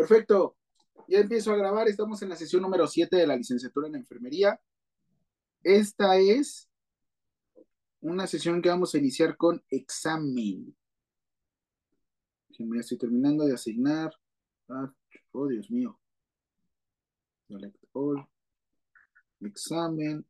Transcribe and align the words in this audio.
Perfecto. 0.00 0.56
Ya 1.08 1.18
empiezo 1.18 1.52
a 1.52 1.56
grabar. 1.56 1.86
Estamos 1.86 2.22
en 2.22 2.30
la 2.30 2.36
sesión 2.36 2.62
número 2.62 2.86
7 2.86 3.14
de 3.16 3.26
la 3.26 3.36
licenciatura 3.36 3.86
en 3.86 3.96
enfermería. 3.96 4.58
Esta 5.62 6.16
es 6.16 6.70
una 8.00 8.26
sesión 8.26 8.62
que 8.62 8.70
vamos 8.70 8.94
a 8.94 8.98
iniciar 8.98 9.36
con 9.36 9.62
examen. 9.68 10.74
Me 12.58 12.78
estoy 12.78 12.96
terminando 12.96 13.44
de 13.44 13.52
asignar. 13.52 14.10
Ah, 14.70 14.90
oh, 15.32 15.48
Dios 15.48 15.70
mío. 15.70 15.98
Examen 19.42 20.24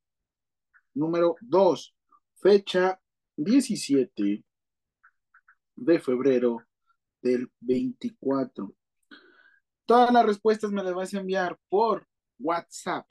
número 0.94 1.36
2. 1.42 1.94
Fecha 2.42 3.00
17 3.36 4.44
de 5.76 6.00
febrero 6.00 6.58
del 7.22 7.48
24. 7.60 8.74
Todas 9.90 10.12
las 10.12 10.24
respuestas 10.24 10.70
me 10.70 10.84
las 10.84 10.94
vas 10.94 11.12
a 11.12 11.18
enviar 11.18 11.58
por 11.68 12.06
WhatsApp. 12.38 13.10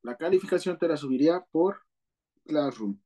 La 0.00 0.16
calificación 0.16 0.78
te 0.78 0.88
la 0.88 0.96
subiría 0.96 1.44
por 1.50 1.82
Classroom. 2.46 2.98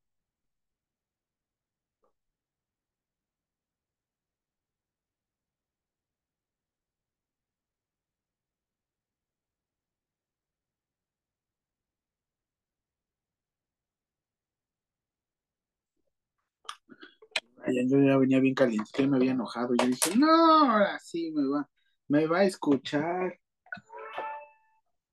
yo 17.67 18.01
ya 18.01 18.17
venía 18.17 18.39
bien 18.39 18.55
caliente, 18.55 19.09
me 19.09 19.17
había 19.17 19.33
enojado. 19.33 19.75
Yo 19.75 19.89
dije, 19.89 20.17
no, 20.17 20.71
ahora 20.71 21.01
sí 21.01 21.33
me 21.33 21.45
va, 21.49 21.69
me 22.09 22.27
va 22.27 22.39
a 22.39 22.45
escuchar. 22.45 23.39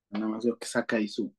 Nada 0.09 0.27
más 0.27 0.45
veo 0.45 0.57
que 0.57 0.65
saca 0.65 0.97
ahí 0.97 1.07
su, 1.07 1.33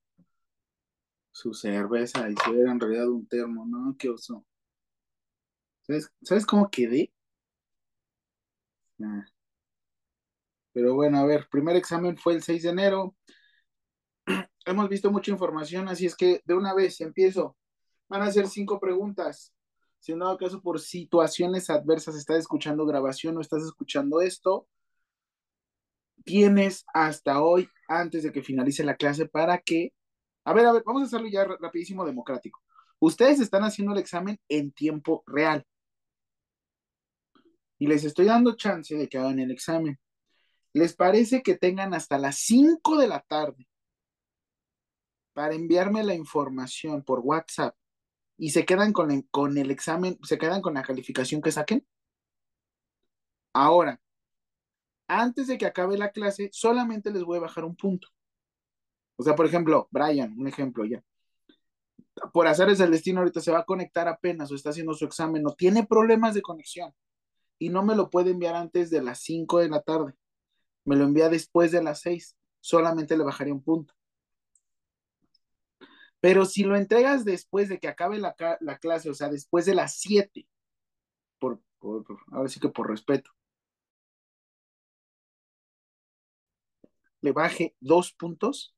cerveza 1.55 2.29
y 2.31 2.35
se 2.37 2.51
ve 2.51 2.71
en 2.71 2.81
realidad 2.81 3.09
un 3.09 3.27
termo, 3.27 3.65
¿no? 3.67 3.97
Qué 3.99 4.11
oso. 4.11 4.45
¿Sabes, 5.83 6.13
¿sabes 6.23 6.45
cómo 6.45 6.71
quedé? 6.71 7.13
Ah. 9.03 9.25
Pero 10.73 10.95
bueno, 10.95 11.19
a 11.19 11.25
ver, 11.25 11.49
primer 11.51 11.77
examen 11.77 12.19
fue 12.19 12.35
el 12.35 12.43
6 12.43 12.65
de 12.65 12.69
enero. 12.69 13.17
Hemos 14.67 14.89
visto 14.89 15.11
mucha 15.11 15.31
información, 15.31 15.89
así 15.89 16.07
es 16.07 16.15
que 16.17 16.43
de 16.45 16.55
una 16.55 16.75
vez 16.75 17.01
empiezo. 17.01 17.57
Van 18.09 18.23
a 18.23 18.31
ser 18.31 18.47
cinco 18.49 18.79
preguntas. 18.79 19.55
Si 20.01 20.13
en 20.13 20.19
dado 20.19 20.37
caso 20.37 20.61
por 20.61 20.81
situaciones 20.81 21.71
adversas 21.71 22.15
estás 22.17 22.39
escuchando 22.39 22.85
grabación 22.85 23.37
o 23.37 23.41
estás 23.41 23.65
escuchando 23.65 24.21
esto, 24.21 24.69
tienes 26.27 26.85
hasta 26.93 27.41
hoy, 27.41 27.71
antes 27.89 28.25
de 28.25 28.33
que 28.33 28.43
finalice 28.43 28.85
la 28.85 28.97
clase, 28.97 29.27
para 29.27 29.59
que... 29.59 29.95
A 30.45 30.53
ver, 30.53 30.67
a 30.67 30.73
ver, 30.73 30.83
vamos 30.85 31.03
a 31.03 31.07
hacerlo 31.07 31.29
ya 31.29 31.45
rapidísimo 31.45 32.05
democrático. 32.05 32.61
Ustedes 32.99 33.41
están 33.41 33.63
haciendo 33.63 33.93
el 33.93 33.99
examen 33.99 34.39
en 34.49 34.73
tiempo 34.73 35.23
real. 35.27 35.65
Y 37.79 37.87
les 37.87 38.05
estoy 38.05 38.27
dando 38.27 38.57
chance 38.57 38.95
de 38.95 39.09
que 39.09 39.19
hagan 39.19 39.39
el 39.39 39.51
examen. 39.51 39.99
¿Les 40.73 40.95
parece 40.95 41.43
que 41.43 41.57
tengan 41.57 41.95
hasta 41.95 42.19
las 42.19 42.37
5 42.41 42.99
de 42.99 43.09
la 43.09 43.21
tarde 43.21 43.67
para 45.33 45.55
enviarme 45.55 46.03
la 46.03 46.15
información 46.15 47.03
por 47.03 47.21
WhatsApp 47.21 47.77
y 48.39 48.51
se 48.51 48.65
quedan 48.65 48.93
con 48.93 49.11
el, 49.11 49.29
con 49.31 49.57
el 49.59 49.71
examen, 49.71 50.19
se 50.23 50.39
quedan 50.39 50.61
con 50.61 50.75
la 50.75 50.83
calificación 50.83 51.41
que 51.41 51.53
saquen. 51.53 51.87
Ahora, 53.53 54.01
antes 55.09 55.47
de 55.47 55.59
que 55.59 55.67
acabe 55.67 55.97
la 55.99 56.11
clase, 56.11 56.51
solamente 56.53 57.11
les 57.11 57.25
voy 57.25 57.39
a 57.39 57.43
bajar 57.43 57.65
un 57.65 57.77
punto. 57.77 58.09
O 59.17 59.23
sea, 59.23 59.35
por 59.35 59.47
ejemplo, 59.47 59.89
Brian, 59.91 60.39
un 60.39 60.47
ejemplo 60.47 60.85
ya. 60.85 61.03
Por 62.33 62.47
hacer 62.47 62.69
el 62.69 62.91
destino, 62.91 63.21
ahorita 63.21 63.41
se 63.41 63.53
va 63.53 63.61
a 63.61 63.65
conectar 63.65 64.09
apenas 64.09 64.51
o 64.51 64.55
está 64.55 64.71
haciendo 64.71 64.95
su 64.95 65.05
examen 65.05 65.47
o 65.47 65.55
tiene 65.55 65.87
problemas 65.87 66.35
de 66.35 66.43
conexión 66.43 66.95
y 67.59 67.69
no 67.69 67.83
me 67.83 67.95
lo 67.95 68.11
puede 68.11 68.31
enviar 68.31 68.55
antes 68.55 68.91
de 68.91 69.03
las 69.03 69.21
5 69.21 69.59
de 69.61 69.69
la 69.69 69.83
tarde. 69.83 70.15
Me 70.85 70.97
lo 70.97 71.05
envía 71.05 71.29
después 71.29 71.73
de 71.73 71.83
las 71.83 72.01
6. 72.01 72.37
Solamente 72.61 73.17
le 73.17 73.25
bajaría 73.25 73.55
un 73.55 73.63
punto. 73.63 73.95
Pero 76.21 76.45
si 76.45 76.65
lo 76.65 76.77
entregas 76.77 77.25
después 77.25 77.69
de 77.69 77.79
que 77.79 77.89
acabe 77.89 78.19
la, 78.19 78.35
clase, 78.81 79.11
o 79.11 79.15
sea, 79.15 79.29
después 79.29 79.67
de 79.67 79.75
las 79.75 79.97
7, 79.99 80.47
por, 81.39 81.61
ahora 82.33 82.49
sí 82.49 82.59
que 82.59 82.69
por 82.69 82.89
respeto, 82.89 83.31
le 87.27 87.33
baje 87.33 87.75
dos 87.81 88.13
puntos, 88.13 88.73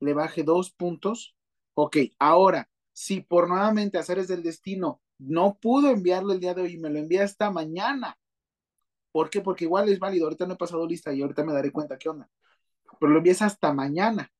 le 0.00 0.12
baje 0.12 0.42
dos 0.42 0.72
puntos, 0.72 1.36
ok, 1.74 1.98
ahora, 2.18 2.68
si 2.92 3.20
por 3.20 3.48
nuevamente 3.48 3.96
hacer 3.96 4.26
del 4.26 4.42
destino 4.42 5.00
no 5.18 5.56
pudo 5.60 5.90
enviarlo 5.90 6.32
el 6.32 6.40
día 6.40 6.52
de 6.54 6.62
hoy 6.62 6.72
y 6.72 6.78
me 6.78 6.90
lo 6.90 6.98
envía 6.98 7.22
hasta 7.22 7.52
mañana, 7.52 8.18
¿por 9.12 9.30
qué? 9.30 9.40
Porque 9.40 9.66
igual 9.66 9.88
es 9.88 10.00
válido, 10.00 10.24
ahorita 10.26 10.46
no 10.48 10.54
he 10.54 10.56
pasado 10.56 10.84
lista 10.84 11.12
y 11.14 11.22
ahorita 11.22 11.44
me 11.44 11.52
daré 11.52 11.70
cuenta 11.70 11.96
qué 11.96 12.08
onda 12.08 12.28
pero 12.98 13.12
lo 13.12 13.18
envías 13.18 13.42
hasta 13.42 13.72
mañana. 13.72 14.32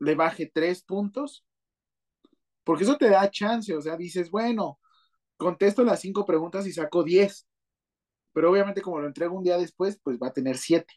Le 0.00 0.14
baje 0.14 0.50
tres 0.52 0.82
puntos, 0.82 1.46
porque 2.64 2.84
eso 2.84 2.98
te 2.98 3.08
da 3.08 3.30
chance, 3.30 3.74
o 3.74 3.80
sea, 3.80 3.96
dices, 3.96 4.30
bueno, 4.30 4.78
contesto 5.38 5.82
las 5.82 6.00
cinco 6.00 6.26
preguntas 6.26 6.66
y 6.66 6.72
saco 6.72 7.02
diez, 7.02 7.48
pero 8.38 8.52
obviamente 8.52 8.82
como 8.82 9.00
lo 9.00 9.08
entrego 9.08 9.36
un 9.36 9.42
día 9.42 9.58
después, 9.58 9.98
pues 10.00 10.16
va 10.16 10.28
a 10.28 10.32
tener 10.32 10.56
siete, 10.58 10.94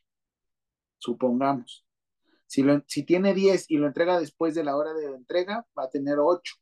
supongamos. 1.00 1.88
Si, 2.46 2.62
lo, 2.62 2.84
si 2.86 3.02
tiene 3.04 3.34
diez 3.34 3.66
y 3.68 3.78
lo 3.78 3.88
entrega 3.88 4.20
después 4.20 4.54
de 4.54 4.64
la 4.64 4.78
hora 4.78 4.94
de 4.94 5.08
entrega, 5.08 5.66
va 5.76 5.86
a 5.86 5.90
tener 5.90 6.20
ocho. 6.20 6.54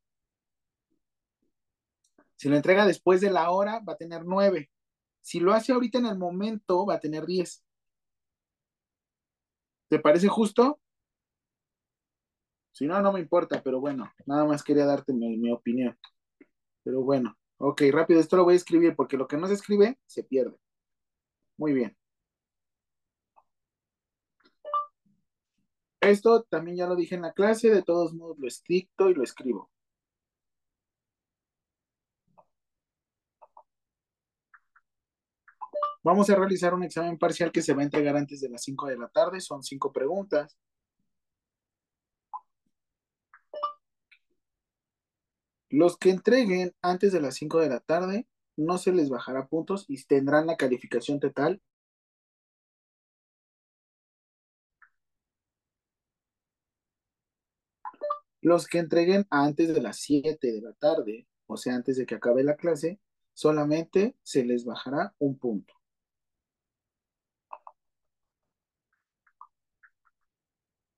Si 2.38 2.48
lo 2.48 2.56
entrega 2.56 2.86
después 2.86 3.20
de 3.20 3.30
la 3.30 3.52
hora, 3.52 3.82
va 3.82 3.92
a 3.92 3.98
tener 3.98 4.24
nueve. 4.24 4.72
Si 5.20 5.42
lo 5.42 5.52
hace 5.52 5.74
ahorita 5.74 5.98
en 5.98 6.06
el 6.06 6.18
momento, 6.18 6.86
va 6.86 6.94
a 6.94 7.00
tener 7.02 7.26
diez. 7.26 7.62
¿Te 9.90 10.00
parece 10.00 10.30
justo? 10.30 10.80
Si 12.72 12.88
no, 12.88 13.02
no 13.02 13.12
me 13.12 13.20
importa, 13.20 13.62
pero 13.62 13.82
bueno, 13.82 14.10
nada 14.26 14.46
más 14.46 14.64
quería 14.64 14.86
darte 14.86 15.12
mi, 15.12 15.52
opinión. 15.52 16.00
Pero 16.86 17.02
bueno, 17.02 17.38
ok, 17.58 17.82
rápido, 17.92 18.22
esto 18.22 18.38
lo 18.38 18.46
voy 18.46 18.54
a 18.54 18.56
escribir 18.56 18.96
porque 18.96 19.18
lo 19.18 19.28
que 19.28 19.36
no 19.36 19.46
se 19.46 19.56
escribe 19.56 20.00
se 20.06 20.24
pierde. 20.24 20.56
Muy 21.60 21.74
bien. 21.74 21.96
Esto 26.02 26.44
también 26.50 26.78
ya 26.78 26.88
lo 26.88 26.96
dije 26.96 27.16
en 27.16 27.22
la 27.22 27.34
clase, 27.34 27.70
de 27.70 27.84
todos 27.84 28.14
modos 28.14 28.38
lo 28.40 28.48
escrito 28.48 29.10
y 29.10 29.14
lo 29.14 29.24
escribo. 29.24 29.70
Vamos 36.04 36.30
a 36.30 36.36
realizar 36.36 36.74
un 36.74 36.84
examen 36.84 37.18
parcial 37.18 37.52
que 37.52 37.62
se 37.62 37.74
va 37.74 37.82
a 37.82 37.84
entregar 37.86 38.16
antes 38.18 38.42
de 38.42 38.50
las 38.50 38.64
5 38.64 38.88
de 38.88 38.98
la 38.98 39.10
tarde. 39.10 39.42
Son 39.42 39.62
cinco 39.64 39.92
preguntas. 39.92 40.58
Los 45.70 45.98
que 45.98 46.10
entreguen 46.10 46.74
antes 46.82 47.12
de 47.14 47.22
las 47.22 47.36
5 47.36 47.60
de 47.60 47.70
la 47.70 47.80
tarde 47.80 48.28
no 48.60 48.78
se 48.78 48.92
les 48.92 49.10
bajará 49.10 49.48
puntos 49.48 49.86
y 49.88 50.04
tendrán 50.06 50.48
la 50.48 50.58
calificación 50.58 51.20
total. 51.20 51.62
Los 58.42 58.68
que 58.68 58.80
entreguen 58.80 59.26
antes 59.30 59.74
de 59.74 59.82
las 59.82 59.98
7 59.98 60.52
de 60.52 60.62
la 60.62 60.74
tarde, 60.74 61.28
o 61.48 61.58
sea, 61.58 61.76
antes 61.76 61.98
de 61.98 62.06
que 62.06 62.16
acabe 62.16 62.44
la 62.44 62.56
clase, 62.56 63.00
solamente 63.34 64.16
se 64.24 64.44
les 64.46 64.66
bajará 64.66 65.14
un 65.20 65.38
punto. 65.38 65.74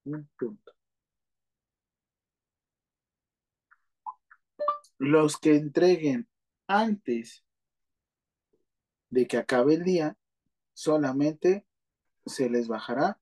un 0.06 0.30
punto. 0.38 0.74
Los 5.00 5.38
que 5.38 5.56
entreguen 5.56 6.28
antes 6.68 7.44
de 9.12 9.28
que 9.28 9.38
acabe 9.38 9.76
el 9.76 9.84
día, 9.84 10.18
solamente 10.74 11.68
se 12.26 12.50
les 12.50 12.68
bajará 12.68 13.20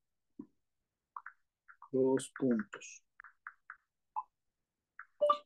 dos 1.91 2.31
puntos. 2.37 3.03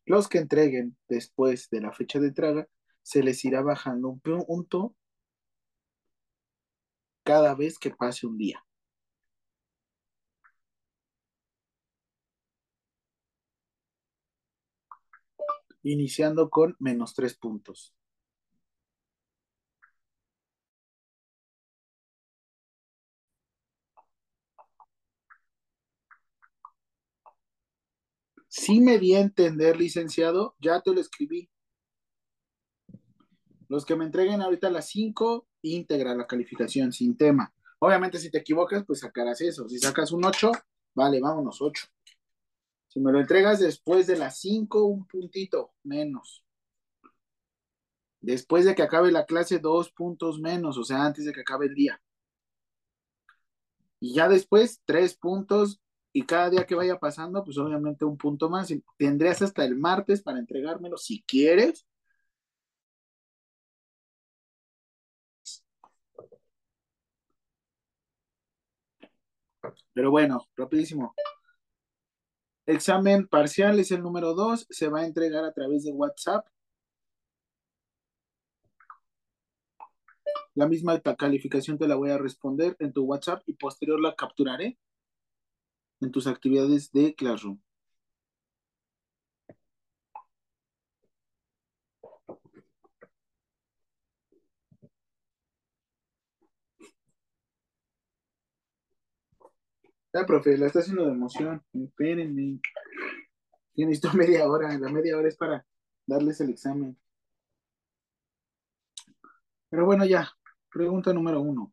Los 0.06 0.28
que 0.28 0.40
entreguen 0.40 0.98
después 1.08 1.70
de 1.70 1.82
la 1.82 1.94
fecha 1.94 2.20
de 2.20 2.28
entrega, 2.28 2.68
se 3.02 3.24
les 3.24 3.44
irá 3.46 3.62
bajando 3.62 4.10
un 4.10 4.20
punto 4.20 4.96
cada 7.24 7.56
vez 7.56 7.80
que 7.80 7.92
pase 7.92 8.28
un 8.28 8.38
día. 8.38 8.64
iniciando 15.86 16.50
con 16.50 16.76
menos 16.80 17.14
tres 17.14 17.36
puntos. 17.36 17.94
Sí 28.56 28.82
me 28.82 29.00
di 29.00 29.16
a 29.16 29.20
entender, 29.20 29.78
licenciado, 29.78 30.56
ya 30.60 30.80
te 30.80 30.94
lo 30.94 31.02
escribí. 31.02 31.50
Los 33.68 33.84
que 33.84 33.96
me 33.96 34.06
entreguen 34.06 34.44
ahorita 34.44 34.70
las 34.70 34.90
5, 34.90 35.48
íntegra 35.64 36.14
la 36.14 36.28
calificación, 36.28 36.94
sin 36.94 37.18
tema. 37.18 37.52
Obviamente, 37.80 38.20
si 38.20 38.30
te 38.30 38.38
equivocas, 38.38 38.84
pues 38.86 39.00
sacarás 39.00 39.42
eso. 39.42 39.68
Si 39.68 39.80
sacas 39.80 40.12
un 40.12 40.24
8, 40.24 40.52
vale, 40.94 41.20
vámonos, 41.20 41.64
8. 41.64 41.88
Si 42.90 43.00
me 43.00 43.12
lo 43.12 43.20
entregas 43.20 43.60
después 43.60 44.06
de 44.06 44.18
las 44.18 44.40
5, 44.40 44.86
un 44.86 45.08
puntito 45.08 45.74
menos. 45.82 46.46
Después 48.22 48.66
de 48.66 48.76
que 48.76 48.84
acabe 48.84 49.12
la 49.12 49.26
clase, 49.26 49.58
dos 49.58 49.92
puntos 49.92 50.40
menos, 50.40 50.78
o 50.78 50.84
sea, 50.84 51.04
antes 51.04 51.26
de 51.26 51.34
que 51.34 51.42
acabe 51.42 51.66
el 51.66 51.74
día. 51.74 52.00
Y 54.00 54.14
ya 54.14 54.30
después, 54.30 54.84
tres 54.86 55.16
puntos, 55.16 55.82
y 56.14 56.26
cada 56.26 56.50
día 56.52 56.66
que 56.66 56.76
vaya 56.76 57.00
pasando, 57.00 57.44
pues 57.44 57.58
obviamente 57.58 58.06
un 58.06 58.18
punto 58.18 58.50
más. 58.50 58.74
Tendrías 58.98 59.42
hasta 59.42 59.66
el 59.66 59.76
martes 59.76 60.22
para 60.22 60.40
entregármelo 60.40 60.98
si 60.98 61.24
quieres. 61.24 61.86
Pero 69.94 70.12
bueno, 70.12 70.46
rapidísimo. 70.56 71.14
Examen 72.66 73.28
parcial 73.28 73.80
es 73.80 73.92
el 73.92 74.02
número 74.02 74.34
2, 74.34 74.68
se 74.70 74.88
va 74.90 75.02
a 75.02 75.06
entregar 75.06 75.44
a 75.46 75.54
través 75.54 75.84
de 75.84 75.92
WhatsApp. 75.92 76.46
La 80.56 80.68
misma 80.68 81.00
calificación 81.00 81.78
te 81.78 81.88
la 81.88 81.96
voy 81.96 82.12
a 82.12 82.18
responder 82.18 82.76
en 82.80 82.94
tu 82.94 83.04
WhatsApp 83.04 83.42
y 83.48 83.54
posterior 83.54 84.00
la 84.00 84.16
capturaré 84.16 84.78
en 86.04 86.12
tus 86.12 86.28
actividades 86.28 86.92
de 86.92 87.16
Classroom. 87.16 87.60
Ya, 100.14 100.26
profe, 100.28 100.58
la 100.58 100.68
está 100.68 100.80
haciendo 100.80 101.06
de 101.06 101.12
emoción. 101.12 101.64
Espérenme. 101.74 102.60
Tienes 103.74 104.02
media 104.14 104.48
hora. 104.48 104.78
La 104.78 104.90
media 104.92 105.18
hora 105.18 105.28
es 105.28 105.36
para 105.36 105.66
darles 106.06 106.40
el 106.42 106.52
examen. 106.52 106.98
Pero 109.70 109.86
bueno, 109.86 110.06
ya. 110.06 110.30
Pregunta 110.70 111.14
número 111.14 111.42
uno. 111.42 111.73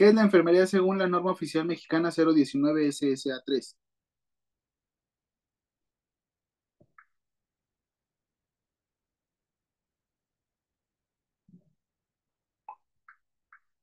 ¿Qué 0.00 0.08
es 0.08 0.14
la 0.14 0.22
enfermería 0.22 0.66
según 0.66 0.96
la 0.96 1.06
norma 1.06 1.30
oficial 1.30 1.66
mexicana 1.66 2.10
019 2.10 2.86
SSA3? 2.90 3.76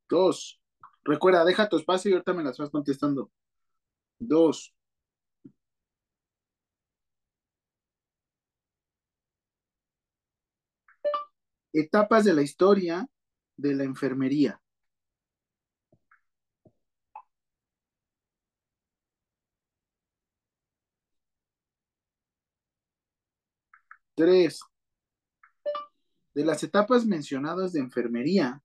Dos. 0.10 0.60
Recuerda, 1.04 1.46
deja 1.46 1.70
tu 1.70 1.78
espacio 1.78 2.10
y 2.10 2.14
ahorita 2.14 2.34
me 2.34 2.44
las 2.44 2.58
vas 2.58 2.72
contestando. 2.72 3.32
Dos. 4.20 4.74
Etapas 11.72 12.26
de 12.26 12.34
la 12.34 12.42
historia 12.42 13.08
de 13.56 13.74
la 13.74 13.86
enfermería. 13.86 14.60
Tres. 24.18 24.62
De 26.34 26.44
las 26.44 26.64
etapas 26.64 27.06
mencionadas 27.06 27.72
de 27.74 27.82
enfermería, 27.82 28.64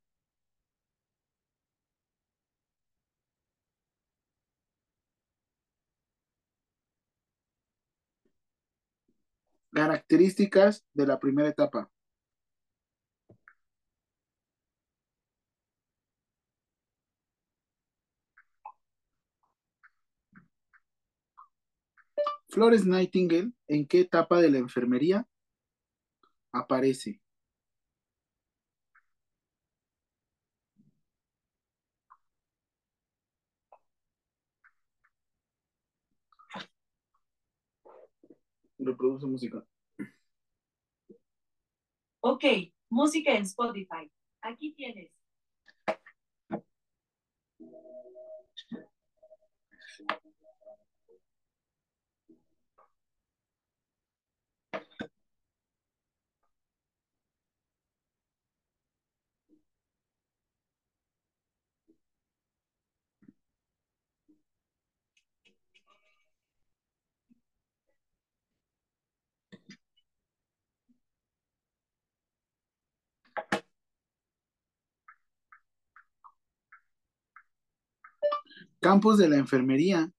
características 9.75 10.87
de 10.95 11.07
la 11.07 11.19
primera 11.19 11.49
etapa. 11.51 11.91
Flores 22.49 22.87
Nightingale, 22.87 23.53
¿en 23.69 23.87
qué 23.87 24.01
etapa 24.01 24.41
de 24.41 24.51
la 24.51 24.59
enfermería 24.59 25.27
aparece? 26.53 27.21
Reproduce 38.79 39.27
música. 39.27 39.65
Ok, 42.21 42.45
música 42.91 43.33
en 43.37 43.43
Spotify. 43.45 44.11
Aquí 44.41 44.73
tienes. 44.75 45.22
Campos 78.83 79.17
de 79.17 79.29
la 79.29 79.37
enfermería. 79.37 80.11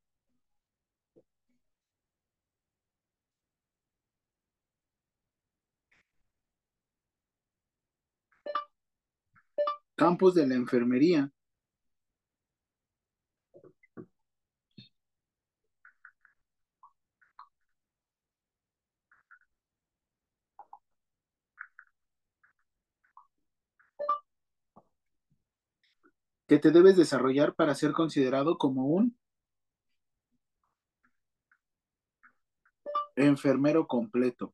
Campos 9.97 10.35
de 10.35 10.47
la 10.47 10.55
enfermería. 10.55 11.29
Que 26.47 26.59
te 26.59 26.71
debes 26.71 26.97
desarrollar 26.97 27.55
para 27.55 27.75
ser 27.75 27.91
considerado 27.93 28.57
como 28.57 28.87
un 28.87 29.17
enfermero 33.15 33.87
completo. 33.87 34.53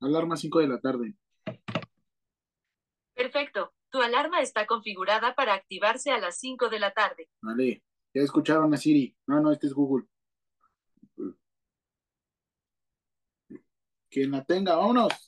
Alarma 0.00 0.36
5 0.36 0.60
de 0.60 0.68
la 0.68 0.80
tarde. 0.80 1.14
Perfecto. 3.14 3.72
Tu 3.90 4.00
alarma 4.00 4.40
está 4.40 4.66
configurada 4.66 5.34
para 5.34 5.54
activarse 5.54 6.10
a 6.10 6.18
las 6.18 6.38
5 6.38 6.68
de 6.68 6.78
la 6.78 6.92
tarde. 6.92 7.28
Vale, 7.40 7.82
ya 8.12 8.22
escucharon 8.22 8.72
a 8.74 8.76
Siri. 8.76 9.16
No, 9.26 9.40
no, 9.40 9.52
este 9.52 9.66
es 9.66 9.72
Google. 9.72 10.06
Quien 14.10 14.30
la 14.30 14.44
tenga, 14.44 14.76
vámonos. 14.76 15.27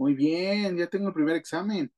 Muy 0.00 0.14
bien, 0.14 0.76
ya 0.78 0.86
tengo 0.88 1.08
el 1.08 1.14
primer 1.14 1.36
examen. 1.36 1.92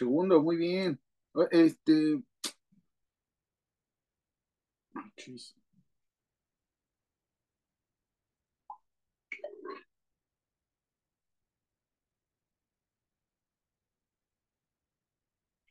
Segundo, 0.00 0.42
muy 0.42 0.56
bien. 0.56 0.98
O- 1.34 1.46
Este, 1.50 2.22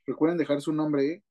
recuerden 0.06 0.38
dejar 0.38 0.60
su 0.60 0.74
nombre, 0.74 1.06
¿eh? 1.10 1.24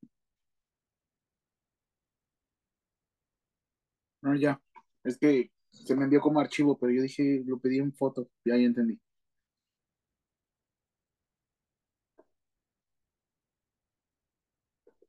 No, 4.22 4.34
ya. 4.34 4.60
Es 5.04 5.18
que 5.18 5.50
se 5.70 5.94
me 5.96 6.04
envió 6.04 6.20
como 6.20 6.40
archivo, 6.40 6.76
pero 6.78 6.92
yo 6.92 7.02
dije, 7.02 7.42
lo 7.46 7.58
pedí 7.58 7.78
en 7.78 7.92
foto. 7.92 8.28
Ya, 8.44 8.56
ya 8.56 8.64
entendí. 8.64 8.98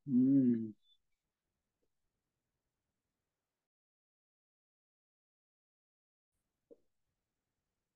Mm, 0.10 0.74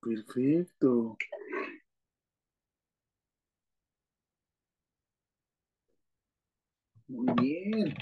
perfecto. 0.00 1.16
Muy 7.08 7.32
bien. 7.40 7.94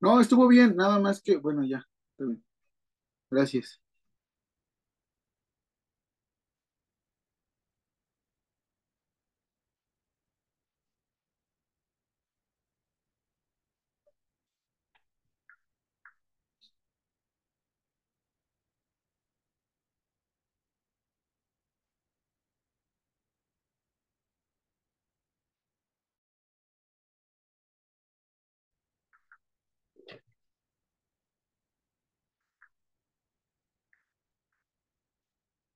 No, 0.00 0.20
estuvo 0.20 0.48
bien, 0.48 0.76
nada 0.76 0.98
más 0.98 1.22
que, 1.22 1.36
bueno, 1.38 1.64
ya. 1.64 1.86
Gracias. 3.30 3.80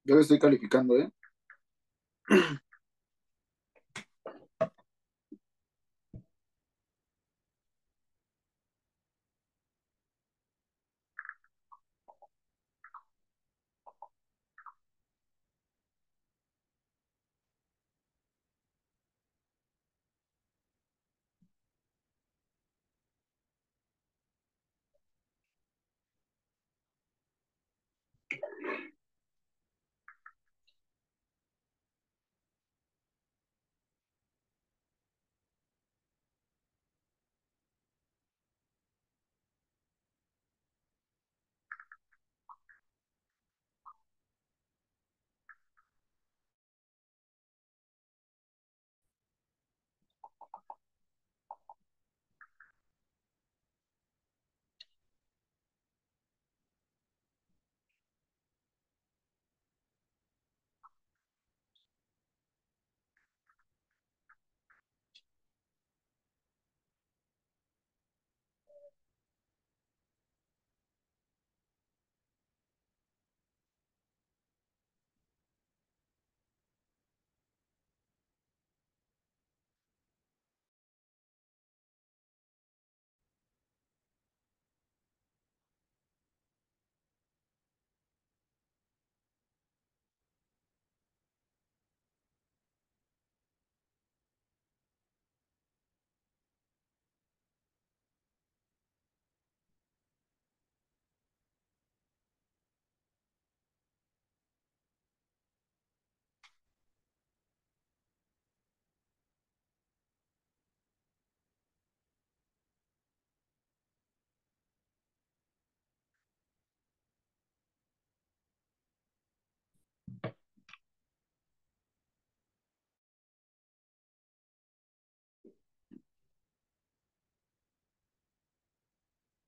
Yo 0.06 0.14
le 0.14 0.22
estoy 0.22 0.38
calificando, 0.38 0.96
¿eh? 0.96 1.10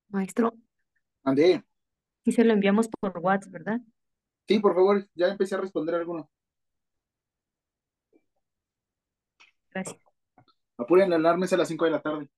Maestro, 0.09 0.53
Andé. 1.23 1.63
y 2.23 2.31
se 2.31 2.43
lo 2.43 2.53
enviamos 2.53 2.87
por 2.87 3.17
WhatsApp, 3.19 3.51
¿verdad? 3.53 3.79
Sí, 4.47 4.59
por 4.59 4.73
favor, 4.73 5.07
ya 5.13 5.27
empecé 5.27 5.55
a 5.55 5.59
responder 5.59 5.95
alguno. 5.95 6.29
Gracias. 9.71 9.99
Apuren, 10.77 11.09
la 11.09 11.17
alarma 11.17 11.45
es 11.45 11.53
a 11.53 11.57
las 11.57 11.67
5 11.67 11.85
de 11.85 11.91
la 11.91 12.01
tarde. 12.01 12.29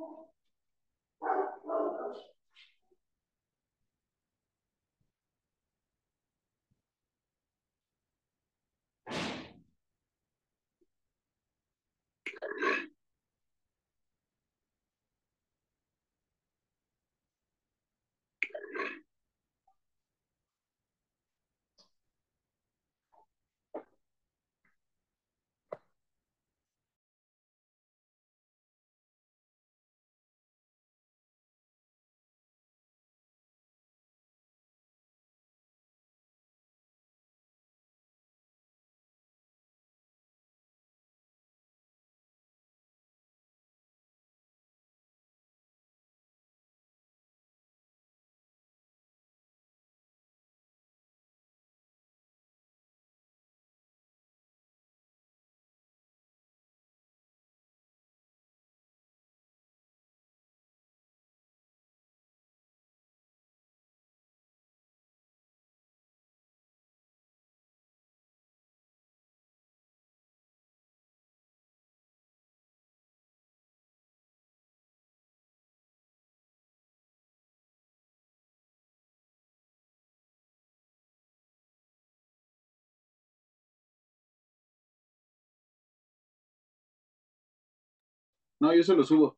Thank 0.00 0.14
you. 1.64 2.39
No, 88.60 88.72
yo 88.74 88.82
se 88.82 88.94
lo 88.94 89.04
subo. 89.04 89.36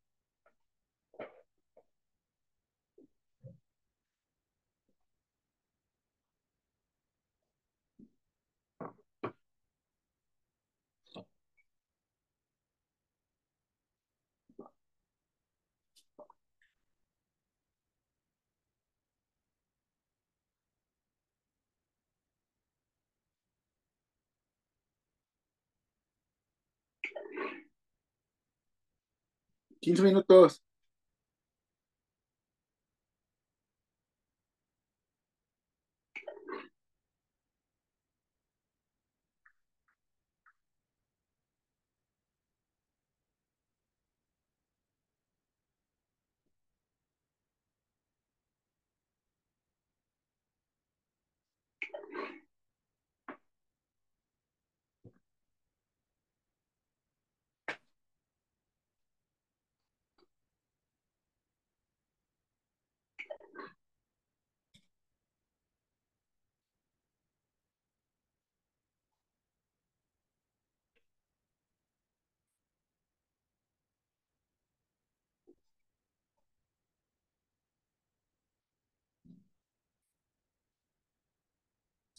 Quince 29.82 30.00
minutos. 30.02 30.62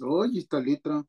Oye, 0.02 0.40
esta 0.40 0.60
letra. 0.60 1.04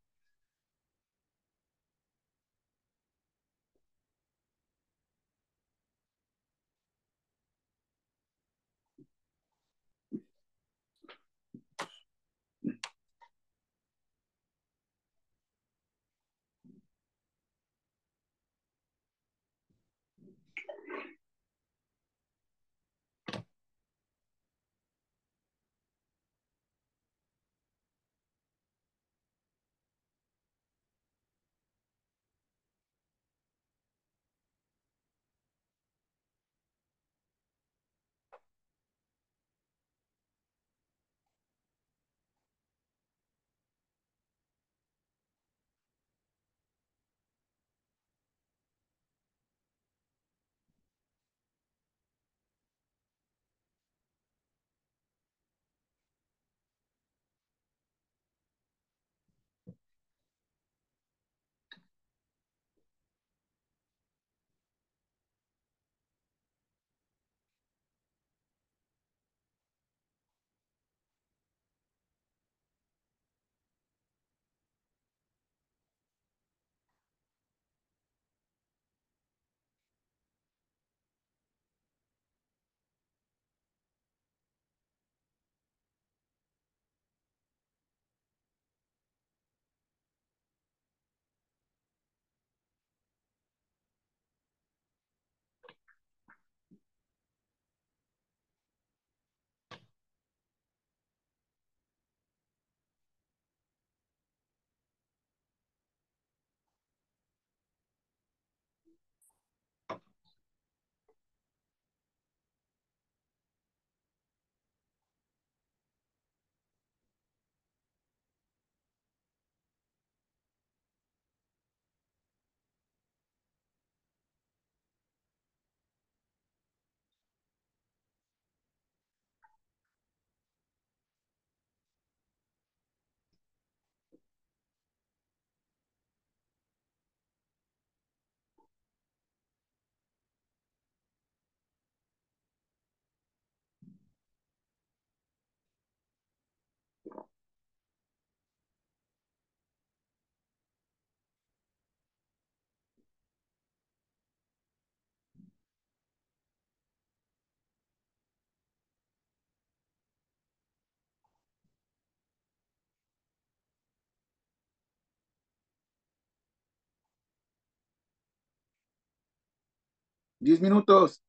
Diez 170.45 170.61
minutos. 170.61 171.23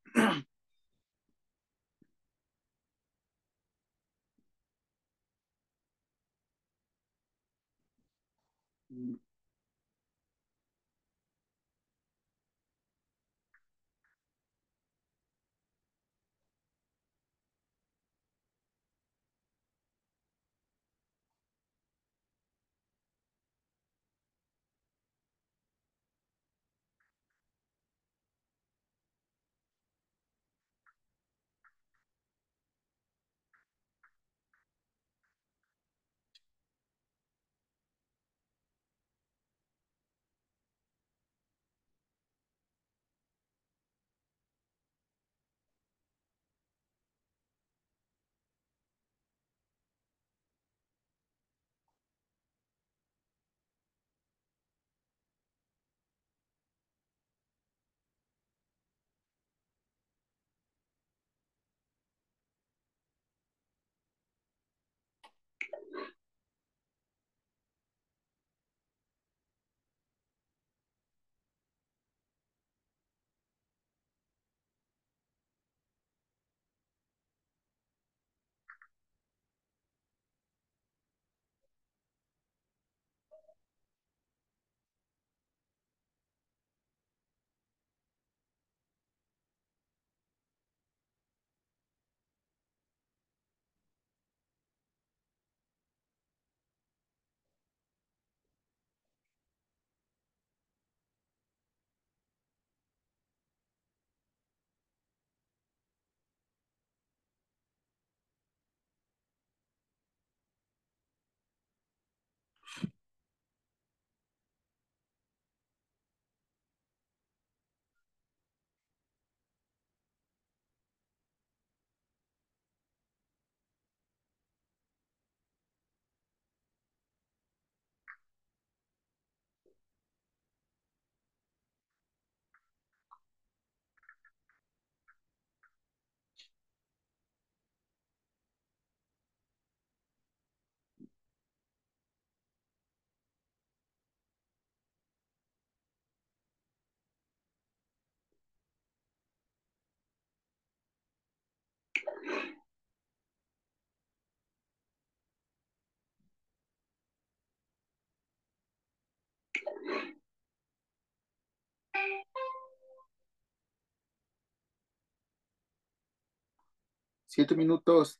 Siete 167.28 167.56
minutos. 167.56 168.20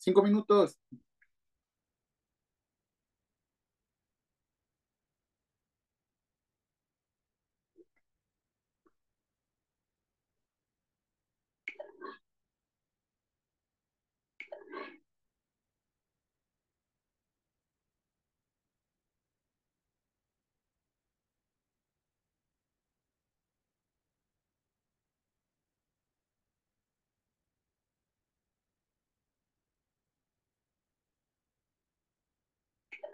Cinco 0.00 0.22
minutos. 0.22 0.78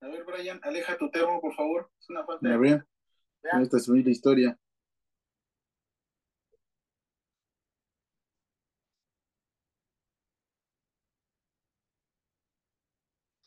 A 0.00 0.08
ver, 0.08 0.24
Brian, 0.24 0.60
aleja 0.62 0.96
tu 0.98 1.10
termo, 1.10 1.40
por 1.40 1.54
favor. 1.54 1.90
Es 2.00 2.10
una 2.10 2.24
falta. 2.24 2.48
Esta 3.62 3.76
es 3.76 3.88
la 3.88 4.10
historia. 4.10 4.58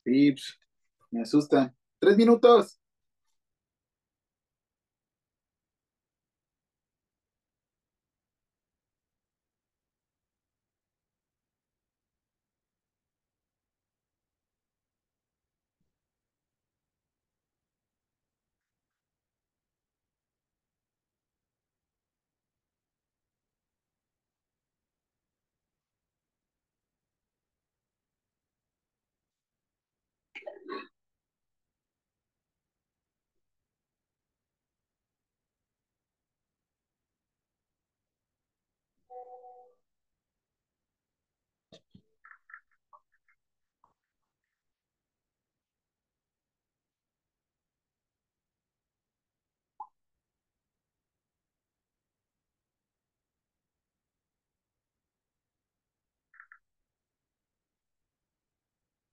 Pues, 0.04 0.60
me 1.12 1.22
asusta. 1.22 1.74
Tres 2.00 2.18
minutos. 2.18 2.80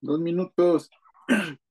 Dos 0.01 0.21
minutos. 0.21 0.91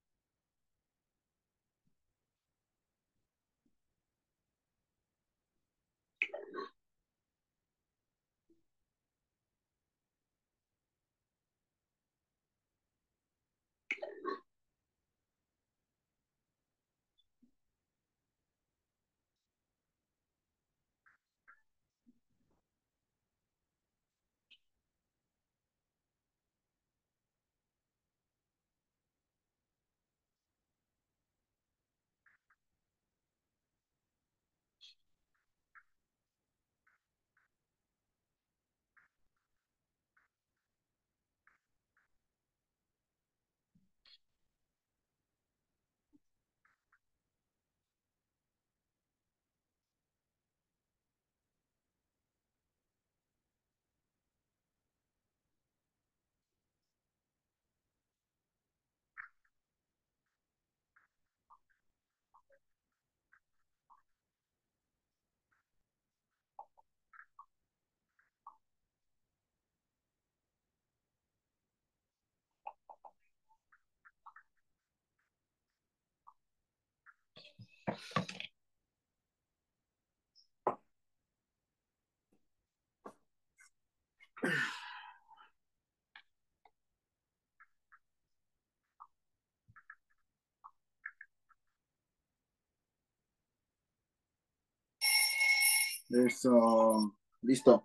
Eso. 96.09 97.15
Listo. 97.41 97.83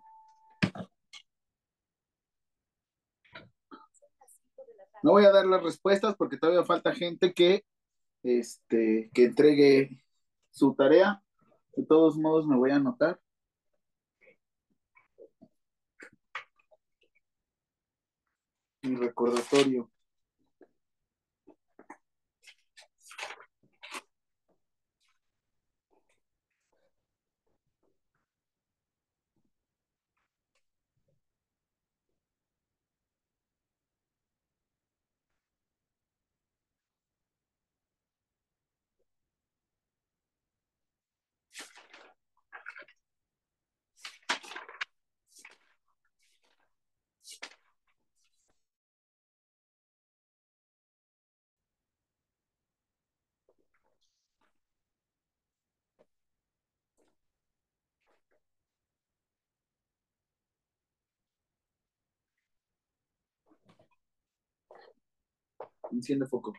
No 5.03 5.11
voy 5.11 5.25
a 5.25 5.31
dar 5.31 5.45
las 5.45 5.63
respuestas 5.63 6.15
porque 6.15 6.37
todavía 6.37 6.63
falta 6.63 6.93
gente 6.93 7.33
que, 7.33 7.65
este, 8.23 9.09
que 9.13 9.25
entregue 9.25 10.03
su 10.49 10.73
tarea. 10.75 11.23
De 11.75 11.85
todos 11.85 12.17
modos, 12.17 12.45
me 12.47 12.55
voy 12.57 12.71
a 12.71 12.75
anotar. 12.75 13.19
Mi 18.83 18.95
recordatorio. 18.95 19.89
Enciende 65.91 66.25
foco. 66.25 66.53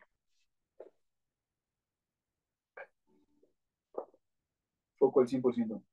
Foco 4.96 5.20
al 5.20 5.26
100%. 5.28 5.91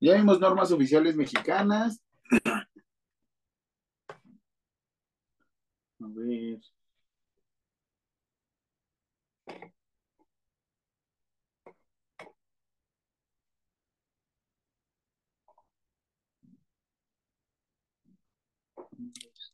Ya 0.00 0.14
vimos 0.14 0.40
normas 0.40 0.70
oficiales 0.72 1.16
mexicanas. 1.16 2.00
A 6.00 6.06
ver. 6.14 6.58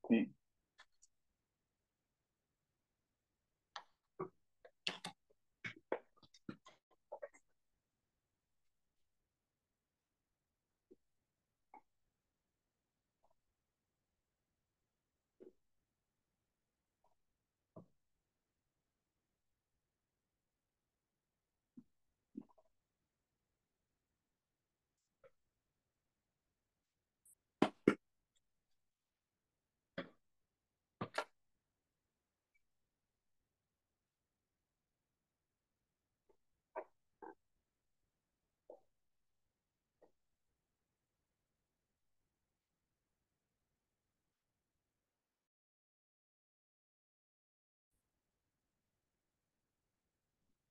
Sí. 0.08 0.34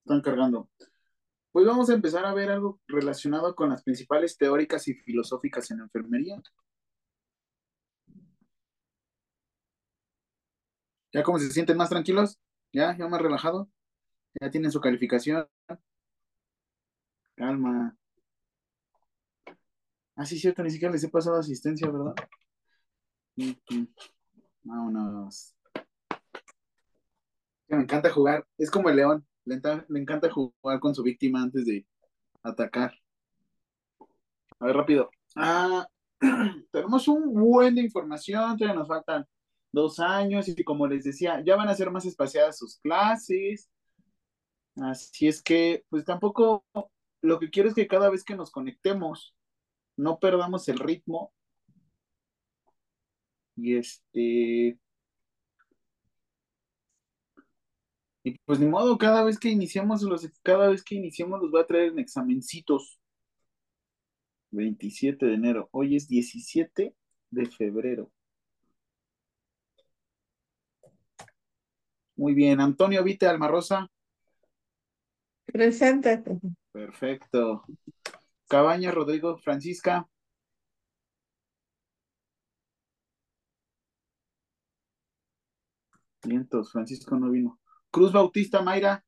Están 0.05 0.21
cargando. 0.21 0.69
Pues 1.51 1.65
vamos 1.65 1.89
a 1.89 1.93
empezar 1.93 2.25
a 2.25 2.33
ver 2.33 2.51
algo 2.51 2.81
relacionado 2.87 3.55
con 3.55 3.69
las 3.69 3.83
principales 3.83 4.37
teóricas 4.37 4.87
y 4.87 4.95
filosóficas 4.95 5.71
en 5.71 5.79
enfermería. 5.79 6.41
¿Ya 11.13 11.23
cómo 11.23 11.39
se 11.39 11.51
sienten 11.51 11.77
más 11.77 11.89
tranquilos? 11.89 12.39
¿Ya? 12.73 12.97
¿Ya 12.97 13.07
más 13.07 13.21
relajado? 13.21 13.69
¿Ya 14.41 14.49
tienen 14.49 14.71
su 14.71 14.81
calificación? 14.81 15.47
Calma. 17.35 17.95
Ah, 20.15 20.25
sí, 20.25 20.37
cierto, 20.39 20.63
ni 20.63 20.69
siquiera 20.69 20.91
les 20.91 21.03
he 21.03 21.09
pasado 21.09 21.37
asistencia, 21.37 21.87
¿verdad? 21.89 22.15
Vámonos. 24.63 25.55
Me 27.67 27.77
encanta 27.81 28.11
jugar. 28.11 28.45
Es 28.57 28.69
como 28.71 28.89
el 28.89 28.95
león. 28.97 29.27
Le, 29.45 29.59
encanta 29.99 30.29
jugar 30.31 30.79
con 30.79 30.95
su 30.95 31.03
víctima 31.03 31.41
antes 31.41 31.65
de 31.65 31.85
atacar. 32.43 32.93
A 34.59 34.65
ver, 34.65 34.75
rápido. 34.75 35.09
Ah, 35.35 35.87
tenemos 36.71 37.07
un 37.07 37.33
buen 37.33 37.75
de 37.75 37.81
información. 37.81 38.57
Todavía 38.57 38.79
nos 38.79 38.87
faltan 38.87 39.25
dos 39.71 39.99
años. 39.99 40.47
Y 40.47 40.63
como 40.63 40.87
les 40.87 41.03
decía, 41.03 41.43
ya 41.45 41.55
van 41.55 41.67
a 41.69 41.75
ser 41.75 41.91
más 41.91 42.05
espaciadas 42.05 42.57
sus 42.57 42.77
clases. 42.79 43.69
Así 44.77 45.27
es 45.27 45.41
que, 45.41 45.83
pues 45.89 46.05
tampoco. 46.05 46.65
Lo 47.21 47.39
que 47.39 47.49
quiero 47.49 47.69
es 47.69 47.75
que 47.75 47.87
cada 47.87 48.09
vez 48.09 48.23
que 48.23 48.35
nos 48.35 48.51
conectemos, 48.51 49.33
no 49.97 50.19
perdamos 50.19 50.67
el 50.69 50.79
ritmo. 50.79 51.33
Y 53.55 53.77
este. 53.77 54.79
Y 58.23 58.39
pues 58.45 58.59
ni 58.59 58.67
modo, 58.67 58.97
cada 58.97 59.23
vez 59.23 59.37
que 59.37 59.49
iniciamos 59.49 60.01
los, 60.03 60.27
cada 60.43 60.69
vez 60.69 60.81
que 60.83 60.95
iniciemos 60.95 61.41
los 61.41 61.51
voy 61.51 61.61
a 61.61 61.67
traer 61.67 61.91
en 61.91 61.99
examencitos. 61.99 62.99
27 64.51 65.25
de 65.25 65.33
enero. 65.33 65.69
Hoy 65.71 65.95
es 65.95 66.07
17 66.07 66.95
de 67.31 67.45
febrero. 67.47 68.11
Muy 72.15 72.33
bien, 72.33 72.61
Antonio 72.61 73.03
Vite 73.03 73.25
Almarrosa. 73.27 73.89
Presente. 75.45 76.23
Perfecto. 76.71 77.63
Cabaña 78.47 78.91
Rodrigo 78.91 79.37
Francisca. 79.37 80.07
Vientos, 86.23 86.71
Francisco 86.71 87.17
no 87.17 87.31
vino. 87.31 87.59
Cruz 87.93 88.11
Bautista 88.11 88.63
Mayra, 88.63 89.05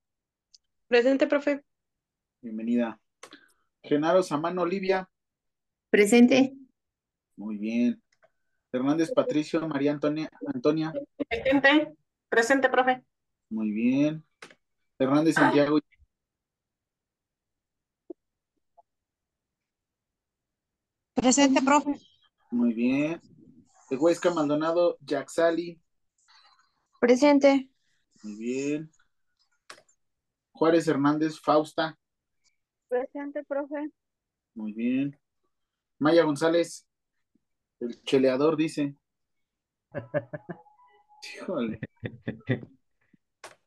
Presente, 0.88 1.25
profe. 1.25 1.63
bienvenida. 2.39 2.99
Genaro 3.81 4.21
Samano 4.21 4.61
Olivia, 4.61 5.09
Presente. 5.89 6.53
muy 7.36 7.57
bien. 7.57 7.99
Hernández 8.71 9.11
Patricio 9.11 9.67
María 9.67 9.91
Antonia, 9.91 10.29
Antonia, 10.53 10.93
Presente. 11.27 11.95
Presente, 12.29 12.69
profe. 12.69 13.03
muy 13.49 13.71
bien. 13.71 14.23
Hernández 14.99 15.33
Santiago, 15.33 15.79
Presente, 21.15 21.59
profe. 21.63 21.95
muy 22.51 22.73
bien. 22.73 23.19
De 23.89 23.97
Huesca 23.97 24.31
Maldonado, 24.31 24.97
Jaxali, 25.07 25.81
Presente. 26.99 27.69
Muy 28.26 28.36
bien. 28.38 28.91
Juárez 30.51 30.88
Hernández 30.88 31.39
Fausta, 31.39 31.95
Presente, 32.88 33.43
profe. 33.43 33.91
muy 34.55 34.73
bien. 34.73 35.19
Maya 35.99 36.23
González, 36.23 36.88
el 37.80 38.01
cheleador 38.03 38.55
dice. 38.57 38.95
Híjole. 41.36 41.80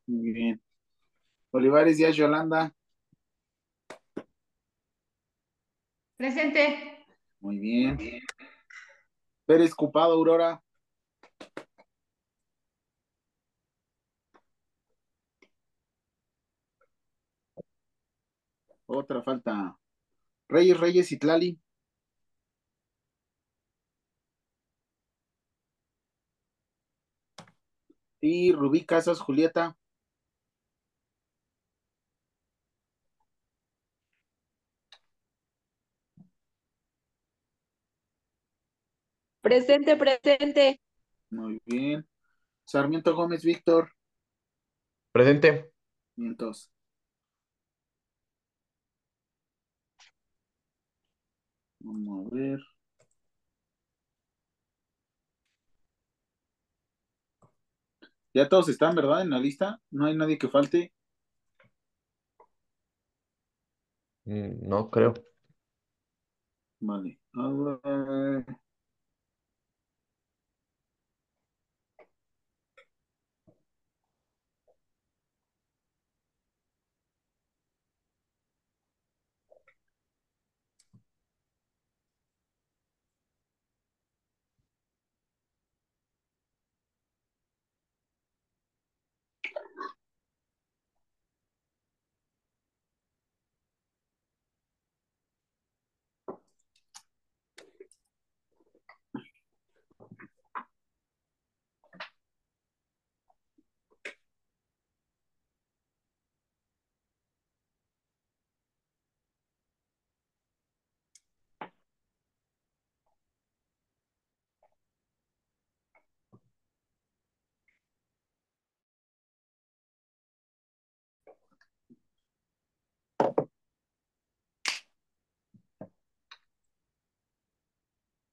Muy 0.07 0.33
bien. 0.33 0.61
Olivares 1.51 1.97
Díaz 1.99 2.17
Yolanda, 2.17 2.75
Presente. 6.17 7.07
muy 7.41 7.59
bien. 7.59 7.97
Pérez 9.47 9.75
Cupado 9.75 10.13
Aurora, 10.15 10.63
otra 18.89 19.23
falta. 19.23 19.79
Reyes 20.49 20.79
Reyes 20.81 21.13
Itlali, 21.13 21.59
y 28.21 28.53
Rubí 28.53 28.85
Casas 28.85 29.21
Julieta, 29.21 29.77
Presente, 39.43 39.97
presente. 39.97 40.81
muy 41.31 41.61
bien. 41.65 42.07
Sarmiento 42.65 43.15
Gómez 43.17 43.45
Víctor, 43.45 43.93
Presente. 45.13 45.71
mientos. 46.17 46.71
Vamos 51.89 52.27
a 52.33 52.35
ver. 52.37 52.61
Ya 58.33 58.49
todos 58.49 58.71
están, 58.71 58.95
¿verdad? 58.95 59.21
En 59.21 59.29
la 59.31 59.39
lista. 59.39 59.83
No 59.91 60.07
hay 60.07 60.17
nadie 60.17 60.39
que 60.39 60.49
falte. 60.49 60.93
Mm, 64.27 64.69
No 64.69 64.91
creo. 64.91 65.15
Vale. 66.81 67.19
A 67.35 67.49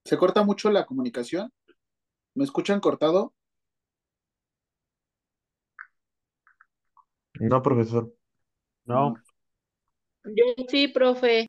¿Se 0.06 0.18
corta 0.18 0.44
mucho 0.44 0.70
la 0.70 0.86
comunicación? 0.86 1.52
¿Me 2.36 2.44
escuchan 2.44 2.80
cortado? 2.80 3.34
No, 7.40 7.62
profesor. 7.64 8.14
No. 8.86 9.16
Yo 10.26 10.44
sí, 10.68 10.88
profe. 10.90 11.48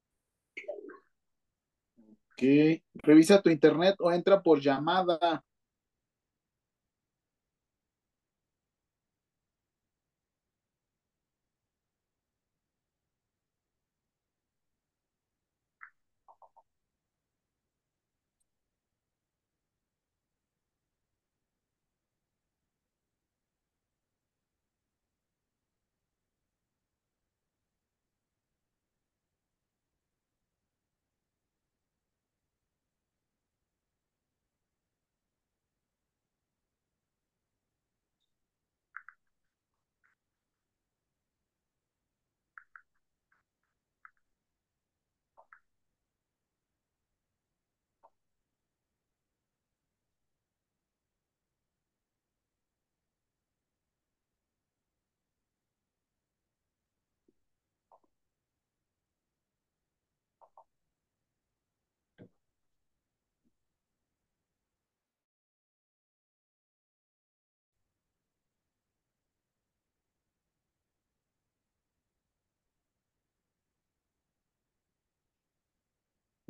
Ok. 2.33 2.83
Revisa 2.95 3.43
tu 3.43 3.51
internet 3.51 3.97
o 3.99 4.11
entra 4.11 4.43
por 4.43 4.59
llamada. 4.59 5.45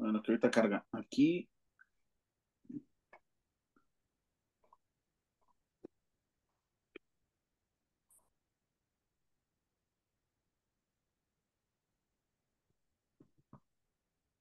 Bueno, 0.06 0.22
que 0.22 0.30
ahorita 0.30 0.52
carga. 0.52 0.86
Aquí. 0.92 1.48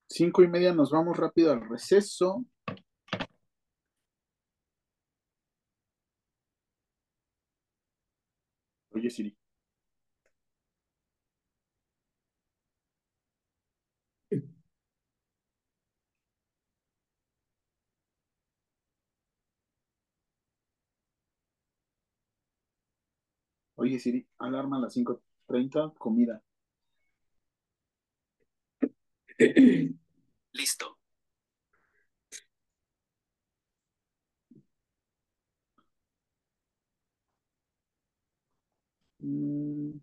Cinco 0.09 0.41
y 0.43 0.47
media 0.47 0.73
nos 0.73 0.89
vamos 0.91 1.15
rápido 1.17 1.51
al 1.51 1.61
receso. 1.69 2.43
Oye, 8.91 9.09
Siri. 9.11 9.35
Oye, 23.85 23.99
Siri, 23.99 24.27
alarma 24.39 24.77
a 24.77 24.79
las 24.79 24.93
5.30, 24.93 25.93
comida. 25.99 26.41
Listo. 30.53 30.97
Mm, 39.21 39.99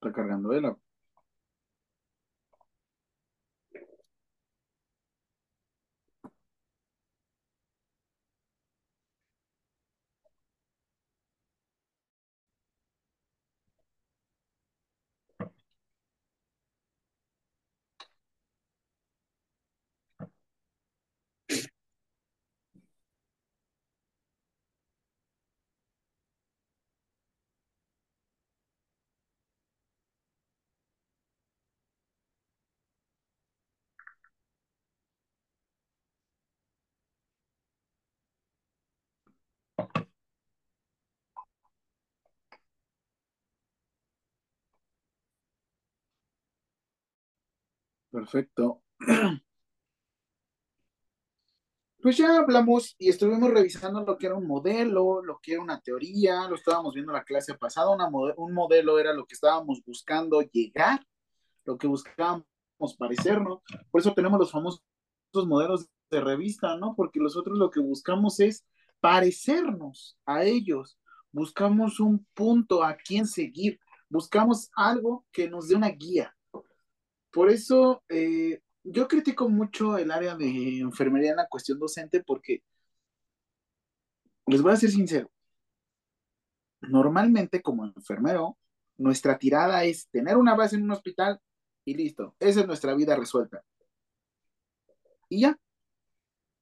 está 0.00 0.12
cargando 0.12 0.52
él. 0.52 0.64
Perfecto. 48.18 48.82
Pues 52.00 52.16
ya 52.16 52.38
hablamos 52.38 52.96
y 52.98 53.08
estuvimos 53.10 53.50
revisando 53.50 54.02
lo 54.04 54.16
que 54.18 54.26
era 54.26 54.34
un 54.34 54.46
modelo, 54.46 55.22
lo 55.22 55.38
que 55.40 55.52
era 55.52 55.62
una 55.62 55.80
teoría, 55.80 56.48
lo 56.48 56.54
estábamos 56.54 56.94
viendo 56.94 57.12
la 57.12 57.24
clase 57.24 57.54
pasada, 57.54 57.90
un 58.36 58.54
modelo 58.54 58.98
era 58.98 59.12
lo 59.12 59.26
que 59.26 59.34
estábamos 59.34 59.82
buscando 59.84 60.40
llegar, 60.42 61.04
lo 61.64 61.76
que 61.76 61.86
buscábamos 61.86 62.44
parecernos, 62.98 63.60
por 63.90 64.00
eso 64.00 64.14
tenemos 64.14 64.38
los 64.38 64.50
famosos 64.50 64.82
modelos 65.46 65.88
de 66.10 66.20
revista, 66.20 66.76
¿no? 66.76 66.94
Porque 66.96 67.20
nosotros 67.20 67.58
lo 67.58 67.70
que 67.70 67.80
buscamos 67.80 68.40
es 68.40 68.64
parecernos 69.00 70.16
a 70.24 70.44
ellos, 70.44 70.98
buscamos 71.32 72.00
un 72.00 72.26
punto 72.34 72.82
a 72.82 72.96
quien 72.96 73.26
seguir, 73.26 73.78
buscamos 74.08 74.70
algo 74.74 75.24
que 75.32 75.48
nos 75.48 75.68
dé 75.68 75.76
una 75.76 75.90
guía. 75.90 76.34
Por 77.30 77.50
eso 77.50 78.02
eh, 78.08 78.60
yo 78.84 79.08
critico 79.08 79.48
mucho 79.48 79.98
el 79.98 80.10
área 80.10 80.36
de 80.36 80.80
enfermería 80.80 81.30
en 81.30 81.36
la 81.36 81.48
cuestión 81.48 81.78
docente 81.78 82.22
porque, 82.24 82.62
les 84.46 84.62
voy 84.62 84.72
a 84.72 84.76
ser 84.76 84.90
sincero, 84.90 85.30
normalmente 86.80 87.60
como 87.62 87.84
enfermero, 87.84 88.56
nuestra 88.96 89.38
tirada 89.38 89.84
es 89.84 90.08
tener 90.08 90.36
una 90.36 90.54
base 90.56 90.76
en 90.76 90.84
un 90.84 90.90
hospital 90.92 91.40
y 91.84 91.94
listo, 91.94 92.34
esa 92.40 92.60
es 92.60 92.66
nuestra 92.66 92.94
vida 92.94 93.16
resuelta. 93.16 93.62
Y 95.28 95.40
ya, 95.42 95.58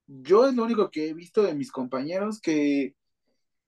yo 0.06 0.46
es 0.46 0.54
lo 0.54 0.64
único 0.64 0.90
que 0.90 1.08
he 1.08 1.14
visto 1.14 1.42
de 1.42 1.54
mis 1.54 1.70
compañeros 1.70 2.40
que, 2.40 2.94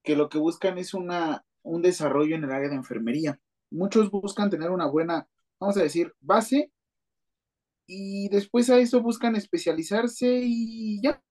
que 0.02 0.16
lo 0.16 0.28
que 0.28 0.38
buscan 0.38 0.78
es 0.78 0.94
una, 0.94 1.44
un 1.62 1.82
desarrollo 1.82 2.34
en 2.36 2.44
el 2.44 2.52
área 2.52 2.68
de 2.68 2.76
enfermería. 2.76 3.40
Muchos 3.70 4.10
buscan 4.10 4.50
tener 4.50 4.70
una 4.70 4.86
buena, 4.86 5.28
vamos 5.60 5.76
a 5.76 5.82
decir, 5.82 6.14
base 6.20 6.72
y 7.88 8.28
después 8.28 8.68
a 8.68 8.78
eso 8.78 9.02
buscan 9.02 9.34
especializarse 9.34 10.42
y 10.44 11.00
ya, 11.02 11.22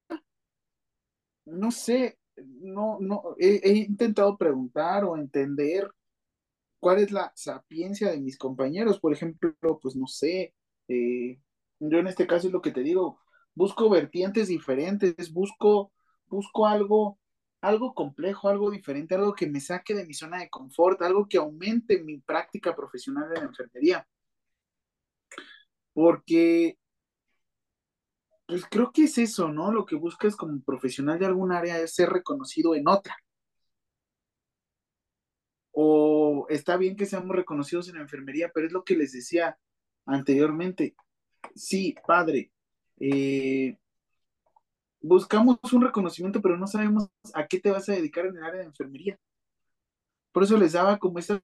no 1.46 1.70
sé, 1.72 2.18
no, 2.36 2.98
no, 3.00 3.36
he, 3.38 3.78
intentado 3.78 4.38
preguntar 4.38 5.06
o 5.06 5.16
entender 5.16 5.90
cuál 6.80 6.98
es 7.00 7.12
la 7.12 7.32
sapiencia 7.36 8.10
de 8.10 8.20
mis 8.20 8.40
compañeros, 8.40 9.00
por 9.00 9.14
ejemplo, 9.14 9.54
pues 9.82 9.96
no 9.96 10.08
sé, 10.08 10.56
eh, 10.88 11.40
yo 11.80 12.00
en 12.00 12.08
este 12.08 12.26
caso 12.26 12.48
es 12.48 12.54
lo 12.54 12.62
que 12.62 12.72
te 12.72 12.82
digo, 12.82 13.20
busco 13.54 13.88
vertientes 13.88 14.48
diferentes, 14.48 15.32
busco, 15.32 15.92
busco 16.26 16.66
algo, 16.66 17.20
algo 17.62 17.94
complejo, 17.94 18.50
algo 18.50 18.72
diferente, 18.72 19.14
algo 19.14 19.36
que 19.36 19.48
me 19.48 19.60
saque 19.60 19.94
de 19.94 20.08
mi 20.08 20.16
zona 20.16 20.40
de 20.40 20.50
confort, 20.50 21.04
algo 21.04 21.28
que 21.30 21.38
aumente 21.38 22.04
mi 22.04 22.18
práctica 22.20 22.76
profesional 22.76 23.26
en 23.36 23.44
la 23.44 23.50
enfermería, 23.50 24.08
porque 25.98 26.78
Pues 28.46 28.66
creo 28.70 28.92
que 28.92 29.06
es 29.06 29.18
eso, 29.18 29.50
¿no? 29.50 29.72
Lo 29.72 29.86
que 29.86 29.96
buscas 29.96 30.36
como 30.36 30.62
profesional 30.62 31.18
de 31.20 31.26
algún 31.26 31.52
área 31.52 31.80
es 31.80 31.96
ser 31.96 32.10
reconocido 32.10 32.76
en 32.76 32.88
otra. 32.88 33.18
O 35.72 36.46
está 36.50 36.78
bien 36.78 36.96
que 36.96 37.06
seamos 37.06 37.36
reconocidos 37.36 37.90
en 37.90 37.96
la 37.96 38.02
enfermería, 38.02 38.52
pero 38.54 38.68
es 38.68 38.74
lo 38.74 38.84
que 38.84 38.96
les 38.96 39.12
decía 39.12 39.58
anteriormente. 40.06 40.96
Sí, 41.56 41.96
padre, 42.06 42.52
eh, 43.00 43.78
buscamos 45.02 45.58
un 45.74 45.82
reconocimiento, 45.82 46.42
pero 46.42 46.58
no 46.58 46.68
sabemos 46.68 47.10
a 47.34 47.48
qué 47.48 47.60
te 47.60 47.72
vas 47.72 47.90
a 47.90 47.94
dedicar 47.94 48.28
en 48.28 48.38
el 48.38 48.44
área 48.44 48.62
de 48.62 48.68
enfermería. 48.68 49.20
Por 50.32 50.44
eso 50.44 50.58
les 50.58 50.74
daba 50.74 51.00
como 51.00 51.20
esta... 51.20 51.42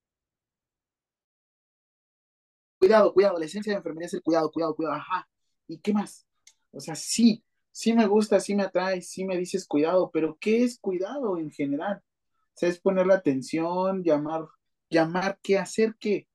Cuidado, 2.84 3.14
cuidado, 3.14 3.40
la 3.40 3.46
esencia 3.46 3.72
de 3.72 3.78
enfermería 3.78 4.08
es 4.08 4.14
el 4.14 4.22
cuidado, 4.22 4.52
cuidado, 4.52 4.76
cuidado, 4.76 4.96
ajá. 4.98 5.26
¿Y 5.68 5.80
qué 5.80 5.94
más? 5.94 6.28
O 6.72 6.82
sea, 6.82 6.96
sí, 6.96 7.42
sí 7.72 7.94
me 7.94 8.08
gusta, 8.08 8.42
sí 8.42 8.56
me 8.56 8.64
atrae, 8.64 9.02
sí 9.02 9.24
me 9.24 9.38
dices 9.38 9.66
cuidado, 9.66 10.12
pero 10.12 10.38
¿qué 10.38 10.66
es 10.66 10.80
cuidado 10.80 11.38
en 11.38 11.50
general? 11.50 12.04
O 12.04 12.52
sea, 12.58 12.68
es 12.68 12.82
poner 12.82 13.08
la 13.08 13.14
atención, 13.14 14.04
llamar, 14.04 14.50
llamar, 14.90 15.40
qué 15.42 15.58
hacer, 15.58 15.96
qué. 15.98 16.28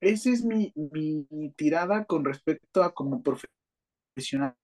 Esa 0.00 0.28
es 0.28 0.44
mi, 0.44 0.74
mi, 0.76 1.50
tirada 1.56 2.04
con 2.04 2.22
respecto 2.22 2.82
a 2.82 2.92
como 2.92 3.22
profesional 3.22 4.54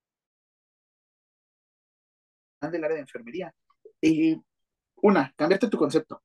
del 2.60 2.84
área 2.84 2.96
de 2.96 3.00
enfermería. 3.00 3.54
Eh, 4.02 4.36
una, 4.96 5.32
cambiarte 5.38 5.70
tu 5.70 5.78
concepto. 5.78 6.22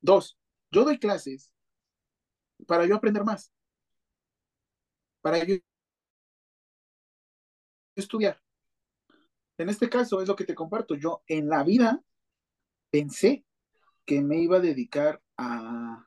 Dos, 0.00 0.38
yo 0.70 0.84
doy 0.84 0.96
clases 1.00 1.52
para 2.68 2.86
yo 2.86 2.94
aprender 2.94 3.24
más, 3.24 3.52
para 5.22 5.44
yo 5.44 5.56
estudiar. 7.96 8.40
En 9.58 9.68
este 9.68 9.88
caso 9.88 10.20
es 10.22 10.28
lo 10.28 10.36
que 10.36 10.44
te 10.44 10.54
comparto. 10.54 10.94
Yo 10.94 11.22
en 11.26 11.48
la 11.48 11.62
vida 11.64 12.02
pensé 12.90 13.44
que 14.06 14.22
me 14.22 14.38
iba 14.42 14.58
a 14.58 14.60
dedicar 14.60 15.22
a, 15.38 16.06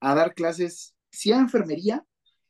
a 0.00 0.16
dar 0.16 0.34
clases, 0.34 0.94
sí 1.10 1.32
a 1.32 1.38
enfermería, 1.38 2.06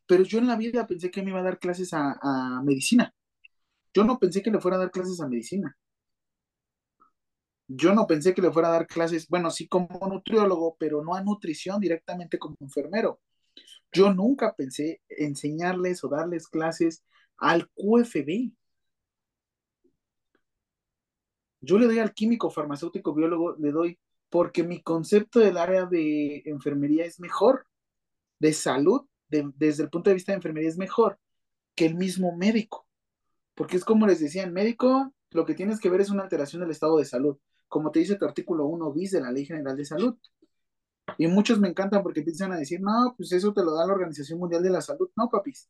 pero 0.06 0.24
yo 0.24 0.38
en 0.38 0.48
la 0.48 0.56
vida 0.56 0.86
pensé 0.86 1.10
que 1.10 1.22
me 1.22 1.30
iba 1.30 1.40
a 1.40 1.44
dar 1.44 1.58
clases 1.60 1.92
a, 1.94 2.18
a 2.22 2.62
medicina. 2.64 3.14
Yo 3.94 4.04
no 4.04 4.18
pensé 4.18 4.42
que 4.42 4.50
le 4.50 4.60
fuera 4.60 4.76
a 4.78 4.80
dar 4.80 4.90
clases 4.92 5.20
a 5.20 5.28
medicina. 5.28 5.76
Yo 7.68 7.94
no 7.94 8.06
pensé 8.06 8.34
que 8.34 8.42
le 8.42 8.52
fuera 8.52 8.68
a 8.68 8.72
dar 8.72 8.86
clases, 8.86 9.28
bueno, 9.28 9.50
sí 9.50 9.68
como 9.68 9.88
nutriólogo, 10.08 10.76
pero 10.78 11.02
no 11.04 11.14
a 11.14 11.22
nutrición 11.22 11.80
directamente 11.80 12.38
como 12.38 12.56
enfermero. 12.60 13.20
Yo 13.92 14.12
nunca 14.14 14.54
pensé 14.54 15.00
enseñarles 15.08 16.04
o 16.04 16.08
darles 16.08 16.48
clases 16.48 17.04
al 17.38 17.68
QFB. 17.74 18.52
Yo 21.60 21.78
le 21.78 21.86
doy 21.86 21.98
al 21.98 22.14
químico, 22.14 22.50
farmacéutico, 22.50 23.14
biólogo, 23.14 23.56
le 23.56 23.70
doy 23.72 23.98
porque 24.30 24.62
mi 24.62 24.80
concepto 24.82 25.40
del 25.40 25.56
área 25.58 25.86
de 25.86 26.42
enfermería 26.46 27.04
es 27.04 27.20
mejor, 27.20 27.66
de 28.38 28.52
salud, 28.52 29.06
de, 29.28 29.50
desde 29.56 29.82
el 29.82 29.90
punto 29.90 30.10
de 30.10 30.14
vista 30.14 30.32
de 30.32 30.36
enfermería 30.36 30.68
es 30.68 30.78
mejor 30.78 31.18
que 31.74 31.86
el 31.86 31.96
mismo 31.96 32.36
médico. 32.36 32.86
Porque 33.54 33.76
es 33.76 33.84
como 33.84 34.06
les 34.06 34.20
decía, 34.20 34.44
el 34.44 34.52
médico 34.52 35.12
lo 35.30 35.44
que 35.44 35.54
tienes 35.54 35.80
que 35.80 35.90
ver 35.90 36.00
es 36.00 36.10
una 36.10 36.22
alteración 36.22 36.62
del 36.62 36.70
estado 36.70 36.98
de 36.98 37.04
salud, 37.04 37.38
como 37.68 37.90
te 37.90 38.00
dice 38.00 38.16
tu 38.16 38.24
artículo 38.24 38.66
1 38.66 38.92
bis 38.92 39.12
de 39.12 39.20
la 39.20 39.32
Ley 39.32 39.44
General 39.46 39.76
de 39.76 39.84
Salud. 39.84 40.16
Y 41.18 41.26
muchos 41.26 41.58
me 41.60 41.68
encantan 41.68 42.02
porque 42.02 42.20
empiezan 42.20 42.52
a 42.52 42.56
decir, 42.56 42.80
no, 42.80 43.14
pues 43.16 43.32
eso 43.32 43.52
te 43.52 43.62
lo 43.62 43.74
da 43.74 43.86
la 43.86 43.92
Organización 43.92 44.38
Mundial 44.38 44.62
de 44.62 44.70
la 44.70 44.80
Salud. 44.80 45.10
No, 45.16 45.28
papis. 45.28 45.68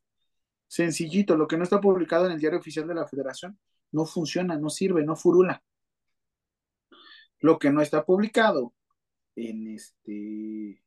Sencillito, 0.67 1.35
lo 1.35 1.47
que 1.47 1.57
no 1.57 1.63
está 1.63 1.81
publicado 1.81 2.25
en 2.25 2.33
el 2.33 2.39
diario 2.39 2.59
oficial 2.59 2.87
de 2.87 2.95
la 2.95 3.07
Federación 3.07 3.59
no 3.91 4.05
funciona, 4.05 4.57
no 4.57 4.69
sirve, 4.69 5.03
no 5.03 5.15
furula. 5.15 5.63
Lo 7.39 7.59
que 7.59 7.71
no 7.71 7.81
está 7.81 8.05
publicado 8.05 8.73
en 9.35 9.67
este... 9.67 10.81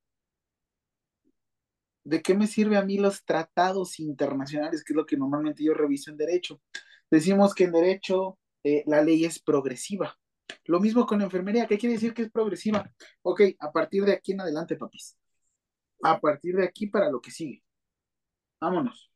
¿De 2.05 2.23
qué 2.23 2.35
me 2.35 2.47
sirve 2.47 2.77
a 2.77 2.85
mí 2.85 2.99
los 2.99 3.25
tratados 3.25 3.99
internacionales, 3.99 4.85
que 4.85 4.93
es 4.93 4.97
lo 4.97 5.07
que 5.07 5.17
normalmente 5.17 5.65
yo 5.65 5.75
reviso 5.75 6.11
en 6.11 6.19
derecho? 6.19 6.61
Decimos 7.11 7.55
que 7.55 7.65
en 7.65 7.73
derecho 7.73 8.39
eh, 8.63 8.85
la 8.87 9.03
ley 9.03 9.25
es 9.25 9.39
progresiva. 9.39 10.19
Lo 10.67 10.81
mismo 10.81 11.07
con 11.07 11.19
la 11.19 11.25
enfermería. 11.25 11.67
¿Qué 11.67 11.79
quiere 11.79 11.95
decir 11.95 12.15
que 12.15 12.23
es 12.23 12.31
progresiva? 12.31 12.91
Ok, 13.23 13.43
a 13.59 13.73
partir 13.73 14.05
de 14.05 14.13
aquí 14.13 14.33
en 14.33 14.41
adelante, 14.41 14.77
papis. 14.77 15.17
A 16.03 16.21
partir 16.21 16.57
de 16.57 16.65
aquí 16.65 16.87
para 16.87 17.11
lo 17.11 17.21
que 17.21 17.31
sigue. 17.31 17.63
Vámonos. 18.61 19.11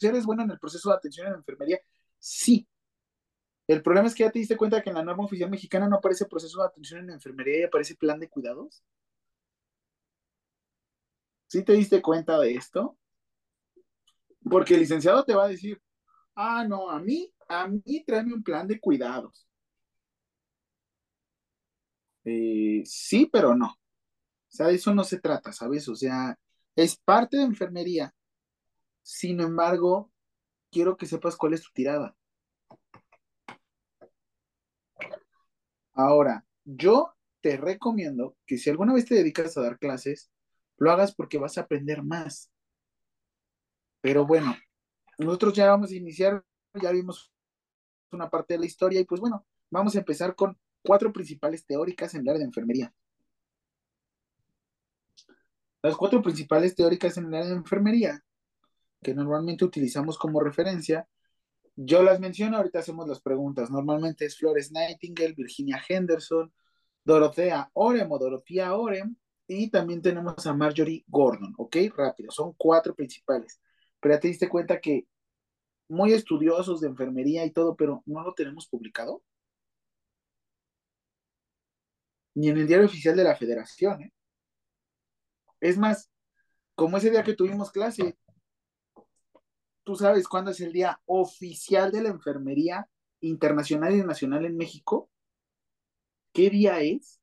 ¿Eres 0.00 0.26
bueno 0.26 0.42
en 0.42 0.50
el 0.50 0.58
proceso 0.58 0.90
de 0.90 0.96
atención 0.96 1.26
en 1.26 1.32
la 1.34 1.38
enfermería? 1.38 1.78
Sí. 2.18 2.66
El 3.66 3.82
problema 3.82 4.08
es 4.08 4.14
que 4.14 4.24
ya 4.24 4.30
te 4.30 4.38
diste 4.38 4.56
cuenta 4.56 4.82
que 4.82 4.90
en 4.90 4.96
la 4.96 5.04
norma 5.04 5.24
oficial 5.24 5.50
mexicana 5.50 5.88
no 5.88 5.96
aparece 5.96 6.26
proceso 6.26 6.60
de 6.60 6.66
atención 6.66 7.00
en 7.00 7.06
la 7.08 7.14
enfermería 7.14 7.60
y 7.60 7.62
aparece 7.64 7.94
plan 7.94 8.18
de 8.18 8.28
cuidados. 8.28 8.82
¿Sí 11.46 11.62
te 11.64 11.74
diste 11.74 12.02
cuenta 12.02 12.38
de 12.40 12.54
esto? 12.54 12.98
Porque 14.50 14.74
el 14.74 14.80
licenciado 14.80 15.24
te 15.24 15.34
va 15.34 15.44
a 15.44 15.48
decir, 15.48 15.80
ah, 16.34 16.64
no, 16.66 16.90
a 16.90 16.98
mí, 16.98 17.32
a 17.52 17.68
mí 17.68 18.04
tráeme 18.06 18.34
un 18.34 18.42
plan 18.42 18.66
de 18.66 18.80
cuidados. 18.80 19.46
Eh, 22.24 22.82
sí, 22.84 23.26
pero 23.32 23.54
no. 23.54 23.66
O 23.68 23.76
sea, 24.48 24.68
de 24.68 24.74
eso 24.76 24.94
no 24.94 25.04
se 25.04 25.20
trata, 25.20 25.52
¿sabes? 25.52 25.88
O 25.88 25.96
sea, 25.96 26.38
es 26.76 26.96
parte 26.96 27.36
de 27.38 27.44
enfermería. 27.44 28.14
Sin 29.02 29.40
embargo, 29.40 30.12
quiero 30.70 30.96
que 30.96 31.06
sepas 31.06 31.36
cuál 31.36 31.54
es 31.54 31.62
tu 31.62 31.70
tirada. 31.72 32.16
Ahora, 35.94 36.44
yo 36.64 37.14
te 37.40 37.56
recomiendo 37.56 38.36
que 38.46 38.56
si 38.58 38.70
alguna 38.70 38.94
vez 38.94 39.06
te 39.06 39.14
dedicas 39.14 39.56
a 39.56 39.62
dar 39.62 39.78
clases, 39.78 40.30
lo 40.78 40.90
hagas 40.90 41.14
porque 41.14 41.38
vas 41.38 41.58
a 41.58 41.62
aprender 41.62 42.02
más. 42.02 42.50
Pero 44.00 44.26
bueno, 44.26 44.56
nosotros 45.18 45.54
ya 45.54 45.70
vamos 45.70 45.90
a 45.90 45.96
iniciar, 45.96 46.44
ya 46.80 46.92
vimos 46.92 47.32
una 48.12 48.30
parte 48.30 48.54
de 48.54 48.60
la 48.60 48.66
historia 48.66 49.00
y 49.00 49.04
pues 49.04 49.20
bueno, 49.20 49.46
vamos 49.70 49.94
a 49.94 49.98
empezar 49.98 50.34
con 50.34 50.58
cuatro 50.82 51.12
principales 51.12 51.64
teóricas 51.64 52.14
en 52.14 52.22
el 52.22 52.28
área 52.28 52.38
de 52.40 52.44
enfermería. 52.46 52.92
Las 55.82 55.96
cuatro 55.96 56.22
principales 56.22 56.74
teóricas 56.76 57.16
en 57.16 57.26
el 57.26 57.34
área 57.34 57.48
de 57.48 57.56
enfermería, 57.56 58.24
que 59.02 59.14
normalmente 59.14 59.64
utilizamos 59.64 60.16
como 60.16 60.40
referencia, 60.40 61.08
yo 61.74 62.02
las 62.02 62.20
menciono, 62.20 62.56
ahorita 62.58 62.80
hacemos 62.80 63.08
las 63.08 63.20
preguntas. 63.20 63.70
Normalmente 63.70 64.26
es 64.26 64.36
Flores 64.36 64.70
Nightingale, 64.70 65.32
Virginia 65.32 65.82
Henderson, 65.88 66.52
Dorothea 67.04 67.70
Orem 67.72 68.12
o 68.12 68.18
Dorothea 68.18 68.74
Orem, 68.76 69.16
y 69.46 69.70
también 69.70 70.00
tenemos 70.00 70.46
a 70.46 70.54
Marjorie 70.54 71.04
Gordon, 71.08 71.54
¿ok? 71.56 71.76
Rápido, 71.96 72.30
son 72.30 72.54
cuatro 72.56 72.94
principales. 72.94 73.60
Pero 74.00 74.14
ya 74.14 74.20
te 74.20 74.28
diste 74.28 74.48
cuenta 74.48 74.80
que 74.80 75.06
muy 75.92 76.12
estudiosos 76.14 76.80
de 76.80 76.88
enfermería 76.88 77.44
y 77.44 77.50
todo, 77.52 77.76
pero 77.76 78.02
no 78.06 78.22
lo 78.22 78.34
tenemos 78.34 78.66
publicado. 78.66 79.22
Ni 82.34 82.48
en 82.48 82.58
el 82.58 82.66
diario 82.66 82.86
oficial 82.86 83.16
de 83.16 83.24
la 83.24 83.36
federación, 83.36 84.02
¿eh? 84.02 84.12
Es 85.60 85.78
más, 85.78 86.10
como 86.74 86.96
ese 86.96 87.10
día 87.10 87.22
que 87.24 87.34
tuvimos 87.34 87.70
clase, 87.70 88.16
¿tú 89.84 89.94
sabes 89.96 90.26
cuándo 90.28 90.50
es 90.50 90.60
el 90.60 90.72
día 90.72 91.00
oficial 91.06 91.92
de 91.92 92.02
la 92.02 92.08
enfermería 92.10 92.88
internacional 93.20 93.94
y 93.94 94.02
nacional 94.02 94.46
en 94.46 94.56
México? 94.56 95.10
¿Qué 96.32 96.50
día 96.50 96.80
es? 96.80 97.20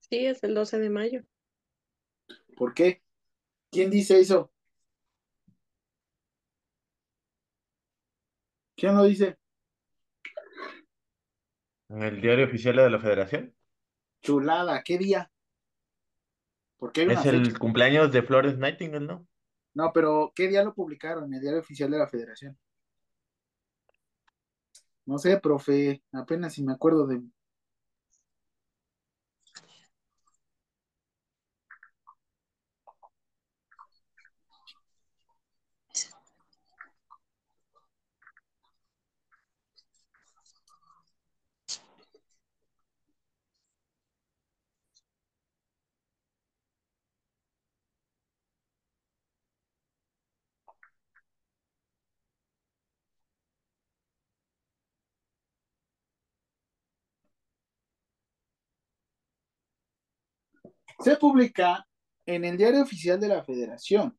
Sí, 0.00 0.26
es 0.26 0.44
el 0.44 0.54
12 0.54 0.78
de 0.78 0.90
mayo. 0.90 1.22
¿Por 2.56 2.72
qué? 2.74 3.02
¿Quién 3.70 3.90
dice 3.90 4.20
eso? 4.20 4.52
¿Quién 8.76 8.96
lo 8.96 9.04
dice? 9.04 9.38
¿En 11.90 12.02
el 12.02 12.20
diario 12.20 12.46
oficial 12.46 12.74
de 12.76 12.90
la 12.90 12.98
Federación? 12.98 13.54
Chulada, 14.20 14.82
¿qué 14.82 14.98
día? 14.98 15.30
Porque 16.76 17.06
Es 17.06 17.26
el 17.26 17.42
fecha. 17.44 17.58
cumpleaños 17.60 18.10
de 18.10 18.22
Flores 18.24 18.58
Nightingale, 18.58 19.06
¿no? 19.06 19.28
No, 19.74 19.92
pero 19.92 20.32
¿qué 20.34 20.48
día 20.48 20.64
lo 20.64 20.74
publicaron 20.74 21.24
en 21.26 21.34
el 21.34 21.40
diario 21.42 21.60
oficial 21.60 21.90
de 21.90 21.98
la 21.98 22.08
federación? 22.08 22.58
No 25.06 25.18
sé, 25.18 25.38
profe, 25.38 26.02
apenas 26.12 26.54
si 26.54 26.62
me 26.64 26.72
acuerdo 26.72 27.06
de... 27.06 27.22
Se 61.00 61.16
publica 61.16 61.86
en 62.26 62.44
el 62.44 62.56
diario 62.56 62.82
oficial 62.82 63.18
de 63.20 63.28
la 63.28 63.42
federación. 63.44 64.16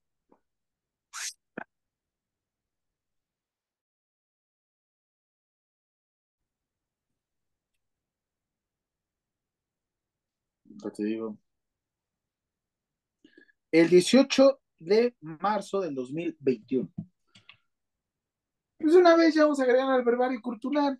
Te 10.95 11.03
digo. 11.03 11.37
El 13.71 13.89
18 13.89 14.62
de 14.83 15.15
marzo 15.21 15.81
del 15.81 15.95
2021. 15.95 16.89
Pues 18.77 18.95
una 18.95 19.15
vez 19.15 19.33
ya 19.33 19.43
vamos 19.43 19.59
a 19.59 19.63
agregar 19.63 19.89
al 19.89 20.03
verbario 20.03 20.41
cultural. 20.41 20.99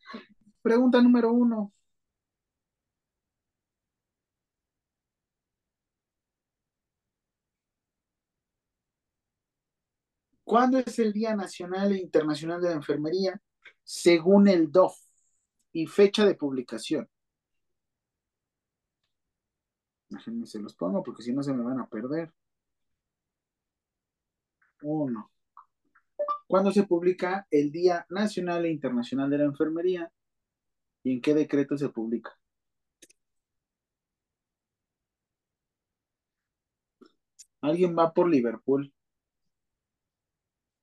Pregunta 0.62 1.02
número 1.02 1.32
uno. 1.32 1.74
¿Cuándo 10.44 10.78
es 10.78 11.00
el 11.00 11.12
Día 11.14 11.36
Nacional 11.36 11.92
e 11.94 11.98
Internacional 11.98 12.62
de 12.62 12.70
la 12.70 12.76
Enfermería? 12.76 13.42
Según 13.84 14.48
el 14.48 14.72
DOF 14.72 14.96
y 15.74 15.88
fecha 15.88 16.26
de 16.26 16.36
publicación. 16.36 17.10
Déjenme 20.10 20.46
se 20.46 20.60
los 20.60 20.76
pongo 20.76 21.04
porque 21.04 21.24
si 21.24 21.34
no 21.34 21.44
se 21.44 21.54
me 21.54 21.64
van 21.64 21.80
a 21.80 21.88
perder. 21.88 22.32
Uno. 24.84 25.32
¿Cuándo 26.48 26.72
se 26.72 26.84
publica 26.84 27.48
el 27.50 27.72
Día 27.72 28.06
Nacional 28.10 28.66
e 28.66 28.72
Internacional 28.72 29.30
de 29.30 29.38
la 29.40 29.46
Enfermería? 29.46 30.12
¿Y 31.04 31.14
en 31.14 31.22
qué 31.22 31.34
decreto 31.34 31.78
se 31.78 31.90
publica? 31.90 32.38
Alguien 37.62 37.96
va 37.98 38.14
por 38.14 38.30
Liverpool. 38.30 38.94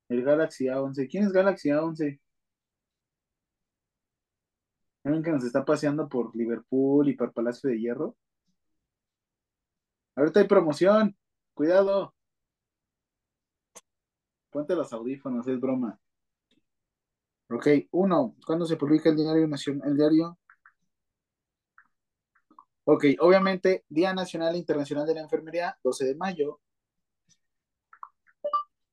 El 0.08 0.22
Galaxy 0.24 0.66
A11. 0.66 1.08
¿Quién 1.08 1.24
es 1.24 1.32
Galaxy 1.32 1.68
A11? 1.68 2.18
¿Saben 5.02 5.22
que 5.22 5.30
nos 5.30 5.44
está 5.44 5.64
paseando 5.64 6.08
por 6.08 6.34
Liverpool 6.34 7.08
y 7.08 7.14
por 7.16 7.32
Palacio 7.32 7.70
de 7.70 7.78
Hierro? 7.78 8.16
Ahorita 10.16 10.40
hay 10.40 10.46
promoción. 10.48 11.16
Cuidado. 11.54 12.14
Ponte 14.50 14.74
los 14.74 14.92
audífonos, 14.92 15.46
es 15.46 15.60
broma. 15.60 15.98
Ok, 17.48 17.66
uno. 17.92 18.36
¿Cuándo 18.46 18.66
se 18.66 18.76
publica 18.76 19.10
el 19.10 19.16
diario 19.16 19.46
nacional? 19.48 19.88
El 19.88 19.96
diario. 19.96 20.38
Ok, 22.84 23.04
obviamente, 23.20 23.84
Día 23.88 24.12
Nacional 24.12 24.54
e 24.54 24.58
Internacional 24.58 25.06
de 25.06 25.14
la 25.14 25.20
Enfermería, 25.20 25.78
12 25.82 26.04
de 26.06 26.14
mayo. 26.16 26.60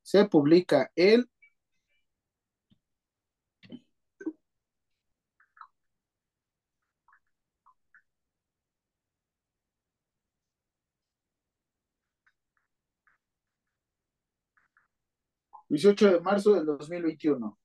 Se 0.03 0.25
publica 0.25 0.91
el 0.95 1.29
18 15.69 16.11
de 16.13 16.19
marzo 16.21 16.53
del 16.53 16.65
2021. 16.65 17.57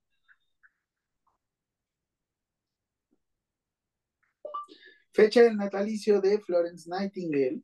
Fecha 5.15 5.43
del 5.43 5.57
natalicio 5.57 6.21
de 6.21 6.39
Florence 6.41 6.89
Nightingale. 6.89 7.63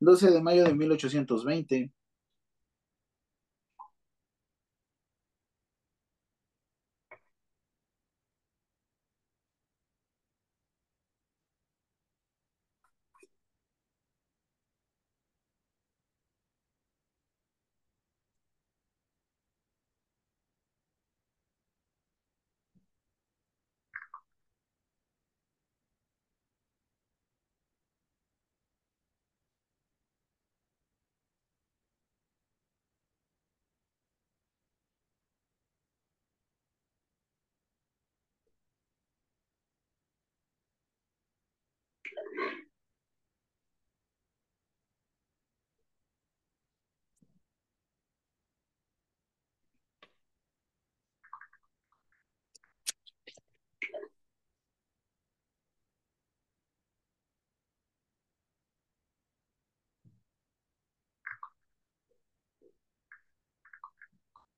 ...12 0.00 0.30
de 0.32 0.42
mayo 0.42 0.64
de 0.64 0.74
1820... 0.74 1.92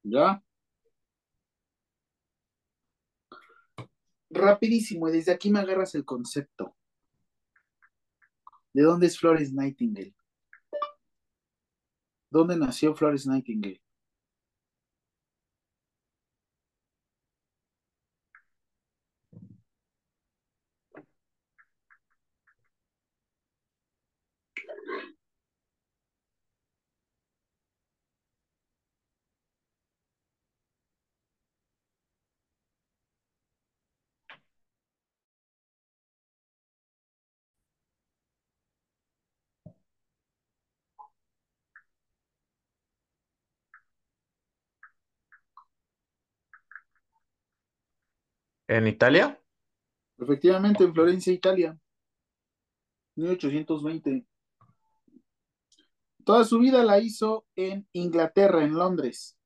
¿Ya? 0.05 0.43
Rapidísimo, 4.31 5.09
y 5.09 5.13
desde 5.13 5.33
aquí 5.33 5.51
me 5.51 5.61
agarras 5.61 5.95
el 5.95 6.05
concepto. 6.05 6.77
¿De 8.73 8.83
dónde 8.83 9.07
es 9.07 9.19
Florence 9.19 9.53
Nightingale? 9.55 10.15
¿Dónde 12.31 12.57
nació 12.57 12.95
Florence 12.95 13.29
Nightingale? 13.29 13.84
¿En 48.75 48.89
Italia? 48.89 49.41
Efectivamente, 50.19 50.83
en 50.83 50.93
Florencia, 50.93 51.33
Italia. 51.33 51.79
1820. 53.15 54.27
Toda 56.25 56.45
su 56.45 56.59
vida 56.59 56.83
la 56.83 56.99
hizo 56.99 57.47
en 57.55 57.87
Inglaterra, 57.93 58.65
en 58.65 58.75
Londres. 58.75 59.39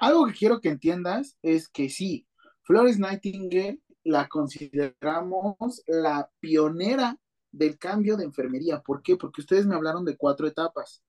Algo 0.00 0.26
que 0.26 0.32
quiero 0.32 0.60
que 0.60 0.70
entiendas 0.70 1.36
es 1.42 1.68
que 1.68 1.90
sí, 1.90 2.26
Florence 2.62 2.98
Nightingale 2.98 3.80
la 4.02 4.28
consideramos 4.28 5.82
la 5.86 6.30
pionera 6.40 7.18
del 7.52 7.78
cambio 7.78 8.16
de 8.16 8.24
enfermería. 8.24 8.80
¿Por 8.80 9.02
qué? 9.02 9.16
Porque 9.16 9.42
ustedes 9.42 9.66
me 9.66 9.74
hablaron 9.74 10.06
de 10.06 10.16
cuatro 10.16 10.46
etapas. 10.46 11.02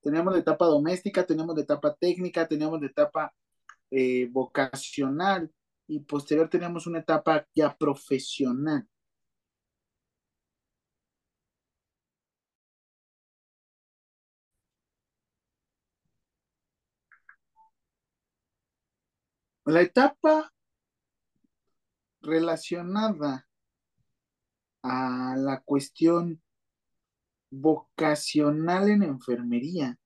Teníamos 0.00 0.32
la 0.32 0.38
etapa 0.38 0.66
doméstica, 0.66 1.26
teníamos 1.26 1.56
la 1.56 1.62
etapa 1.62 1.92
técnica, 1.94 2.46
teníamos 2.46 2.80
la 2.80 2.86
etapa 2.86 3.34
eh, 3.90 4.28
vocacional 4.30 5.50
y 5.88 5.98
posterior 6.00 6.48
teníamos 6.48 6.86
una 6.86 7.00
etapa 7.00 7.44
ya 7.52 7.76
profesional. 7.76 8.86
La 19.66 19.80
etapa 19.80 20.52
relacionada 22.20 23.46
a 24.82 25.34
la 25.38 25.62
cuestión 25.62 26.42
vocacional 27.50 28.90
en 28.90 29.02
enfermería. 29.04 29.98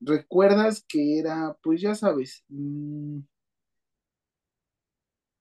¿Recuerdas 0.00 0.84
que 0.88 1.18
era, 1.18 1.56
pues 1.62 1.80
ya 1.80 1.94
sabes, 1.94 2.44
mmm, 2.48 3.20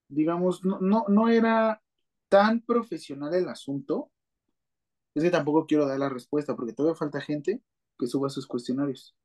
digamos, 0.09 0.63
no, 0.65 0.79
no, 0.79 1.05
no 1.07 1.29
era 1.29 1.81
tan 2.29 2.61
profesional 2.61 3.33
el 3.33 3.47
asunto? 3.49 4.11
Es 5.15 5.23
que 5.23 5.29
tampoco 5.29 5.65
quiero 5.65 5.85
dar 5.85 5.99
la 5.99 6.09
respuesta 6.09 6.55
porque 6.55 6.73
todavía 6.73 6.97
falta 6.97 7.21
gente 7.21 7.61
que 7.97 8.07
suba 8.07 8.29
sus 8.29 8.47
cuestionarios. 8.47 9.15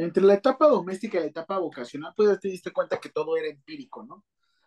Entre 0.00 0.22
la 0.22 0.34
etapa 0.34 0.66
doméstica 0.66 1.18
y 1.18 1.20
la 1.20 1.26
etapa 1.26 1.58
vocacional, 1.58 2.14
pues 2.16 2.40
te 2.40 2.48
diste 2.48 2.72
cuenta 2.72 2.98
que 2.98 3.10
todo 3.10 3.36
era 3.36 3.48
empírico, 3.48 4.02
¿no? 4.02 4.24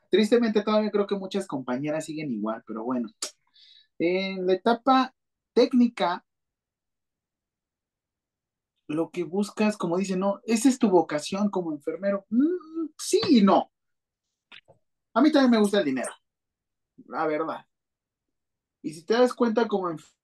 Tristemente 0.10 0.62
todavía 0.62 0.92
creo 0.92 1.08
que 1.08 1.16
muchas 1.16 1.48
compañeras 1.48 2.06
siguen 2.06 2.32
igual, 2.32 2.64
pero 2.68 2.84
bueno. 2.84 3.10
En 3.98 4.46
la 4.46 4.54
etapa 4.54 5.16
técnica, 5.54 6.24
lo 8.88 9.10
que 9.10 9.24
buscas, 9.24 9.76
como 9.76 9.98
dicen, 9.98 10.20
no, 10.20 10.40
esa 10.44 10.70
es 10.70 10.78
tu 10.78 10.90
vocación 10.90 11.50
como 11.50 11.72
enfermero. 11.72 12.26
Mm, 12.30 12.90
sí 12.98 13.20
y 13.30 13.42
no. 13.42 13.72
A 15.16 15.22
mí 15.22 15.32
también 15.32 15.52
me 15.52 15.60
gusta 15.60 15.80
el 15.80 15.86
dinero, 15.86 16.12
la 17.08 17.26
verdad. 17.26 17.66
Y 18.84 18.94
si 18.94 19.04
te 19.04 19.16
das 19.16 19.34
cuenta 19.34 19.68
como 19.68 19.90
enfermero, 19.90 20.23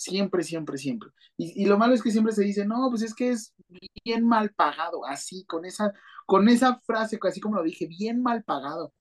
Siempre, 0.00 0.42
siempre, 0.44 0.78
siempre. 0.78 1.10
Y, 1.36 1.62
y, 1.62 1.66
lo 1.66 1.76
malo 1.76 1.92
es 1.92 2.02
que 2.02 2.10
siempre 2.10 2.32
se 2.32 2.42
dice, 2.42 2.64
no, 2.64 2.88
pues 2.88 3.02
es 3.02 3.14
que 3.14 3.28
es 3.32 3.54
bien 4.02 4.26
mal 4.26 4.50
pagado, 4.54 5.04
así, 5.04 5.44
con 5.44 5.66
esa, 5.66 5.92
con 6.24 6.48
esa 6.48 6.80
frase, 6.86 7.18
así 7.22 7.38
como 7.38 7.56
lo 7.56 7.62
dije, 7.62 7.86
bien 7.86 8.22
mal 8.22 8.42
pagado. 8.42 8.94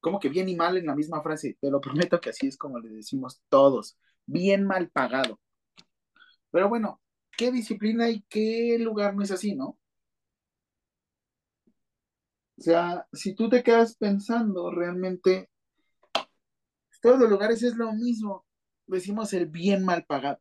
Como 0.00 0.20
que 0.20 0.28
bien 0.28 0.48
y 0.48 0.54
mal 0.54 0.76
en 0.76 0.86
la 0.86 0.94
misma 0.94 1.20
frase. 1.20 1.58
Te 1.60 1.68
lo 1.68 1.80
prometo 1.80 2.20
que 2.20 2.30
así 2.30 2.46
es 2.46 2.56
como 2.56 2.78
le 2.78 2.90
decimos 2.90 3.42
todos, 3.48 3.98
bien 4.26 4.64
mal 4.64 4.88
pagado. 4.90 5.40
Pero 6.52 6.68
bueno, 6.68 7.00
¿qué 7.36 7.50
disciplina 7.50 8.08
y 8.08 8.22
qué 8.28 8.78
lugar 8.78 9.16
no 9.16 9.22
es 9.24 9.32
así, 9.32 9.56
no? 9.56 9.76
O 12.58 12.62
sea, 12.62 13.06
si 13.12 13.34
tú 13.34 13.48
te 13.48 13.64
quedas 13.64 13.96
pensando 13.96 14.70
realmente, 14.70 15.50
todos 17.02 17.18
los 17.18 17.30
lugares 17.30 17.64
es 17.64 17.74
lo 17.74 17.92
mismo 17.92 18.45
decimos 18.86 19.32
el 19.32 19.46
bien 19.46 19.84
mal 19.84 20.04
pagado. 20.04 20.40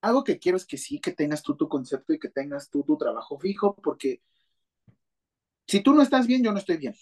Algo 0.00 0.22
que 0.24 0.38
quiero 0.38 0.56
es 0.56 0.66
que 0.66 0.78
sí, 0.78 1.00
que 1.00 1.12
tengas 1.12 1.42
tú 1.42 1.56
tu 1.56 1.68
concepto 1.68 2.12
y 2.12 2.18
que 2.18 2.28
tengas 2.28 2.70
tú 2.70 2.84
tu 2.84 2.96
trabajo 2.96 3.38
fijo, 3.38 3.74
porque 3.76 4.22
si 5.66 5.80
tú 5.80 5.94
no 5.94 6.02
estás 6.02 6.26
bien, 6.26 6.44
yo 6.44 6.52
no 6.52 6.58
estoy 6.58 6.76
bien. 6.76 6.94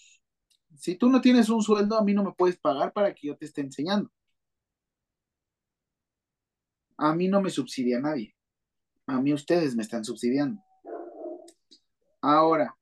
Si 0.77 0.95
tú 0.95 1.09
no 1.09 1.21
tienes 1.21 1.49
un 1.49 1.61
sueldo, 1.61 1.97
a 1.97 2.03
mí 2.03 2.13
no 2.13 2.23
me 2.23 2.33
puedes 2.33 2.57
pagar 2.57 2.93
para 2.93 3.13
que 3.13 3.27
yo 3.27 3.37
te 3.37 3.45
esté 3.45 3.61
enseñando. 3.61 4.11
A 6.97 7.13
mí 7.13 7.27
no 7.27 7.41
me 7.41 7.49
subsidia 7.49 7.99
nadie. 7.99 8.35
A 9.07 9.21
mí 9.21 9.33
ustedes 9.33 9.75
me 9.75 9.83
están 9.83 10.03
subsidiando. 10.03 10.61
Ahora, 12.21 12.75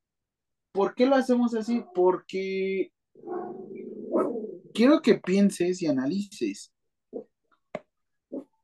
¿Por 0.74 0.96
qué 0.96 1.06
lo 1.06 1.16
hacemos 1.16 1.54
así? 1.54 1.86
Porque 1.94 2.92
quiero 4.74 5.02
que 5.04 5.20
pienses 5.20 5.84
y 5.84 5.88
analices 5.88 6.74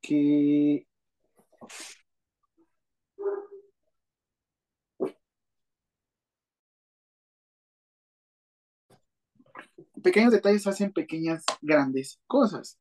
que 0.01 0.87
pequeños 10.01 10.31
detalles 10.31 10.65
hacen 10.65 10.91
pequeñas 10.91 11.43
grandes 11.61 12.19
cosas. 12.25 12.79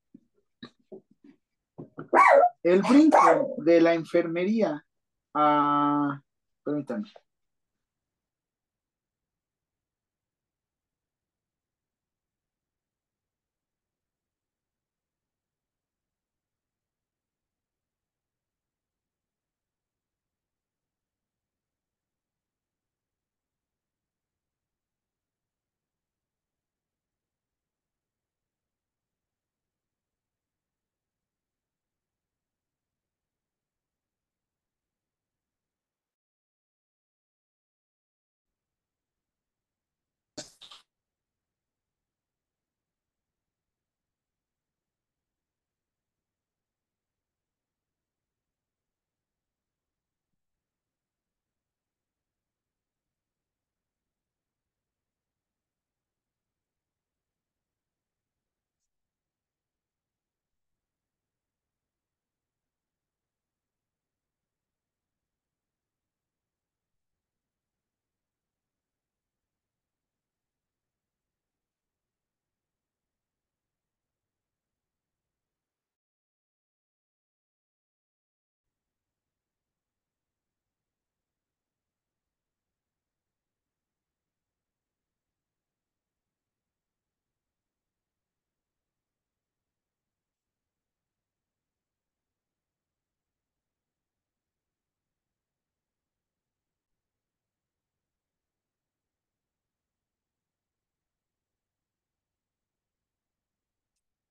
El 2.63 2.81
brinco 2.81 3.57
de 3.59 3.83
la 3.83 3.93
enfermería 3.93 4.87
a... 5.35 6.23
Permítanme. 6.65 7.13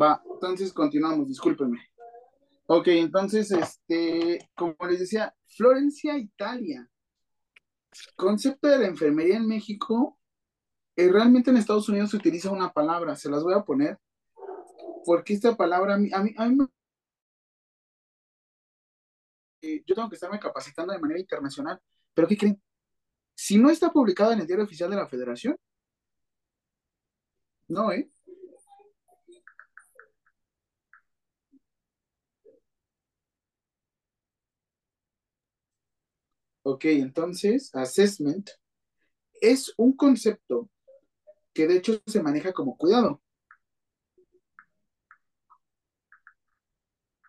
Va, 0.00 0.22
entonces 0.30 0.72
continuamos, 0.72 1.28
discúlpenme. 1.28 1.80
Ok, 2.66 2.88
entonces, 2.88 3.50
este, 3.52 4.50
como 4.54 4.76
les 4.88 5.00
decía, 5.00 5.34
Florencia, 5.46 6.18
Italia. 6.18 6.88
concepto 8.16 8.68
de 8.68 8.78
la 8.78 8.86
enfermería 8.86 9.36
en 9.36 9.46
México, 9.48 10.18
eh, 10.96 11.10
realmente 11.10 11.50
en 11.50 11.56
Estados 11.58 11.88
Unidos 11.88 12.10
se 12.10 12.16
utiliza 12.16 12.50
una 12.50 12.72
palabra, 12.72 13.16
se 13.16 13.30
las 13.30 13.42
voy 13.42 13.54
a 13.54 13.62
poner, 13.62 13.98
porque 15.04 15.34
esta 15.34 15.56
palabra 15.56 15.94
a 15.94 15.98
mí, 15.98 16.10
a 16.12 16.22
mí, 16.22 16.34
a 16.36 16.48
mí 16.48 16.58
eh, 19.62 19.82
yo 19.86 19.94
tengo 19.94 20.08
que 20.08 20.16
estarme 20.16 20.38
capacitando 20.40 20.92
de 20.92 20.98
manera 20.98 21.20
internacional, 21.20 21.80
pero 22.14 22.28
¿qué 22.28 22.36
creen? 22.36 22.62
Si 23.34 23.58
no 23.58 23.70
está 23.70 23.90
publicada 23.92 24.34
en 24.34 24.40
el 24.40 24.46
diario 24.46 24.64
oficial 24.64 24.90
de 24.90 24.96
la 24.96 25.08
Federación, 25.08 25.56
no, 27.68 27.92
¿eh? 27.92 28.10
Ok, 36.68 36.84
entonces, 36.86 37.72
assessment 37.76 38.50
es 39.40 39.72
un 39.76 39.96
concepto 39.96 40.70
que 41.54 41.66
de 41.68 41.76
hecho 41.78 42.00
se 42.06 42.22
maneja 42.22 42.52
como 42.52 42.76
cuidado. 42.78 43.22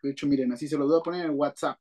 De 0.01 0.09
hecho, 0.09 0.26
miren, 0.26 0.51
así 0.53 0.68
se 0.68 0.76
los 0.76 0.88
voy 0.88 0.99
a 0.99 1.03
poner 1.03 1.26
en 1.27 1.38
WhatsApp. 1.38 1.80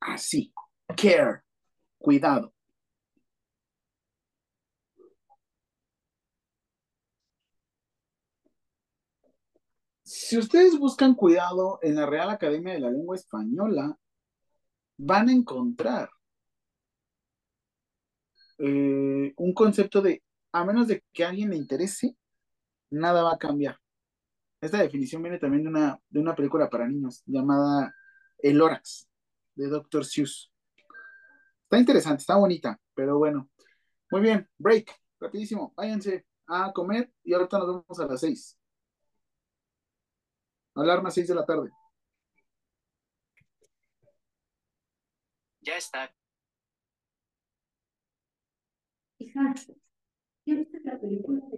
Así, 0.00 0.52
care, 0.96 1.42
cuidado. 1.98 2.54
Si 10.18 10.38
ustedes 10.38 10.78
buscan 10.78 11.14
cuidado 11.14 11.78
en 11.82 11.94
la 11.94 12.06
Real 12.06 12.30
Academia 12.30 12.72
de 12.72 12.80
la 12.80 12.90
Lengua 12.90 13.16
Española, 13.16 13.98
van 14.96 15.28
a 15.28 15.32
encontrar 15.32 16.08
eh, 18.56 19.34
un 19.36 19.52
concepto 19.52 20.00
de, 20.00 20.22
a 20.52 20.64
menos 20.64 20.88
de 20.88 21.04
que 21.12 21.22
a 21.22 21.28
alguien 21.28 21.50
le 21.50 21.56
interese, 21.56 22.16
nada 22.88 23.24
va 23.24 23.34
a 23.34 23.38
cambiar. 23.38 23.78
Esta 24.58 24.78
definición 24.78 25.22
viene 25.22 25.38
también 25.38 25.64
de 25.64 25.68
una, 25.68 26.00
de 26.08 26.20
una 26.20 26.34
película 26.34 26.70
para 26.70 26.88
niños 26.88 27.22
llamada 27.26 27.94
El 28.38 28.56
Lorax, 28.56 29.10
de 29.54 29.68
Dr. 29.68 30.06
Seuss. 30.06 30.50
Está 31.64 31.78
interesante, 31.78 32.22
está 32.22 32.36
bonita, 32.36 32.80
pero 32.94 33.18
bueno. 33.18 33.50
Muy 34.10 34.22
bien, 34.22 34.48
break, 34.56 34.98
rapidísimo, 35.20 35.74
váyanse 35.76 36.24
a 36.46 36.72
comer 36.72 37.12
y 37.22 37.34
ahorita 37.34 37.58
nos 37.58 37.66
vemos 37.68 38.00
a 38.00 38.06
las 38.06 38.20
seis. 38.20 38.58
Alarma 40.76 41.10
seis 41.10 41.26
de 41.28 41.34
la 41.34 41.44
tarde. 41.44 41.70
Ya 45.60 45.76
está. 45.76 46.10
Hija, 49.18 49.54
¿ya 50.46 50.54
viste 50.54 50.80
la 50.84 50.98
película 50.98 51.40
de 51.50 51.55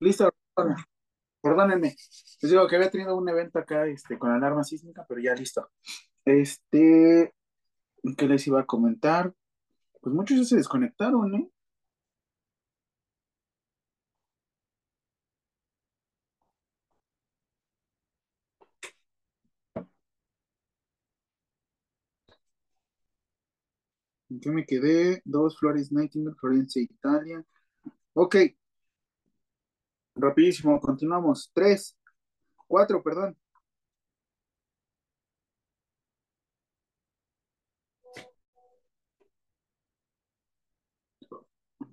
Listo, 0.00 0.30
perdónenme. 1.42 1.96
Les 2.42 2.50
digo 2.50 2.66
que 2.68 2.76
había 2.76 2.90
tenido 2.90 3.16
un 3.16 3.28
evento 3.28 3.58
acá 3.58 3.86
este, 3.86 4.18
con 4.18 4.30
alarma 4.30 4.64
sísmica, 4.64 5.04
pero 5.08 5.20
ya 5.20 5.34
listo. 5.34 5.70
Este, 6.24 7.34
¿qué 8.16 8.28
les 8.28 8.46
iba 8.46 8.60
a 8.62 8.66
comentar? 8.66 9.34
Pues 10.02 10.14
muchos 10.14 10.38
ya 10.38 10.44
se 10.44 10.56
desconectaron, 10.56 11.34
¿eh? 11.36 11.50
¿En 24.30 24.40
qué 24.40 24.50
me 24.50 24.64
quedé? 24.64 25.20
Dos 25.24 25.58
Flores 25.58 25.92
Nightingale, 25.92 26.36
Florencia, 26.36 26.82
Italia. 26.82 27.44
Ok, 28.14 28.36
rapidísimo, 30.20 30.78
continuamos. 30.80 31.50
Tres, 31.54 31.96
cuatro, 32.66 33.02
perdón. 33.02 33.36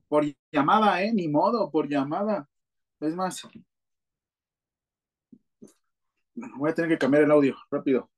Por 0.08 0.26
llamada, 0.52 1.02
¿eh? 1.04 1.12
Ni 1.14 1.28
modo, 1.28 1.70
por 1.72 1.88
llamada. 1.88 2.48
Es 3.00 3.16
más, 3.16 3.42
voy 6.58 6.70
a 6.72 6.74
tener 6.74 6.92
que 6.92 6.98
cambiar 6.98 7.24
el 7.24 7.32
audio, 7.32 7.56
rápido. 7.72 8.10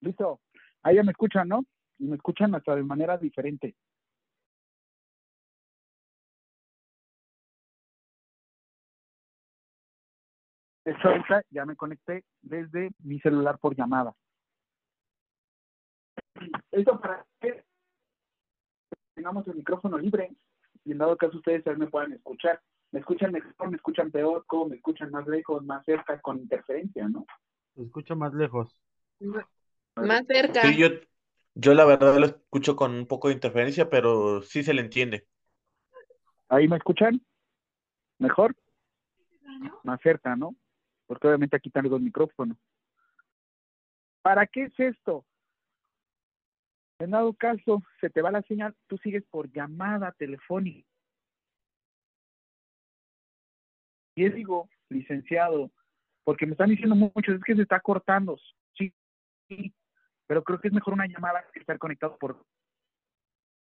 Listo. 0.00 0.40
Ahí 0.82 0.96
ya 0.96 1.02
me 1.02 1.12
escuchan, 1.12 1.48
¿no? 1.48 1.64
Y 1.98 2.06
me 2.06 2.16
escuchan 2.16 2.54
hasta 2.54 2.74
de 2.74 2.82
manera 2.82 3.18
diferente. 3.18 3.76
Hecho, 10.84 11.08
ahorita 11.08 11.42
ya 11.50 11.66
me 11.66 11.76
conecté 11.76 12.24
desde 12.40 12.90
mi 13.00 13.20
celular 13.20 13.58
por 13.58 13.76
llamada. 13.76 14.14
Esto 16.70 16.98
para 16.98 17.26
que 17.40 17.64
tengamos 19.14 19.46
el 19.48 19.56
micrófono 19.56 19.98
libre 19.98 20.34
y 20.84 20.92
en 20.92 20.98
dado 20.98 21.16
caso 21.16 21.36
ustedes 21.36 21.62
también 21.62 21.84
me 21.86 21.90
puedan 21.90 22.12
escuchar. 22.12 22.60
¿Me 22.92 23.00
escuchan 23.00 23.30
mejor, 23.30 23.70
me 23.70 23.76
escuchan 23.76 24.10
peor, 24.10 24.44
cómo 24.46 24.70
me 24.70 24.76
escuchan 24.76 25.10
más 25.10 25.26
lejos, 25.28 25.62
más 25.64 25.84
cerca, 25.84 26.20
con 26.20 26.38
interferencia, 26.38 27.08
no? 27.08 27.26
Se 27.74 27.82
escucha 27.82 28.14
más 28.14 28.34
lejos. 28.34 28.74
Más 30.06 30.26
cerca. 30.26 30.62
Sí, 30.62 30.76
yo, 30.76 30.88
yo 31.54 31.74
la 31.74 31.84
verdad 31.84 32.16
lo 32.18 32.26
escucho 32.26 32.76
con 32.76 32.94
un 32.94 33.06
poco 33.06 33.28
de 33.28 33.34
interferencia, 33.34 33.88
pero 33.90 34.42
sí 34.42 34.62
se 34.62 34.74
le 34.74 34.82
entiende. 34.82 35.26
¿Ahí 36.48 36.68
me 36.68 36.76
escuchan? 36.76 37.20
¿Mejor? 38.18 38.56
Más 39.84 40.00
cerca, 40.02 40.36
¿no? 40.36 40.54
Porque 41.06 41.26
obviamente 41.28 41.56
aquí 41.56 41.70
tengo 41.70 41.96
el 41.96 42.02
micrófono. 42.02 42.56
¿Para 44.22 44.46
qué 44.46 44.64
es 44.64 44.78
esto? 44.78 45.24
En 46.98 47.12
dado 47.12 47.32
caso, 47.32 47.82
se 48.00 48.10
te 48.10 48.20
va 48.20 48.30
la 48.30 48.42
señal, 48.42 48.76
tú 48.86 48.98
sigues 48.98 49.24
por 49.30 49.50
llamada 49.50 50.12
telefónica. 50.12 50.86
Y 54.14 54.26
es 54.26 54.34
digo, 54.34 54.68
licenciado, 54.90 55.70
porque 56.24 56.44
me 56.44 56.52
están 56.52 56.68
diciendo 56.68 56.94
muchos, 56.94 57.36
es 57.36 57.42
que 57.42 57.56
se 57.56 57.62
está 57.62 57.80
cortando. 57.80 58.36
Sí, 58.76 58.92
sí, 59.48 59.72
pero 60.30 60.44
creo 60.44 60.60
que 60.60 60.68
es 60.68 60.74
mejor 60.74 60.94
una 60.94 61.08
llamada 61.08 61.44
que 61.52 61.58
estar 61.58 61.76
conectado 61.76 62.16
por... 62.16 62.40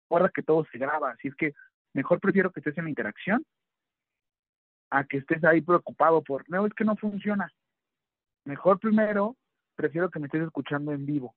Recuerda 0.04 0.32
que 0.36 0.44
todo 0.44 0.66
se 0.70 0.78
graba, 0.78 1.12
así 1.12 1.30
es 1.30 1.36
que 1.36 1.54
mejor 1.94 2.20
prefiero 2.20 2.52
que 2.52 2.60
estés 2.60 2.78
en 2.78 2.84
la 2.84 2.90
interacción 2.90 3.46
a 4.90 5.06
que 5.06 5.20
estés 5.20 5.42
ahí 5.46 5.62
preocupado 5.62 6.22
por, 6.22 6.44
no, 6.50 6.66
es 6.66 6.74
que 6.74 6.84
no 6.84 6.98
funciona. 6.98 7.50
Mejor 8.44 8.82
primero, 8.82 9.38
prefiero 9.78 10.12
que 10.12 10.20
me 10.20 10.26
estés 10.26 10.44
escuchando 10.44 10.92
en 10.92 11.06
vivo. 11.06 11.34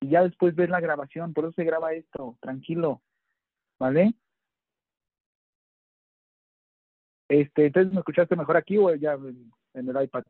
Y 0.00 0.08
ya 0.08 0.22
después 0.22 0.54
ves 0.54 0.70
la 0.70 0.80
grabación, 0.80 1.34
por 1.34 1.44
eso 1.44 1.52
se 1.52 1.64
graba 1.64 1.92
esto, 1.92 2.38
tranquilo, 2.40 3.02
¿vale? 3.78 4.14
Este, 7.28 7.66
entonces, 7.66 7.92
¿me 7.92 7.98
escuchaste 7.98 8.36
mejor 8.36 8.56
aquí 8.56 8.78
o 8.78 8.94
ya 8.94 9.12
en, 9.12 9.52
en 9.74 9.86
el 9.86 10.02
iPad? 10.02 10.24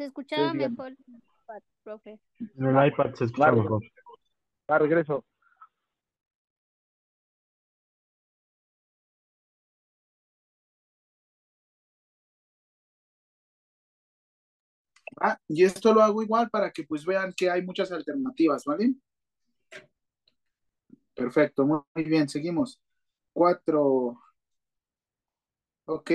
Se 0.00 0.06
escuchaba 0.06 0.50
Sí, 0.52 0.56
dígame. 0.56 0.76
mejor, 0.76 0.96
profe. 1.84 2.18
En 2.56 2.64
el 2.74 2.86
iPad 2.86 3.12
se 3.12 3.26
escucha 3.26 3.50
Vale. 3.50 3.60
mejor. 3.60 3.82
Va, 4.70 4.78
regreso. 4.78 5.26
Ah, 15.20 15.38
y 15.48 15.64
esto 15.64 15.92
lo 15.92 16.00
hago 16.00 16.22
igual 16.22 16.48
para 16.48 16.70
que 16.70 16.84
pues 16.84 17.04
vean 17.04 17.34
que 17.36 17.50
hay 17.50 17.60
muchas 17.62 17.92
alternativas, 17.92 18.64
¿vale? 18.64 18.94
Perfecto, 21.14 21.66
muy 21.66 21.80
muy 21.94 22.04
bien, 22.04 22.26
seguimos. 22.26 22.80
Cuatro. 23.34 24.18
Ok. 25.84 26.10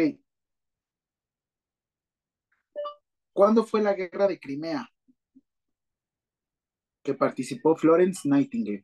¿Cuándo 3.36 3.66
fue 3.66 3.82
la 3.82 3.94
guerra 3.94 4.28
de 4.30 4.40
Crimea? 4.40 4.90
Que 7.04 7.14
participó 7.14 7.76
Florence 7.76 8.22
Nightingale. 8.30 8.82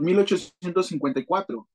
¿1854? 0.00 1.68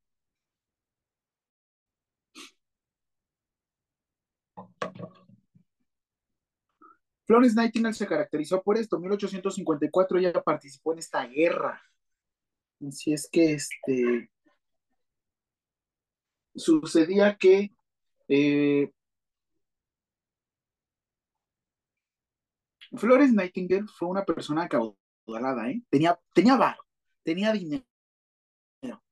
Florence 7.26 7.56
Nightingale 7.56 7.94
se 7.94 8.08
caracterizó 8.08 8.62
por 8.62 8.78
esto. 8.78 9.00
1854 9.00 10.18
ella 10.20 10.34
participó 10.44 10.94
en 10.94 11.00
esta 11.00 11.26
guerra. 11.28 11.82
Así 12.86 13.14
es 13.14 13.30
que 13.32 13.54
este 13.54 14.30
sucedía 16.56 17.38
que 17.38 17.72
eh, 18.28 18.92
Florence 22.96 23.36
Nightingale 23.36 23.88
fue 23.88 24.08
una 24.08 24.24
persona 24.24 24.64
acaudalada, 24.64 25.70
¿eh? 25.70 25.82
Tenía, 25.90 26.20
tenía 26.34 26.58
varo, 26.58 26.84
tenía 27.24 27.52
dinero, 27.52 27.86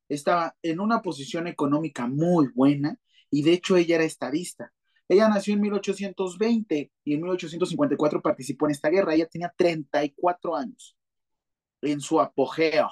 estaba 0.07 0.55
en 0.61 0.79
una 0.79 1.01
posición 1.01 1.47
económica 1.47 2.05
muy 2.05 2.49
buena 2.53 2.97
y 3.29 3.43
de 3.43 3.53
hecho 3.53 3.77
ella 3.77 3.95
era 3.95 4.03
estadista. 4.03 4.73
Ella 5.11 5.27
nació 5.27 5.55
en 5.55 5.59
1820 5.59 6.89
y 7.03 7.13
en 7.13 7.21
1854 7.21 8.21
participó 8.21 8.65
en 8.65 8.71
esta 8.71 8.87
guerra. 8.87 9.13
Ella 9.13 9.27
tenía 9.27 9.53
34 9.57 10.55
años 10.55 10.95
en 11.81 11.99
su 11.99 12.21
apogeo. 12.21 12.87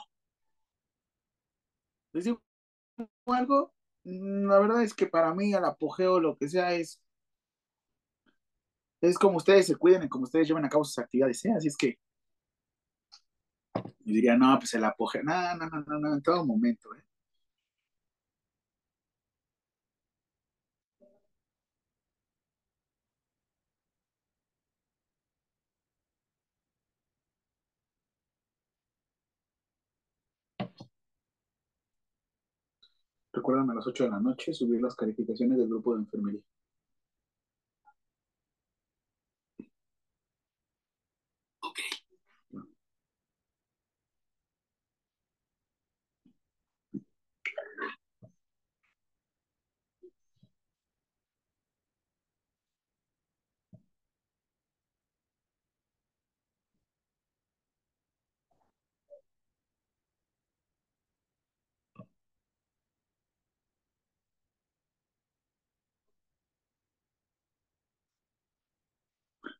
¿Les 2.11 2.25
digo 2.25 2.41
algo? 3.25 3.73
La 4.03 4.59
verdad 4.59 4.83
es 4.83 4.93
que 4.93 5.07
para 5.07 5.33
mí 5.33 5.53
el 5.53 5.63
apogeo, 5.63 6.19
lo 6.19 6.37
que 6.37 6.49
sea, 6.49 6.73
es, 6.73 7.01
es 8.99 9.17
como 9.17 9.37
ustedes 9.37 9.67
se 9.67 9.77
cuiden 9.77 10.03
y 10.03 10.09
como 10.09 10.25
ustedes 10.25 10.49
lleven 10.49 10.65
a 10.65 10.69
cabo 10.69 10.83
sus 10.83 10.99
actividades, 10.99 11.45
¿eh? 11.45 11.53
Así 11.55 11.69
es 11.69 11.77
que 11.77 11.99
yo 13.75 14.13
diría, 14.13 14.35
no, 14.35 14.59
pues 14.59 14.73
el 14.73 14.83
apogeo, 14.83 15.23
no, 15.23 15.55
no, 15.55 15.69
no, 15.69 15.99
no, 15.99 16.13
en 16.15 16.21
todo 16.21 16.45
momento, 16.45 16.93
¿eh? 16.95 17.03
Recuerdan 33.39 33.69
a 33.69 33.75
las 33.75 33.87
8 33.87 34.03
de 34.03 34.09
la 34.09 34.19
noche 34.19 34.53
subir 34.53 34.81
las 34.81 34.95
calificaciones 34.95 35.57
del 35.57 35.69
grupo 35.69 35.95
de 35.95 36.01
enfermería. 36.01 36.41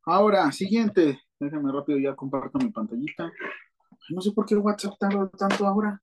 Ahora, 0.05 0.51
siguiente. 0.51 1.19
Déjame 1.39 1.71
rápido, 1.71 1.99
ya 1.99 2.15
comparto 2.15 2.57
mi 2.59 2.69
pantallita. 2.69 3.31
No 4.09 4.21
sé 4.21 4.31
por 4.31 4.45
qué 4.45 4.55
WhatsApp 4.55 4.97
tarda 4.99 5.29
tanto 5.29 5.65
ahora. 5.67 6.01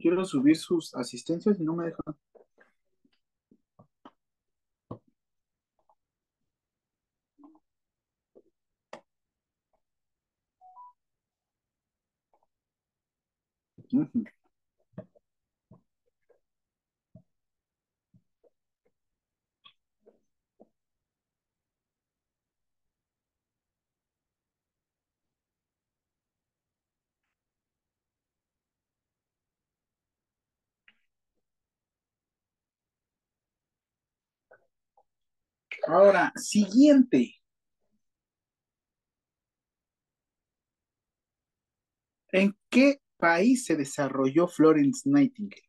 Quiero 0.00 0.24
subir 0.24 0.56
sus 0.56 0.94
asistencias 0.94 1.58
y 1.58 1.64
no 1.64 1.74
me 1.74 1.86
deja. 1.86 2.02
Ujú. 13.92 14.24
Ahora, 35.86 36.32
siguiente. 36.36 37.34
¿En 42.32 42.56
qué 42.70 43.02
país 43.18 43.66
se 43.66 43.76
desarrolló 43.76 44.48
Florence 44.48 45.02
Nightingale? 45.10 45.68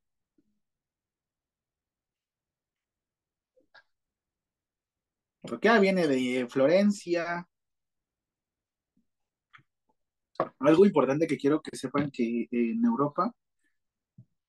Porque 5.42 5.70
viene 5.80 6.08
de 6.08 6.48
Florencia. 6.50 7.46
Algo 10.60 10.86
importante 10.86 11.28
que 11.28 11.38
quiero 11.38 11.62
que 11.62 11.76
sepan 11.76 12.12
que 12.12 12.44
eh, 12.44 12.48
en 12.52 12.86
Europa 12.86 13.34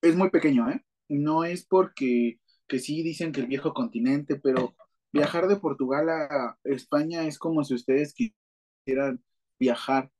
es 0.01 0.15
muy 0.15 0.29
pequeño, 0.29 0.69
¿eh? 0.69 0.83
No 1.09 1.43
es 1.43 1.65
porque 1.65 2.39
que 2.67 2.79
sí 2.79 3.03
dicen 3.03 3.31
que 3.31 3.41
el 3.41 3.47
viejo 3.47 3.73
continente, 3.73 4.39
pero 4.39 4.75
viajar 5.13 5.47
de 5.47 5.57
Portugal 5.57 6.09
a 6.09 6.57
España 6.63 7.25
es 7.25 7.37
como 7.37 7.63
si 7.63 7.73
ustedes 7.73 8.13
quisieran 8.13 9.23
viajar 9.59 10.11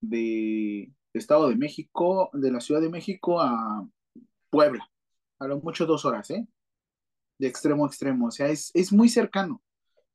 de 0.00 0.92
Estado 1.12 1.48
de 1.48 1.56
México, 1.56 2.30
de 2.32 2.50
la 2.52 2.60
Ciudad 2.60 2.80
de 2.80 2.90
México 2.90 3.40
a 3.40 3.86
Puebla. 4.50 4.90
A 5.38 5.46
lo 5.46 5.60
mucho 5.60 5.86
dos 5.86 6.04
horas, 6.04 6.30
¿eh? 6.30 6.46
De 7.38 7.46
extremo 7.46 7.84
a 7.84 7.88
extremo. 7.88 8.28
O 8.28 8.30
sea, 8.30 8.48
es, 8.48 8.70
es 8.74 8.92
muy 8.92 9.08
cercano. 9.08 9.62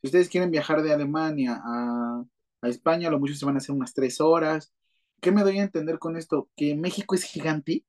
Si 0.01 0.07
ustedes 0.07 0.29
quieren 0.29 0.51
viajar 0.51 0.81
de 0.81 0.93
Alemania 0.93 1.61
a, 1.63 2.23
a 2.61 2.69
España, 2.69 3.07
a 3.07 3.11
lo 3.11 3.19
mucho 3.19 3.35
se 3.35 3.45
van 3.45 3.55
a 3.55 3.57
hacer 3.59 3.75
unas 3.75 3.93
tres 3.93 4.19
horas. 4.19 4.73
¿Qué 5.21 5.31
me 5.31 5.43
doy 5.43 5.59
a 5.59 5.63
entender 5.63 5.99
con 5.99 6.17
esto? 6.17 6.49
Que 6.55 6.75
México 6.75 7.13
es 7.13 7.23
gigante. 7.23 7.85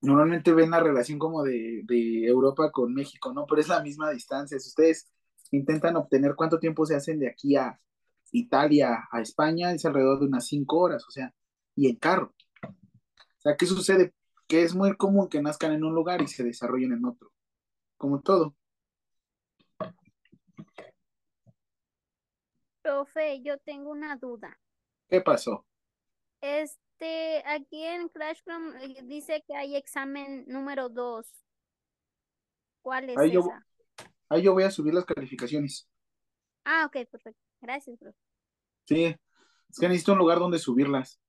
Normalmente 0.00 0.52
ven 0.52 0.70
la 0.70 0.80
relación 0.80 1.18
como 1.18 1.42
de, 1.42 1.82
de 1.84 2.24
Europa 2.26 2.70
con 2.70 2.94
México, 2.94 3.32
¿no? 3.32 3.46
Pero 3.46 3.60
es 3.60 3.68
la 3.68 3.82
misma 3.82 4.10
distancia. 4.10 4.58
Si 4.58 4.68
ustedes 4.68 5.10
intentan 5.50 5.96
obtener 5.96 6.34
cuánto 6.36 6.58
tiempo 6.58 6.86
se 6.86 6.94
hacen 6.94 7.18
de 7.18 7.28
aquí 7.28 7.56
a 7.56 7.80
Italia 8.32 9.08
a 9.10 9.20
España, 9.20 9.72
es 9.72 9.84
alrededor 9.84 10.20
de 10.20 10.26
unas 10.26 10.46
cinco 10.46 10.78
horas, 10.78 11.04
o 11.06 11.10
sea, 11.10 11.34
y 11.74 11.88
en 11.88 11.96
carro. 11.96 12.34
O 12.62 13.40
sea, 13.40 13.56
¿qué 13.56 13.66
sucede? 13.66 14.14
Que 14.46 14.62
es 14.62 14.74
muy 14.74 14.96
común 14.96 15.28
que 15.28 15.42
nazcan 15.42 15.72
en 15.72 15.84
un 15.84 15.94
lugar 15.94 16.22
y 16.22 16.26
se 16.26 16.44
desarrollen 16.44 16.92
en 16.92 17.04
otro, 17.04 17.32
como 17.96 18.20
todo. 18.20 18.54
Profe, 22.82 23.42
yo 23.42 23.58
tengo 23.58 23.90
una 23.90 24.16
duda. 24.16 24.58
¿Qué 25.08 25.20
pasó? 25.20 25.66
Este, 27.00 27.42
aquí 27.46 27.84
en 27.84 28.08
Classroom 28.08 28.74
eh, 28.76 29.00
dice 29.04 29.44
que 29.46 29.54
hay 29.54 29.76
examen 29.76 30.44
número 30.48 30.88
2. 30.88 31.26
¿Cuál 32.82 33.10
es 33.10 33.16
Ahí 33.16 33.30
yo, 33.30 33.40
esa? 33.40 33.64
ahí 34.28 34.42
yo 34.42 34.52
voy 34.52 34.64
a 34.64 34.70
subir 34.72 34.94
las 34.94 35.04
calificaciones. 35.04 35.88
Ah, 36.64 36.86
ok, 36.86 37.06
perfecto. 37.08 37.40
Gracias, 37.60 37.96
profe. 37.98 38.18
Sí, 38.86 39.04
es 39.04 39.78
que 39.78 39.86
necesito 39.88 40.12
un 40.12 40.18
lugar 40.18 40.40
donde 40.40 40.58
subirlas. 40.58 41.20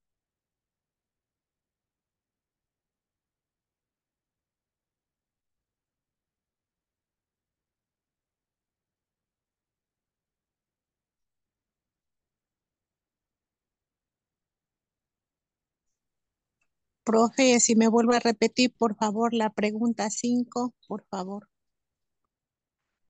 Profe, 17.10 17.58
si 17.58 17.74
me 17.74 17.88
vuelve 17.88 18.14
a 18.14 18.20
repetir, 18.20 18.72
por 18.78 18.94
favor, 18.94 19.34
la 19.34 19.50
pregunta 19.50 20.08
5, 20.10 20.76
por 20.86 21.02
favor. 21.10 21.48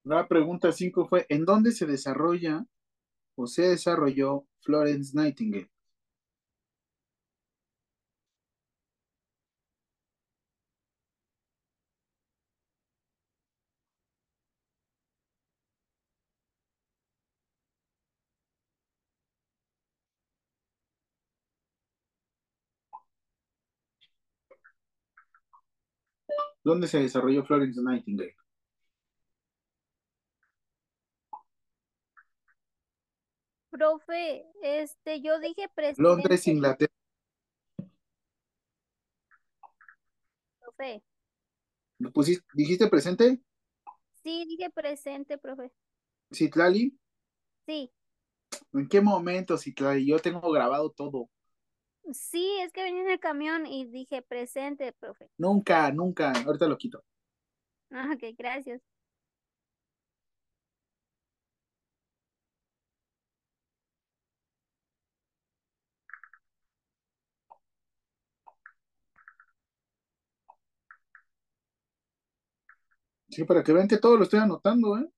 La 0.05 0.27
pregunta 0.27 0.73
5 0.73 1.07
fue, 1.07 1.27
¿en 1.29 1.45
dónde 1.45 1.71
se 1.73 1.85
desarrolla 1.85 2.65
o 3.35 3.47
se 3.47 3.69
desarrolló 3.69 4.47
Florence 4.61 5.15
Nightingale? 5.15 5.71
¿Dónde 26.65 26.87
se 26.89 27.01
desarrolló 27.01 27.45
Florence 27.45 27.81
Nightingale? 27.83 28.35
Profe, 33.71 34.47
este, 34.63 35.21
yo 35.21 35.39
dije 35.39 35.69
presidente, 35.75 36.03
Londres, 36.03 36.47
Inglaterra. 36.49 36.93
profe. 40.59 41.03
¿Lo 41.99 42.11
pusiste- 42.13 42.47
¿Dijiste 42.55 42.89
presente? 42.89 43.41
Sí, 44.23 44.45
dije 44.49 44.71
presente, 44.71 45.39
profe. 45.39 45.71
¿Citlali? 46.33 46.99
Sí, 47.67 47.93
¿En 48.73 48.89
qué 48.89 49.01
momento, 49.01 49.57
Citlali? 49.57 50.07
Yo 50.07 50.19
tengo 50.19 50.51
grabado 50.51 50.91
todo. 50.91 51.31
Sí, 52.13 52.59
es 52.61 52.73
que 52.73 52.83
venía 52.83 53.03
en 53.03 53.11
el 53.11 53.21
camión 53.21 53.67
y 53.67 53.87
dije 53.87 54.23
presente, 54.23 54.93
profe. 54.93 55.31
Nunca, 55.39 55.91
nunca. 55.93 56.33
Ahorita 56.47 56.67
lo 56.67 56.77
quito. 56.77 57.05
Ah, 57.91 58.11
ok, 58.15 58.35
gracias. 58.37 58.81
Sí, 73.29 73.45
para 73.45 73.63
que 73.63 73.73
vean 73.73 73.87
que 73.89 73.99
todo 73.99 74.17
lo 74.17 74.25
estoy 74.25 74.41
anotando, 74.41 74.99
¿eh? 74.99 75.09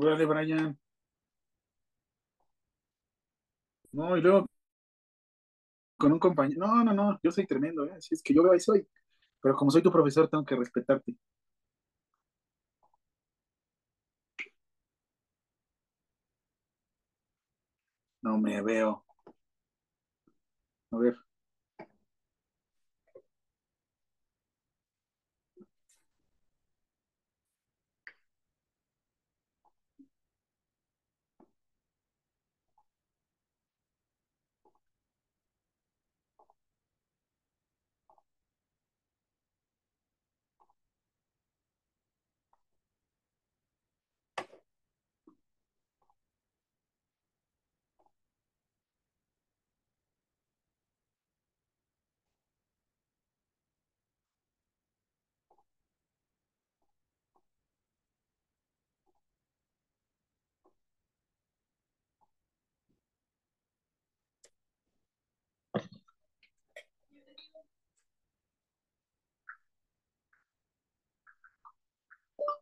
Órale, 0.00 0.26
Brian. 0.26 0.76
No, 3.92 4.16
y 4.16 4.20
luego 4.20 4.46
con 5.96 6.12
un 6.12 6.18
compañero. 6.18 6.66
No, 6.66 6.82
no, 6.84 6.92
no, 6.94 7.20
yo 7.22 7.30
soy 7.30 7.46
tremendo, 7.46 7.84
¿eh? 7.84 7.94
Si 8.00 8.14
es 8.14 8.22
que 8.22 8.34
yo 8.34 8.42
veo 8.42 8.52
ahí 8.52 8.60
soy. 8.60 8.86
Pero 9.42 9.56
como 9.56 9.70
soy 9.72 9.82
tu 9.82 9.92
profesor, 9.92 10.28
tengo 10.28 10.44
que 10.44 10.56
respetarte. 10.56 11.16
No 18.22 18.38
me 18.38 18.62
veo. 18.62 19.04
A 20.92 20.96
ver. 20.98 21.14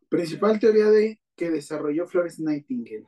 Principal 0.09 0.59
teoría 0.59 0.89
de 0.89 1.21
que 1.35 1.51
desarrolló 1.51 2.07
Florence 2.07 2.41
Nightingale. 2.41 3.05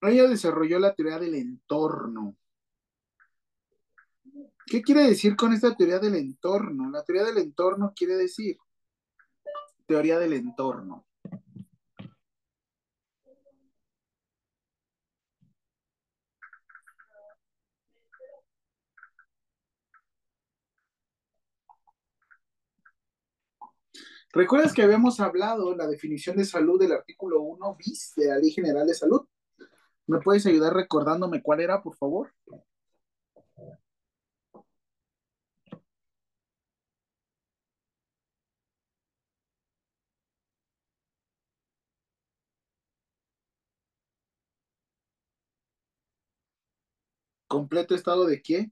Ella 0.00 0.28
desarrolló 0.28 0.78
la 0.78 0.94
teoría 0.94 1.18
del 1.18 1.34
entorno. 1.34 2.36
¿Qué 4.66 4.82
quiere 4.82 5.02
decir 5.02 5.34
con 5.34 5.52
esta 5.52 5.74
teoría 5.74 5.98
del 5.98 6.14
entorno? 6.14 6.90
La 6.90 7.02
teoría 7.02 7.24
del 7.24 7.38
entorno 7.38 7.92
quiere 7.96 8.16
decir 8.16 8.58
teoría 9.86 10.18
del 10.18 10.34
entorno. 10.34 11.06
¿Recuerdas 24.32 24.74
que 24.74 24.82
habíamos 24.82 25.18
hablado 25.20 25.74
la 25.74 25.86
definición 25.86 26.36
de 26.36 26.44
salud 26.44 26.78
del 26.78 26.92
artículo 26.92 27.40
1 27.40 27.76
bis 27.76 28.12
de 28.14 28.26
la 28.26 28.38
Ley 28.38 28.50
General 28.52 28.86
de 28.86 28.94
Salud? 28.94 29.26
¿Me 30.08 30.18
puedes 30.20 30.44
ayudar 30.46 30.72
recordándome 30.74 31.42
cuál 31.42 31.60
era, 31.60 31.82
por 31.82 31.94
favor? 31.94 32.32
¿Completo 47.46 47.94
estado 47.94 48.24
de 48.26 48.40
qué? 48.40 48.70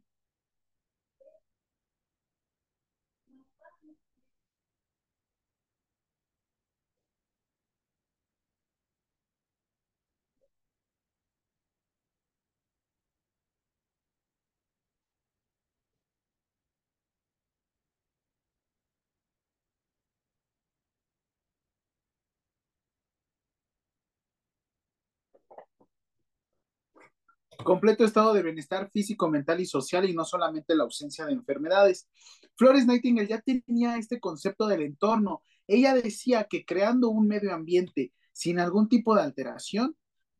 Completo 27.66 28.04
estado 28.04 28.32
de 28.32 28.42
bienestar 28.42 28.90
físico, 28.90 29.28
mental 29.28 29.60
y 29.60 29.66
social 29.66 30.08
y 30.08 30.14
no 30.14 30.24
solamente 30.24 30.74
la 30.74 30.84
ausencia 30.84 31.26
de 31.26 31.32
enfermedades. 31.32 32.08
Flores 32.54 32.86
Nightingale 32.86 33.28
ya 33.28 33.42
tenía 33.42 33.98
este 33.98 34.20
concepto 34.20 34.66
del 34.66 34.82
entorno. 34.82 35.42
Ella 35.66 35.94
decía 35.94 36.44
que 36.44 36.64
creando 36.64 37.10
un 37.10 37.26
medio 37.26 37.52
ambiente 37.52 38.14
sin 38.32 38.60
algún 38.60 38.88
tipo 38.88 39.14
de 39.14 39.22
alteración, 39.22 39.96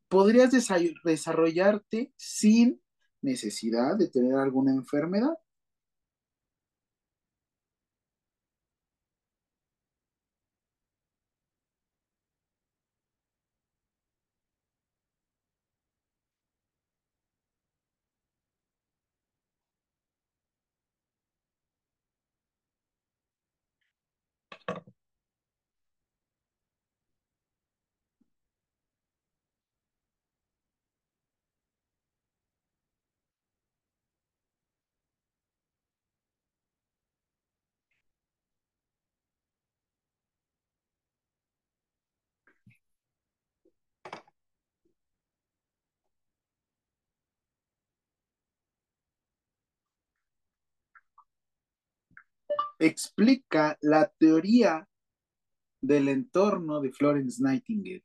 podrías 0.09 0.51
desarrollarte 1.05 2.12
sin 2.16 2.81
necesidad 3.20 3.97
de 3.98 4.09
tener 4.09 4.36
alguna 4.36 4.73
enfermedad. 4.73 5.35
Explica 52.78 53.78
la 53.81 54.12
teoría 54.19 54.89
del 55.81 56.09
entorno 56.09 56.81
de 56.81 56.93
Florence 56.93 57.43
Nightingale. 57.43 58.05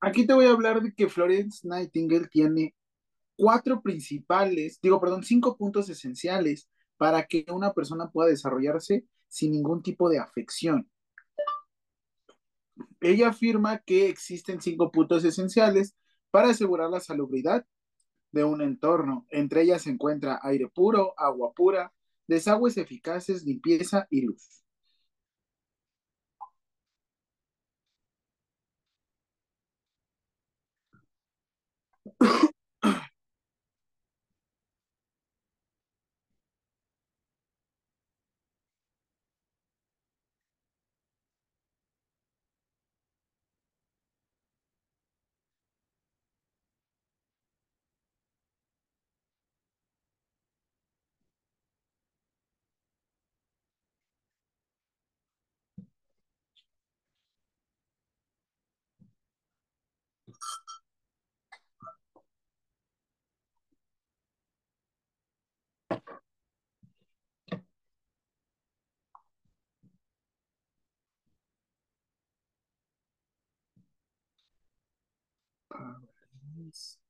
Aquí 0.00 0.26
te 0.26 0.34
voy 0.34 0.46
a 0.46 0.50
hablar 0.50 0.82
de 0.82 0.92
que 0.94 1.08
Florence 1.08 1.66
Nightingale 1.66 2.28
tiene 2.28 2.74
cuatro 3.36 3.82
principales, 3.82 4.78
digo, 4.80 5.00
perdón, 5.00 5.22
cinco 5.24 5.56
puntos 5.56 5.88
esenciales 5.88 6.68
para 6.96 7.26
que 7.26 7.44
una 7.52 7.72
persona 7.72 8.10
pueda 8.10 8.30
desarrollarse 8.30 9.04
sin 9.28 9.52
ningún 9.52 9.82
tipo 9.82 10.08
de 10.08 10.18
afección. 10.18 10.88
Ella 13.00 13.28
afirma 13.28 13.78
que 13.78 14.08
existen 14.08 14.60
cinco 14.60 14.90
puntos 14.90 15.24
esenciales 15.24 15.94
para 16.30 16.50
asegurar 16.50 16.90
la 16.90 17.00
salubridad 17.00 17.66
de 18.32 18.44
un 18.44 18.62
entorno. 18.62 19.26
Entre 19.30 19.62
ellas 19.62 19.82
se 19.82 19.90
encuentra 19.90 20.40
aire 20.42 20.68
puro, 20.68 21.14
agua 21.16 21.52
pura, 21.54 21.92
desagües 22.26 22.76
eficaces, 22.76 23.44
limpieza 23.44 24.06
y 24.10 24.22
luz. 24.22 24.63
Peace. 76.64 77.03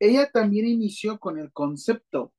Ella 0.00 0.30
también 0.30 0.66
inició 0.66 1.18
con 1.18 1.38
el 1.38 1.52
concepto 1.52 2.32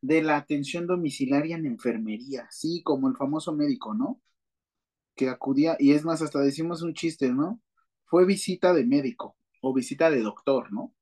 de 0.00 0.22
la 0.22 0.36
atención 0.36 0.86
domiciliaria 0.86 1.56
en 1.56 1.66
enfermería, 1.66 2.48
sí, 2.50 2.82
como 2.84 3.08
el 3.08 3.16
famoso 3.16 3.54
médico, 3.54 3.94
¿no? 3.94 4.20
Que 5.16 5.28
acudía, 5.28 5.76
y 5.78 5.92
es 5.92 6.04
más, 6.04 6.22
hasta 6.22 6.40
decimos 6.40 6.82
un 6.82 6.94
chiste, 6.94 7.32
¿no? 7.32 7.60
Fue 8.06 8.26
visita 8.26 8.72
de 8.74 8.84
médico 8.86 9.36
o 9.60 9.74
visita 9.74 10.10
de 10.10 10.22
doctor, 10.22 10.72
¿no? 10.72 10.94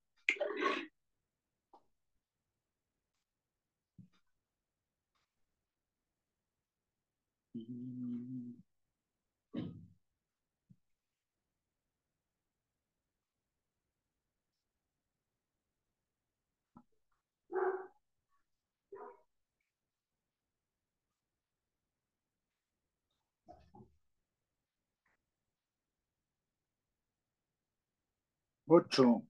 8. 28.68 29.22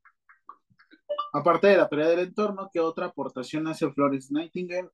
Aparte 1.32 1.68
de 1.68 1.76
la 1.76 1.88
teoría 1.88 2.08
del 2.08 2.20
entorno, 2.20 2.70
¿qué 2.72 2.80
otra 2.80 3.06
aportación 3.06 3.66
hace 3.68 3.90
Flores 3.92 4.30
Nightingale 4.30 4.90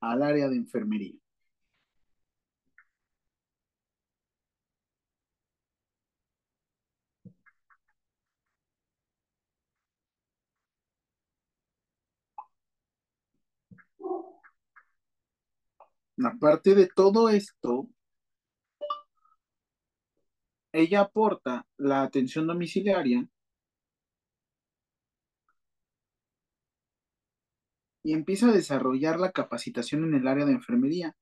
al 0.00 0.22
área 0.22 0.48
de 0.48 0.56
enfermería? 0.56 1.14
Aparte 16.24 16.74
de 16.74 16.88
todo 16.94 17.28
esto, 17.30 17.88
ella 20.72 21.00
aporta 21.00 21.66
la 21.76 22.02
atención 22.02 22.46
domiciliaria 22.46 23.26
y 28.06 28.12
empieza 28.12 28.48
a 28.48 28.52
desarrollar 28.52 29.18
la 29.18 29.32
capacitación 29.32 30.04
en 30.04 30.14
el 30.14 30.28
área 30.28 30.46
de 30.46 30.52
enfermería, 30.52 31.16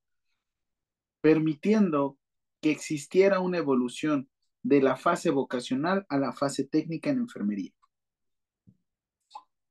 permitiendo 1.23 2.19
que 2.61 2.71
existiera 2.71 3.41
una 3.41 3.57
evolución 3.57 4.29
de 4.63 4.83
la 4.83 4.95
fase 4.95 5.31
vocacional 5.31 6.05
a 6.11 6.19
la 6.19 6.35
fase 6.35 6.65
técnica 6.65 7.09
en 7.09 7.21
enfermería. 7.21 7.73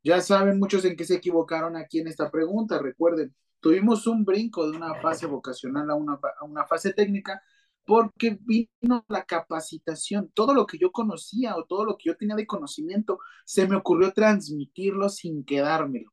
Ya 0.04 0.22
saben 0.22 0.58
muchos 0.58 0.86
en 0.86 0.96
qué 0.96 1.06
se 1.06 1.14
equivocaron 1.14 1.76
aquí 1.76 2.00
en 2.00 2.08
esta 2.08 2.32
pregunta, 2.32 2.80
recuerden, 2.80 3.36
tuvimos 3.60 4.08
un 4.08 4.26
brinco 4.26 4.72
de 4.72 4.76
una 4.76 4.96
fase 4.96 5.28
vocacional 5.28 5.92
a 5.92 5.94
una, 5.94 6.20
a 6.40 6.46
una 6.46 6.66
fase 6.66 6.94
técnica 6.94 7.44
porque 7.86 8.40
vino 8.42 9.06
la 9.08 9.24
capacitación, 9.24 10.32
todo 10.34 10.56
lo 10.56 10.66
que 10.66 10.80
yo 10.80 10.92
conocía 10.92 11.58
o 11.58 11.66
todo 11.66 11.86
lo 11.86 11.96
que 11.96 12.10
yo 12.10 12.18
tenía 12.18 12.36
de 12.36 12.48
conocimiento, 12.48 13.20
se 13.46 13.68
me 13.68 13.76
ocurrió 13.76 14.12
transmitirlo 14.14 15.10
sin 15.10 15.46
quedármelo. 15.46 16.12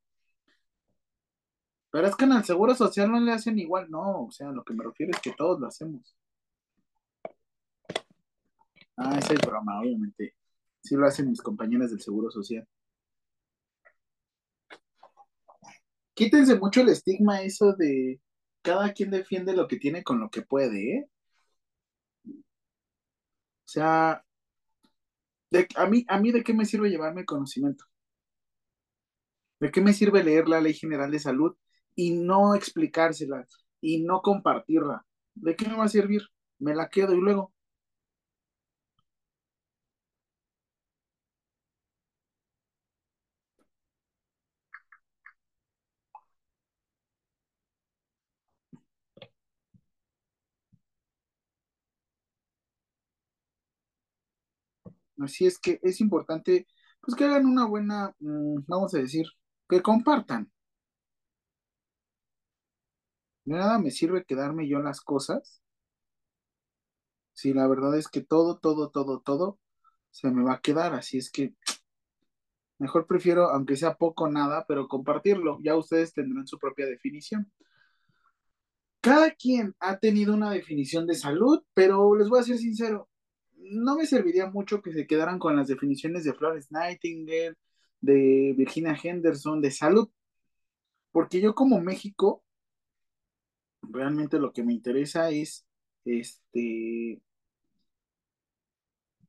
Pero 1.90 2.06
es 2.06 2.16
que 2.16 2.24
en 2.24 2.32
el 2.32 2.44
Seguro 2.44 2.74
Social 2.74 3.10
no 3.10 3.20
le 3.20 3.32
hacen 3.32 3.58
igual, 3.58 3.90
no, 3.90 4.24
o 4.26 4.30
sea, 4.30 4.50
lo 4.52 4.64
que 4.64 4.74
me 4.74 4.84
refiero 4.84 5.12
es 5.12 5.20
que 5.20 5.32
todos 5.32 5.58
lo 5.60 5.66
hacemos. 5.66 6.16
Ah, 8.96 9.18
esa 9.18 9.32
es 9.34 9.40
broma, 9.40 9.80
obviamente. 9.80 10.34
Sí 10.82 10.94
lo 10.94 11.06
hacen 11.06 11.28
mis 11.30 11.40
compañeras 11.42 11.90
del 11.90 12.00
Seguro 12.00 12.30
Social. 12.30 12.66
Quítense 16.14 16.56
mucho 16.58 16.82
el 16.82 16.90
estigma 16.90 17.42
eso 17.42 17.72
de 17.72 18.20
cada 18.62 18.92
quien 18.92 19.10
defiende 19.10 19.54
lo 19.54 19.66
que 19.68 19.78
tiene 19.78 20.04
con 20.04 20.20
lo 20.20 20.30
que 20.30 20.42
puede, 20.42 20.96
¿eh? 20.98 21.10
O 22.24 23.72
sea, 23.72 24.24
de, 25.50 25.66
a, 25.76 25.86
mí, 25.86 26.04
¿a 26.08 26.18
mí 26.20 26.32
de 26.32 26.42
qué 26.44 26.52
me 26.52 26.64
sirve 26.66 26.90
llevarme 26.90 27.24
conocimiento? 27.24 27.84
¿De 29.60 29.70
qué 29.70 29.80
me 29.80 29.92
sirve 29.92 30.22
leer 30.22 30.48
la 30.48 30.60
Ley 30.60 30.74
General 30.74 31.10
de 31.10 31.18
Salud 31.18 31.56
y 31.94 32.12
no 32.12 32.54
explicársela 32.54 33.46
y 33.80 34.02
no 34.02 34.22
compartirla? 34.22 35.04
¿De 35.34 35.56
qué 35.56 35.68
me 35.68 35.76
va 35.76 35.84
a 35.84 35.88
servir? 35.88 36.22
Me 36.58 36.74
la 36.74 36.88
quedo 36.88 37.14
y 37.14 37.20
luego. 37.20 37.52
Así 55.20 55.46
es 55.46 55.58
que 55.58 55.78
es 55.82 56.00
importante, 56.00 56.66
pues 57.00 57.14
que 57.16 57.24
hagan 57.24 57.46
una 57.46 57.66
buena, 57.66 58.14
mm, 58.20 58.60
vamos 58.66 58.94
a 58.94 58.98
decir, 58.98 59.26
que 59.68 59.82
compartan. 59.82 60.50
De 63.50 63.56
nada 63.56 63.80
me 63.80 63.90
sirve 63.90 64.24
quedarme 64.24 64.68
yo 64.68 64.78
las 64.78 65.00
cosas. 65.00 65.60
Si 67.32 67.52
la 67.52 67.66
verdad 67.66 67.98
es 67.98 68.06
que 68.06 68.20
todo, 68.20 68.60
todo, 68.60 68.90
todo, 68.90 69.22
todo 69.22 69.58
se 70.12 70.30
me 70.30 70.44
va 70.44 70.52
a 70.54 70.60
quedar. 70.60 70.94
Así 70.94 71.18
es 71.18 71.32
que 71.32 71.56
mejor 72.78 73.08
prefiero, 73.08 73.50
aunque 73.50 73.74
sea 73.74 73.96
poco 73.96 74.30
nada, 74.30 74.66
pero 74.68 74.86
compartirlo. 74.86 75.58
Ya 75.64 75.76
ustedes 75.76 76.14
tendrán 76.14 76.46
su 76.46 76.60
propia 76.60 76.86
definición. 76.86 77.50
Cada 79.00 79.32
quien 79.32 79.74
ha 79.80 79.98
tenido 79.98 80.32
una 80.32 80.52
definición 80.52 81.08
de 81.08 81.16
salud, 81.16 81.60
pero 81.74 82.14
les 82.14 82.28
voy 82.28 82.38
a 82.38 82.44
ser 82.44 82.56
sincero, 82.56 83.08
no 83.56 83.96
me 83.96 84.06
serviría 84.06 84.48
mucho 84.48 84.80
que 84.80 84.92
se 84.92 85.08
quedaran 85.08 85.40
con 85.40 85.56
las 85.56 85.66
definiciones 85.66 86.22
de 86.22 86.34
Florence 86.34 86.68
Nightingale, 86.70 87.56
de 88.00 88.54
Virginia 88.56 88.96
Henderson, 89.02 89.60
de 89.60 89.72
salud, 89.72 90.08
porque 91.10 91.40
yo 91.40 91.56
como 91.56 91.80
México, 91.80 92.44
realmente 93.82 94.38
lo 94.38 94.52
que 94.52 94.62
me 94.62 94.72
interesa 94.72 95.30
es, 95.30 95.66
este, 96.04 97.20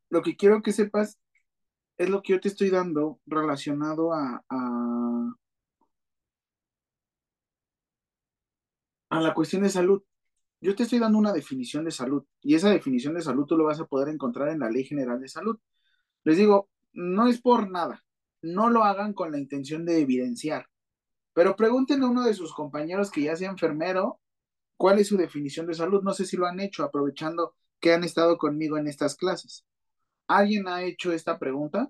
lo 0.09 0.21
que 0.21 0.35
quiero 0.35 0.61
que 0.61 0.71
sepas 0.73 1.19
es 1.97 2.09
lo 2.09 2.21
que 2.21 2.33
yo 2.33 2.39
te 2.39 2.47
estoy 2.47 2.69
dando 2.69 3.19
relacionado 3.25 4.13
a, 4.13 4.43
a, 4.49 5.33
a 9.09 9.21
la 9.21 9.33
cuestión 9.33 9.63
de 9.63 9.69
salud 9.69 10.03
yo 10.61 10.75
te 10.75 10.83
estoy 10.83 10.99
dando 10.99 11.17
una 11.17 11.33
definición 11.33 11.83
de 11.85 11.91
salud 11.91 12.23
y 12.41 12.53
esa 12.53 12.69
definición 12.69 13.15
de 13.15 13.21
salud 13.21 13.45
tú 13.45 13.57
lo 13.57 13.65
vas 13.65 13.79
a 13.79 13.85
poder 13.85 14.09
encontrar 14.09 14.49
en 14.49 14.59
la 14.59 14.69
Ley 14.69 14.85
General 14.85 15.19
de 15.19 15.27
Salud. 15.27 15.57
Les 16.23 16.37
digo, 16.37 16.69
no 16.93 17.27
es 17.27 17.41
por 17.41 17.69
nada, 17.69 18.03
no 18.43 18.69
lo 18.69 18.83
hagan 18.83 19.13
con 19.13 19.31
la 19.31 19.39
intención 19.39 19.85
de 19.85 20.01
evidenciar, 20.01 20.67
pero 21.33 21.55
pregúntenle 21.55 22.05
a 22.05 22.09
uno 22.09 22.23
de 22.23 22.35
sus 22.35 22.53
compañeros 22.53 23.09
que 23.09 23.23
ya 23.23 23.35
sea 23.35 23.49
enfermero 23.49 24.20
cuál 24.81 24.97
es 24.97 25.09
su 25.09 25.15
definición 25.15 25.67
de 25.67 25.75
salud. 25.75 26.01
No 26.01 26.11
sé 26.11 26.25
si 26.25 26.35
lo 26.37 26.47
han 26.47 26.59
hecho 26.59 26.83
aprovechando 26.83 27.53
que 27.79 27.93
han 27.93 28.03
estado 28.03 28.39
conmigo 28.39 28.79
en 28.79 28.87
estas 28.87 29.15
clases. 29.15 29.63
¿Alguien 30.25 30.67
ha 30.67 30.81
hecho 30.81 31.13
esta 31.13 31.37
pregunta? 31.37 31.87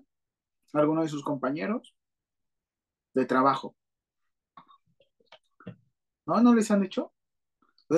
¿Alguno 0.74 1.00
de 1.00 1.08
sus 1.08 1.24
compañeros? 1.24 1.94
De 3.14 3.24
trabajo. 3.24 3.74
¿No? 6.26 6.42
¿No 6.42 6.54
les 6.54 6.70
han 6.70 6.84
hecho? 6.84 7.14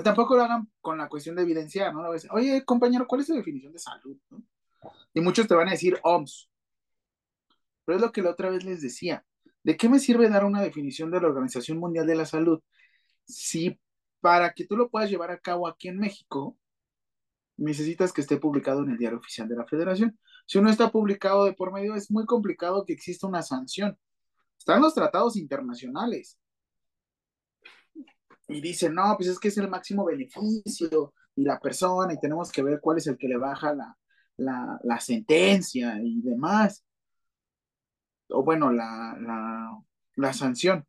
tampoco 0.05 0.37
lo 0.37 0.45
hagan 0.45 0.71
con 0.81 0.99
la 0.99 1.09
cuestión 1.09 1.35
de 1.35 1.43
evidenciar, 1.43 1.93
¿no? 1.93 2.09
Oye, 2.31 2.65
compañero, 2.65 3.07
¿cuál 3.09 3.21
es 3.21 3.27
tu 3.27 3.35
definición 3.35 3.73
de 3.73 3.79
salud? 3.81 4.17
Y 5.13 5.21
muchos 5.21 5.49
te 5.49 5.57
van 5.57 5.69
a 5.69 5.73
decir 5.73 5.99
OMS. 6.05 6.49
Pero 7.85 7.97
es 7.97 8.03
lo 8.03 8.13
que 8.13 8.23
la 8.23 8.31
otra 8.31 8.49
vez 8.51 8.65
les 8.65 8.81
decía. 8.81 9.25
¿De 9.65 9.77
qué 9.77 9.89
me 9.89 9.99
sirve 9.99 10.29
dar 10.29 10.45
una 10.45 10.63
definición 10.63 11.11
de 11.11 11.21
la 11.21 11.27
Organización 11.27 11.79
Mundial 11.79 12.07
de 12.07 12.15
la 12.15 12.27
Salud 12.27 12.61
si 13.25 13.81
para 14.25 14.55
que 14.55 14.67
tú 14.67 14.75
lo 14.75 14.89
puedas 14.89 15.11
llevar 15.11 15.31
a 15.31 15.39
cabo 15.39 15.69
aquí 15.69 15.89
en 15.89 15.99
México 15.99 16.57
necesitas 17.59 18.11
que 18.11 18.23
esté 18.23 18.39
publicado 18.39 18.83
en 18.83 18.93
el 18.93 18.97
diario 18.97 19.19
oficial 19.19 19.47
de 19.47 19.55
la 19.55 19.67
Federación? 19.67 20.19
Si 20.47 20.57
uno 20.57 20.71
está 20.71 20.91
publicado 20.91 21.45
de 21.45 21.53
por 21.53 21.75
medio, 21.75 21.95
es 21.95 22.11
muy 22.11 22.25
complicado 22.25 22.87
que 22.87 22.95
exista 22.95 23.27
una 23.27 23.43
sanción. 23.43 23.99
Están 24.57 24.81
los 24.81 24.95
tratados 24.95 25.37
internacionales, 25.37 26.39
y 28.49 28.63
dice, 28.63 28.89
no, 28.89 29.15
pues 29.19 29.29
es 29.29 29.39
que 29.39 29.49
es 29.49 29.59
el 29.59 29.69
máximo 29.69 30.07
beneficio 30.07 31.13
y 31.37 31.45
la 31.45 31.61
persona 31.61 32.15
y 32.15 32.19
tenemos 32.19 32.51
que 32.51 32.63
ver 32.63 32.81
cuál 32.81 32.97
es 32.97 33.07
el 33.07 33.19
que 33.19 33.29
le 33.29 33.37
baja 33.37 33.75
la, 33.75 33.95
la, 34.39 34.81
la 34.85 35.01
sentencia 35.01 36.01
y 36.03 36.23
demás. 36.23 36.83
O 38.31 38.43
bueno, 38.43 38.73
la, 38.73 39.19
la, 39.21 39.79
la 40.17 40.33
sanción. 40.33 40.87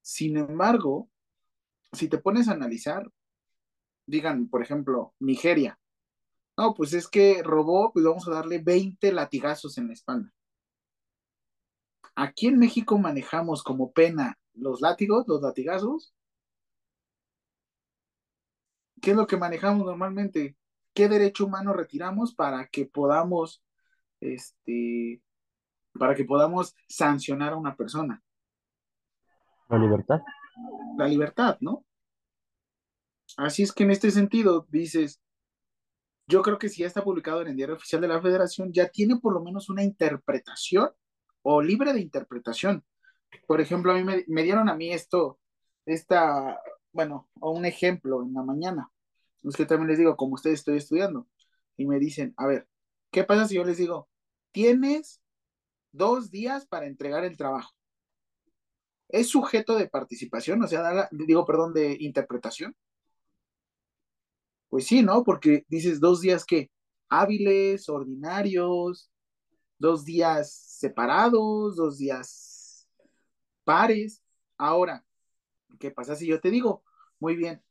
Sin 0.00 0.38
embargo, 0.38 1.10
si 1.92 2.08
te 2.08 2.18
pones 2.18 2.48
a 2.48 2.52
analizar, 2.52 3.10
digan, 4.06 4.48
por 4.48 4.62
ejemplo, 4.62 5.14
Nigeria. 5.18 5.78
No, 6.56 6.74
pues 6.74 6.92
es 6.92 7.08
que 7.08 7.42
robó, 7.42 7.92
pues 7.92 8.04
vamos 8.04 8.26
a 8.28 8.32
darle 8.32 8.58
20 8.58 9.12
latigazos 9.12 9.78
en 9.78 9.88
la 9.88 9.94
espalda. 9.94 10.32
Aquí 12.14 12.48
en 12.48 12.58
México 12.58 12.98
manejamos 12.98 13.62
como 13.62 13.92
pena 13.92 14.38
los 14.54 14.80
látigos, 14.80 15.26
los 15.26 15.40
latigazos. 15.40 16.14
¿Qué 19.00 19.12
es 19.12 19.16
lo 19.16 19.26
que 19.26 19.38
manejamos 19.38 19.86
normalmente? 19.86 20.56
¿Qué 20.92 21.08
derecho 21.08 21.46
humano 21.46 21.72
retiramos 21.72 22.34
para 22.34 22.66
que 22.66 22.84
podamos, 22.84 23.62
este, 24.20 25.22
para 25.98 26.14
que 26.14 26.24
podamos 26.24 26.74
sancionar 26.88 27.54
a 27.54 27.56
una 27.56 27.74
persona? 27.74 28.22
La 29.68 29.78
libertad. 29.78 30.20
La 30.96 31.08
libertad, 31.08 31.58
¿no? 31.60 31.84
Así 33.36 33.62
es 33.62 33.72
que 33.72 33.84
en 33.84 33.90
este 33.90 34.10
sentido 34.10 34.66
dices, 34.70 35.20
yo 36.26 36.42
creo 36.42 36.58
que 36.58 36.68
si 36.68 36.82
ya 36.82 36.86
está 36.86 37.02
publicado 37.02 37.42
en 37.42 37.48
el 37.48 37.56
diario 37.56 37.74
oficial 37.74 38.00
de 38.00 38.08
la 38.08 38.20
Federación, 38.20 38.72
ya 38.72 38.88
tiene 38.88 39.16
por 39.16 39.32
lo 39.34 39.42
menos 39.42 39.68
una 39.68 39.82
interpretación 39.82 40.90
o 41.42 41.62
libre 41.62 41.92
de 41.92 42.00
interpretación. 42.00 42.84
Por 43.46 43.60
ejemplo, 43.60 43.92
a 43.92 43.96
mí 43.96 44.04
me, 44.26 44.42
dieron 44.42 44.68
a 44.68 44.74
mí 44.74 44.92
esto, 44.92 45.40
esta, 45.86 46.60
bueno, 46.92 47.28
o 47.40 47.50
un 47.50 47.64
ejemplo 47.64 48.22
en 48.22 48.34
la 48.34 48.42
mañana. 48.42 48.90
Es 49.42 49.56
que 49.56 49.66
también 49.66 49.88
les 49.88 49.98
digo, 49.98 50.16
como 50.16 50.34
ustedes 50.34 50.60
estoy 50.60 50.76
estudiando, 50.76 51.26
y 51.76 51.86
me 51.86 51.98
dicen, 51.98 52.34
a 52.36 52.46
ver, 52.46 52.68
¿qué 53.10 53.24
pasa 53.24 53.48
si 53.48 53.56
yo 53.56 53.64
les 53.64 53.78
digo, 53.78 54.08
tienes 54.52 55.22
dos 55.92 56.30
días 56.30 56.66
para 56.66 56.86
entregar 56.86 57.24
el 57.24 57.36
trabajo? 57.36 57.72
¿Es 59.12 59.28
sujeto 59.28 59.76
de 59.76 59.88
participación? 59.88 60.62
O 60.62 60.68
sea, 60.68 61.08
digo, 61.12 61.44
perdón, 61.44 61.74
de 61.74 61.96
interpretación. 62.00 62.74
Pues 64.68 64.86
sí, 64.86 65.02
¿no? 65.02 65.24
Porque 65.24 65.64
dices 65.68 66.00
dos 66.00 66.20
días 66.20 66.44
que 66.44 66.70
hábiles, 67.08 67.88
ordinarios, 67.88 69.10
dos 69.78 70.04
días 70.04 70.52
separados, 70.52 71.76
dos 71.76 71.98
días 71.98 72.88
pares. 73.64 74.22
Ahora, 74.58 75.04
¿qué 75.78 75.90
pasa 75.90 76.16
si 76.16 76.26
yo 76.26 76.40
te 76.40 76.50
digo, 76.50 76.84
muy 77.18 77.36
bien, 77.36 77.62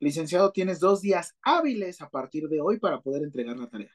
licenciado, 0.00 0.52
tienes 0.52 0.80
dos 0.80 1.00
días 1.02 1.36
hábiles 1.42 2.02
a 2.02 2.10
partir 2.10 2.48
de 2.48 2.60
hoy 2.60 2.78
para 2.78 3.00
poder 3.00 3.22
entregar 3.22 3.56
la 3.58 3.68
tarea? 3.70 3.92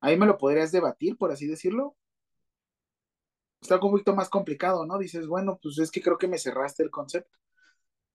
Ahí 0.00 0.16
me 0.16 0.26
lo 0.26 0.38
podrías 0.38 0.72
debatir, 0.72 1.16
por 1.16 1.32
así 1.32 1.46
decirlo. 1.46 1.96
Está 3.66 3.84
un 3.84 3.90
poquito 3.90 4.14
más 4.14 4.28
complicado, 4.28 4.86
¿no? 4.86 4.96
Dices, 4.96 5.26
bueno, 5.26 5.58
pues 5.60 5.78
es 5.78 5.90
que 5.90 6.00
creo 6.00 6.16
que 6.16 6.28
me 6.28 6.38
cerraste 6.38 6.84
el 6.84 6.90
concepto. 6.90 7.36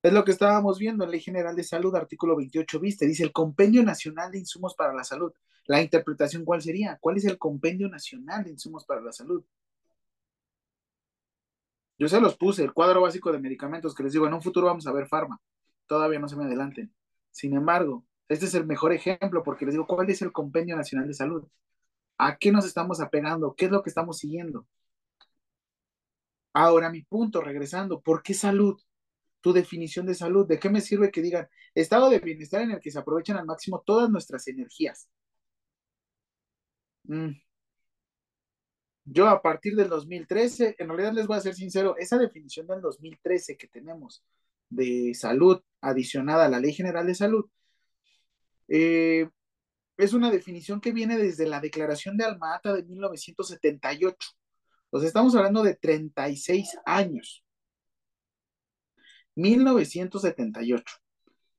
Es 0.02 0.14
lo 0.14 0.24
que 0.24 0.32
estábamos 0.32 0.80
viendo 0.80 1.04
en 1.04 1.12
Ley 1.12 1.20
General 1.20 1.54
de 1.56 1.64
Salud, 1.64 1.94
artículo 1.94 2.38
28, 2.38 2.80
viste, 2.80 3.06
dice 3.06 3.24
el 3.24 3.34
Compendio 3.34 3.84
Nacional 3.84 4.32
de 4.32 4.40
Insumos 4.40 4.76
para 4.76 4.94
la 4.94 5.04
Salud. 5.04 5.34
La 5.66 5.82
interpretación, 5.82 6.46
¿cuál 6.46 6.62
sería? 6.62 6.98
¿Cuál 7.02 7.18
es 7.18 7.26
el 7.26 7.38
Compendio 7.38 7.90
Nacional 7.90 8.46
de 8.46 8.52
Insumos 8.52 8.86
para 8.86 9.02
la 9.02 9.12
Salud? 9.12 9.44
Yo 12.00 12.08
se 12.08 12.22
los 12.22 12.38
puse, 12.38 12.64
el 12.64 12.74
cuadro 12.74 13.02
básico 13.02 13.32
de 13.32 13.40
medicamentos, 13.40 13.94
que 13.94 14.04
les 14.04 14.14
digo, 14.14 14.26
en 14.26 14.34
un 14.34 14.42
futuro 14.42 14.68
vamos 14.68 14.88
a 14.88 14.94
ver 14.94 15.08
farma. 15.08 15.40
Todavía 15.86 16.20
no 16.20 16.30
se 16.30 16.38
me 16.38 16.46
adelanten. 16.46 16.94
Sin 17.30 17.54
embargo, 17.54 18.06
este 18.30 18.46
es 18.46 18.54
el 18.56 18.66
mejor 18.66 18.94
ejemplo 18.94 19.44
porque 19.44 19.66
les 19.66 19.74
digo, 19.74 19.86
¿cuál 19.86 20.10
es 20.10 20.22
el 20.22 20.32
Compendio 20.32 20.78
Nacional 20.78 21.08
de 21.08 21.14
Salud? 21.14 21.44
¿A 22.18 22.38
qué 22.38 22.54
nos 22.54 22.66
estamos 22.66 23.02
apegando? 23.02 23.54
¿Qué 23.54 23.66
es 23.66 23.72
lo 23.72 23.84
que 23.84 23.90
estamos 23.90 24.18
siguiendo? 24.18 24.66
Ahora, 26.54 26.90
mi 26.90 27.04
punto, 27.04 27.42
regresando, 27.42 28.02
¿por 28.02 28.24
qué 28.24 28.34
salud? 28.34 28.80
Tu 29.42 29.54
definición 29.54 30.06
de 30.06 30.16
salud, 30.16 30.48
¿de 30.48 30.60
qué 30.60 30.70
me 30.70 30.82
sirve 30.82 31.12
que 31.12 31.22
digan 31.22 31.48
estado 31.74 32.10
de 32.10 32.20
bienestar 32.20 32.62
en 32.62 32.72
el 32.72 32.80
que 32.80 32.92
se 32.92 33.00
aprovechan 33.00 33.38
al 33.38 33.46
máximo 33.46 33.84
todas 33.86 34.10
nuestras 34.10 34.48
energías? 34.48 35.10
Mm. 37.08 37.32
Yo 39.06 39.28
a 39.28 39.42
partir 39.42 39.76
del 39.76 39.90
2013, 39.90 40.76
en 40.78 40.88
realidad 40.88 41.14
les 41.14 41.28
voy 41.28 41.38
a 41.38 41.42
ser 41.42 41.56
sincero, 41.56 41.96
esa 41.98 42.18
definición 42.18 42.68
del 42.68 42.82
2013 42.82 43.58
que 43.58 43.68
tenemos 43.68 44.24
de 44.70 45.14
salud 45.16 45.62
adicionada 45.82 46.46
a 46.46 46.50
la 46.50 46.60
Ley 46.60 46.74
General 46.74 47.06
de 47.06 47.16
Salud, 47.16 47.46
eh, 48.68 49.30
es 49.98 50.14
una 50.14 50.32
definición 50.32 50.82
que 50.82 50.92
viene 50.94 51.18
desde 51.18 51.46
la 51.48 51.60
Declaración 51.60 52.18
de 52.18 52.26
Alma-Ata 52.26 52.74
de 52.74 52.84
1978. 52.84 54.18
Sea, 54.92 55.08
estamos 55.08 55.36
hablando 55.36 55.64
de 55.64 55.76
36 55.76 56.78
años. 56.86 57.44
1978. 59.36 60.84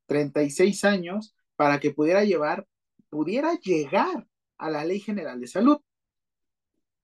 36 0.07 0.85
años 0.85 1.35
para 1.57 1.81
que 1.81 1.93
pudiera 1.93 2.25
llevar, 2.25 2.67
pudiera 3.09 3.55
llegar 3.55 4.27
a 4.59 4.71
la 4.71 4.85
Ley 4.85 5.01
General 5.01 5.41
de 5.41 5.47
Salud. 5.47 5.79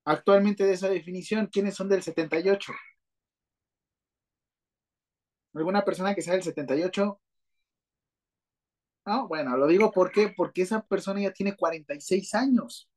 Actualmente 0.04 0.64
de 0.64 0.74
esa 0.74 0.88
definición, 0.88 1.46
¿quiénes 1.46 1.74
son 1.74 1.88
del 1.88 2.02
78? 2.02 2.72
¿Alguna 5.54 5.84
persona 5.84 6.14
que 6.14 6.22
sea 6.22 6.34
del 6.34 6.42
78? 6.42 7.20
No, 9.06 9.26
bueno, 9.26 9.56
lo 9.56 9.66
digo 9.66 9.90
porque, 9.90 10.32
porque 10.36 10.62
esa 10.62 10.82
persona 10.82 11.20
ya 11.20 11.32
tiene 11.32 11.56
46 11.56 12.34
años. 12.34 12.90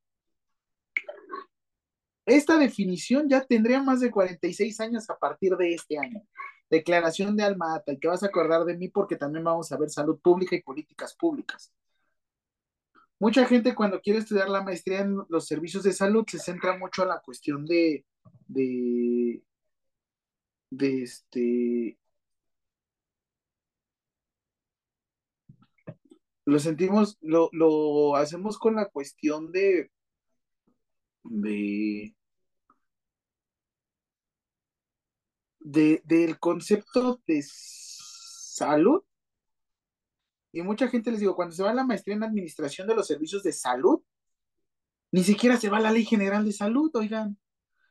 Esta 2.25 2.57
definición 2.57 3.27
ya 3.27 3.41
tendría 3.41 3.81
más 3.81 3.99
de 3.99 4.11
46 4.11 4.79
años 4.79 5.09
a 5.09 5.17
partir 5.17 5.55
de 5.57 5.73
este 5.73 5.97
año. 5.97 6.21
Declaración 6.69 7.35
de 7.35 7.43
Alma-Ata, 7.43 7.93
y 7.93 7.99
que 7.99 8.07
vas 8.07 8.23
a 8.23 8.27
acordar 8.27 8.63
de 8.63 8.77
mí 8.77 8.87
porque 8.87 9.17
también 9.17 9.43
vamos 9.43 9.71
a 9.71 9.77
ver 9.77 9.89
salud 9.89 10.19
pública 10.19 10.55
y 10.55 10.61
políticas 10.61 11.15
públicas. 11.15 11.73
Mucha 13.19 13.45
gente 13.45 13.75
cuando 13.75 14.01
quiere 14.01 14.19
estudiar 14.19 14.49
la 14.49 14.63
maestría 14.63 15.01
en 15.01 15.17
los 15.29 15.45
servicios 15.45 15.83
de 15.83 15.93
salud 15.93 16.25
se 16.27 16.39
centra 16.39 16.77
mucho 16.77 17.03
en 17.03 17.09
la 17.09 17.19
cuestión 17.19 17.65
de, 17.65 18.05
de, 18.47 19.43
de 20.71 21.03
este, 21.03 21.99
lo 26.45 26.59
sentimos, 26.59 27.17
lo, 27.21 27.49
lo 27.53 28.15
hacemos 28.15 28.57
con 28.57 28.75
la 28.75 28.85
cuestión 28.85 29.51
de, 29.51 29.91
de, 31.23 32.15
de, 35.59 36.01
del 36.05 36.39
concepto 36.39 37.21
de 37.27 37.43
salud. 37.43 39.03
Y 40.53 40.61
mucha 40.63 40.87
gente 40.89 41.11
les 41.11 41.21
digo, 41.21 41.35
cuando 41.35 41.55
se 41.55 41.63
va 41.63 41.71
a 41.71 41.73
la 41.73 41.85
maestría 41.85 42.15
en 42.15 42.23
administración 42.23 42.87
de 42.87 42.95
los 42.95 43.07
servicios 43.07 43.43
de 43.43 43.53
salud, 43.53 44.01
ni 45.11 45.23
siquiera 45.23 45.57
se 45.57 45.69
va 45.69 45.77
a 45.77 45.81
la 45.81 45.91
ley 45.91 46.05
general 46.05 46.45
de 46.45 46.53
salud, 46.53 46.91
oigan, 46.95 47.37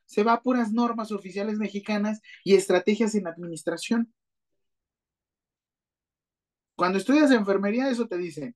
se 0.05 0.23
va 0.23 0.33
a 0.33 0.41
puras 0.41 0.71
normas 0.73 1.11
oficiales 1.11 1.57
mexicanas 1.57 2.21
y 2.43 2.55
estrategias 2.55 3.15
en 3.15 3.27
administración. 3.27 4.13
Cuando 6.75 6.97
estudias 6.97 7.31
enfermería, 7.31 7.89
eso 7.89 8.07
te 8.07 8.17
dicen, 8.17 8.55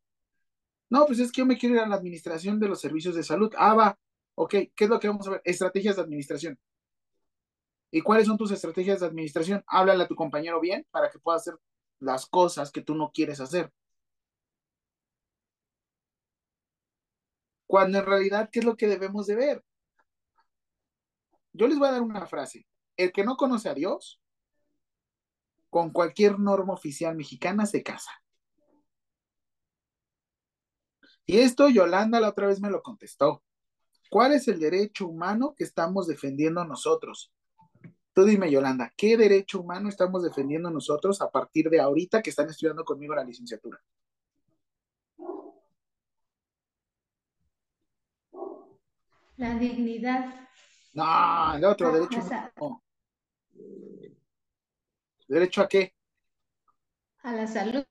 no, 0.90 1.06
pues 1.06 1.20
es 1.20 1.32
que 1.32 1.42
yo 1.42 1.46
me 1.46 1.58
quiero 1.58 1.76
ir 1.76 1.82
a 1.82 1.88
la 1.88 1.96
administración 1.96 2.60
de 2.60 2.68
los 2.68 2.82
servicios 2.82 3.16
de 3.16 3.24
salud. 3.24 3.54
Ah, 3.58 3.74
va, 3.74 4.00
ok, 4.36 4.52
¿qué 4.76 4.84
es 4.84 4.90
lo 4.90 5.00
que 5.00 5.08
vamos 5.08 5.28
a 5.28 5.32
ver? 5.32 5.42
Estrategias 5.44 5.96
de 5.96 6.02
administración. 6.04 6.60
¿Y 7.92 8.02
cuáles 8.02 8.28
son 8.28 8.38
tus 8.38 8.52
estrategias 8.52 9.00
de 9.00 9.08
administración? 9.08 9.64
Háblale 9.68 10.04
a 10.04 10.08
tu 10.08 10.16
compañero 10.16 10.60
bien 10.60 10.86
para 10.92 11.10
que 11.10 11.20
pueda 11.20 11.38
hacer 11.38 11.56
las 12.00 12.26
cosas 12.26 12.72
que 12.72 12.82
tú 12.82 12.96
no 12.96 13.12
quieres 13.12 13.40
hacer. 13.40 13.72
Cuando 17.66 18.00
en 18.00 18.06
realidad, 18.06 18.50
¿qué 18.52 18.60
es 18.60 18.66
lo 18.66 18.76
que 18.76 18.88
debemos 18.88 19.28
de 19.28 19.36
ver? 19.36 19.64
Yo 21.54 21.68
les 21.68 21.80
voy 21.80 21.88
a 21.88 21.94
dar 21.94 22.02
una 22.02 22.26
frase. 22.28 22.68
El 22.98 23.12
que 23.12 23.24
no 23.24 23.38
conoce 23.38 23.70
a 23.70 23.74
Dios, 23.74 24.22
con 25.70 25.92
cualquier 25.92 26.40
norma 26.40 26.74
oficial 26.74 27.16
mexicana 27.16 27.66
se 27.66 27.82
casa. 27.82 28.12
Y 31.26 31.40
esto 31.40 31.70
Yolanda 31.70 32.20
la 32.20 32.30
otra 32.30 32.48
vez 32.48 32.62
me 32.62 32.70
lo 32.70 32.82
contestó. 32.82 33.44
¿Cuál 34.10 34.34
es 34.34 34.48
el 34.48 34.60
derecho 34.60 35.08
humano 35.08 35.54
que 35.58 35.64
estamos 35.64 36.08
defendiendo 36.08 36.64
nosotros? 36.64 37.34
Tú 38.14 38.24
dime, 38.24 38.50
Yolanda, 38.50 38.94
¿qué 38.96 39.18
derecho 39.18 39.60
humano 39.60 39.90
estamos 39.90 40.24
defendiendo 40.24 40.70
nosotros 40.70 41.22
a 41.22 41.30
partir 41.30 41.70
de 41.70 41.82
ahorita 41.82 42.22
que 42.22 42.30
están 42.30 42.50
estudiando 42.50 42.86
conmigo 42.86 43.14
la 43.14 43.26
licenciatura? 43.26 43.82
La 49.38 49.56
dignidad. 49.56 50.48
No, 50.94 51.56
el 51.56 51.66
otro, 51.66 51.92
derecho 51.92 52.22
humano. 52.22 52.84
¿Derecho 55.28 55.62
a 55.64 55.68
qué? 55.68 55.94
A 57.24 57.34
la 57.34 57.48
salud. 57.48 57.84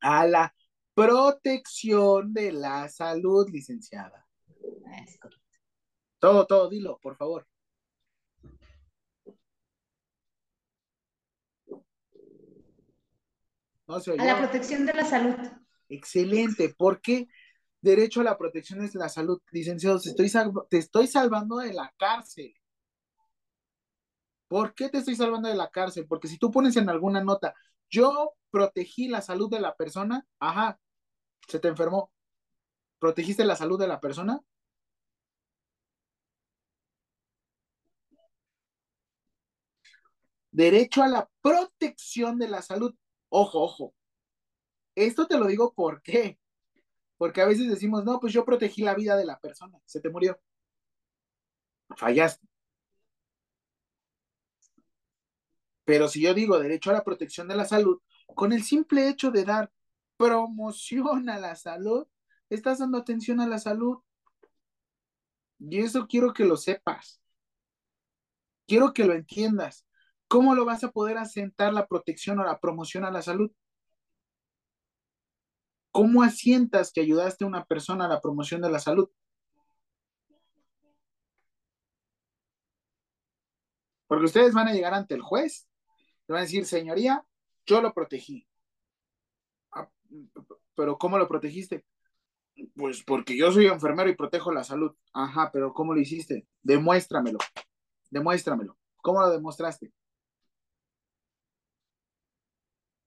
A 0.00 0.26
la 0.26 0.54
protección 0.94 2.32
de 2.32 2.50
la 2.50 2.88
salud, 2.88 3.48
licenciada. 3.50 4.23
Es 5.06 5.18
correcto. 5.18 5.42
Todo, 6.18 6.46
todo, 6.46 6.68
dilo, 6.68 6.98
por 7.02 7.16
favor. 7.16 7.46
No 13.86 14.00
se 14.00 14.12
A 14.12 14.24
la 14.24 14.38
protección 14.38 14.86
de 14.86 14.94
la 14.94 15.04
salud. 15.04 15.34
Excelente, 15.88 16.74
porque 16.76 17.28
Derecho 17.84 18.22
a 18.22 18.24
la 18.24 18.38
protección 18.38 18.78
de 18.80 18.98
la 18.98 19.10
salud. 19.10 19.42
Licenciados, 19.50 20.04
te 20.04 20.08
estoy, 20.08 20.28
salv- 20.28 20.66
te 20.70 20.78
estoy 20.78 21.06
salvando 21.06 21.58
de 21.58 21.74
la 21.74 21.92
cárcel. 21.98 22.54
¿Por 24.48 24.74
qué 24.74 24.88
te 24.88 24.96
estoy 24.96 25.16
salvando 25.16 25.50
de 25.50 25.54
la 25.54 25.68
cárcel? 25.68 26.06
Porque 26.08 26.26
si 26.26 26.38
tú 26.38 26.50
pones 26.50 26.76
en 26.76 26.88
alguna 26.88 27.22
nota, 27.22 27.54
yo 27.90 28.36
protegí 28.50 29.08
la 29.08 29.20
salud 29.20 29.50
de 29.50 29.60
la 29.60 29.74
persona, 29.76 30.26
ajá, 30.38 30.80
se 31.46 31.58
te 31.58 31.68
enfermó. 31.68 32.10
¿Protegiste 32.98 33.44
la 33.44 33.54
salud 33.54 33.78
de 33.78 33.88
la 33.88 34.00
persona? 34.00 34.40
Derecho 40.54 41.02
a 41.02 41.08
la 41.08 41.28
protección 41.42 42.38
de 42.38 42.46
la 42.46 42.62
salud. 42.62 42.94
Ojo, 43.28 43.60
ojo. 43.60 43.94
Esto 44.94 45.26
te 45.26 45.36
lo 45.36 45.46
digo 45.46 45.74
por 45.74 46.00
qué. 46.00 46.38
Porque 47.16 47.40
a 47.42 47.46
veces 47.46 47.68
decimos, 47.68 48.04
no, 48.04 48.20
pues 48.20 48.32
yo 48.32 48.44
protegí 48.44 48.82
la 48.82 48.94
vida 48.94 49.16
de 49.16 49.24
la 49.24 49.40
persona, 49.40 49.80
se 49.84 50.00
te 50.00 50.10
murió. 50.10 50.38
Fallaste. 51.96 52.46
Pero 55.84 56.06
si 56.06 56.20
yo 56.20 56.32
digo 56.34 56.56
derecho 56.60 56.90
a 56.90 56.94
la 56.94 57.02
protección 57.04 57.48
de 57.48 57.56
la 57.56 57.64
salud, 57.64 58.00
con 58.36 58.52
el 58.52 58.62
simple 58.62 59.08
hecho 59.08 59.32
de 59.32 59.44
dar 59.44 59.72
promoción 60.16 61.28
a 61.30 61.38
la 61.40 61.56
salud, 61.56 62.06
estás 62.48 62.78
dando 62.78 62.98
atención 62.98 63.40
a 63.40 63.48
la 63.48 63.58
salud. 63.58 63.98
Y 65.58 65.80
eso 65.80 66.06
quiero 66.06 66.32
que 66.32 66.44
lo 66.44 66.56
sepas. 66.56 67.20
Quiero 68.68 68.92
que 68.92 69.04
lo 69.04 69.14
entiendas. 69.14 69.84
¿Cómo 70.28 70.54
lo 70.54 70.64
vas 70.64 70.84
a 70.84 70.90
poder 70.90 71.18
asentar 71.18 71.72
la 71.72 71.86
protección 71.86 72.38
o 72.40 72.44
la 72.44 72.58
promoción 72.58 73.04
a 73.04 73.10
la 73.10 73.22
salud? 73.22 73.50
¿Cómo 75.90 76.22
asientas 76.22 76.92
que 76.92 77.00
ayudaste 77.00 77.44
a 77.44 77.46
una 77.46 77.64
persona 77.64 78.06
a 78.06 78.08
la 78.08 78.20
promoción 78.20 78.60
de 78.60 78.70
la 78.70 78.80
salud? 78.80 79.08
Porque 84.06 84.24
ustedes 84.24 84.52
van 84.54 84.68
a 84.68 84.72
llegar 84.72 84.94
ante 84.94 85.14
el 85.14 85.22
juez. 85.22 85.68
Le 86.26 86.32
van 86.32 86.40
a 86.40 86.44
decir, 86.44 86.66
señoría, 86.66 87.24
yo 87.66 87.80
lo 87.80 87.92
protegí. 87.92 88.46
Ah, 89.72 89.88
pero 90.74 90.98
¿cómo 90.98 91.18
lo 91.18 91.28
protegiste? 91.28 91.84
Pues 92.76 93.02
porque 93.02 93.36
yo 93.36 93.52
soy 93.52 93.66
enfermero 93.66 94.10
y 94.10 94.16
protejo 94.16 94.52
la 94.52 94.64
salud. 94.64 94.94
Ajá, 95.12 95.50
pero 95.52 95.72
¿cómo 95.72 95.94
lo 95.94 96.00
hiciste? 96.00 96.46
Demuéstramelo. 96.62 97.38
Demuéstramelo. 98.10 98.76
¿Cómo 98.96 99.20
lo 99.20 99.30
demostraste? 99.30 99.92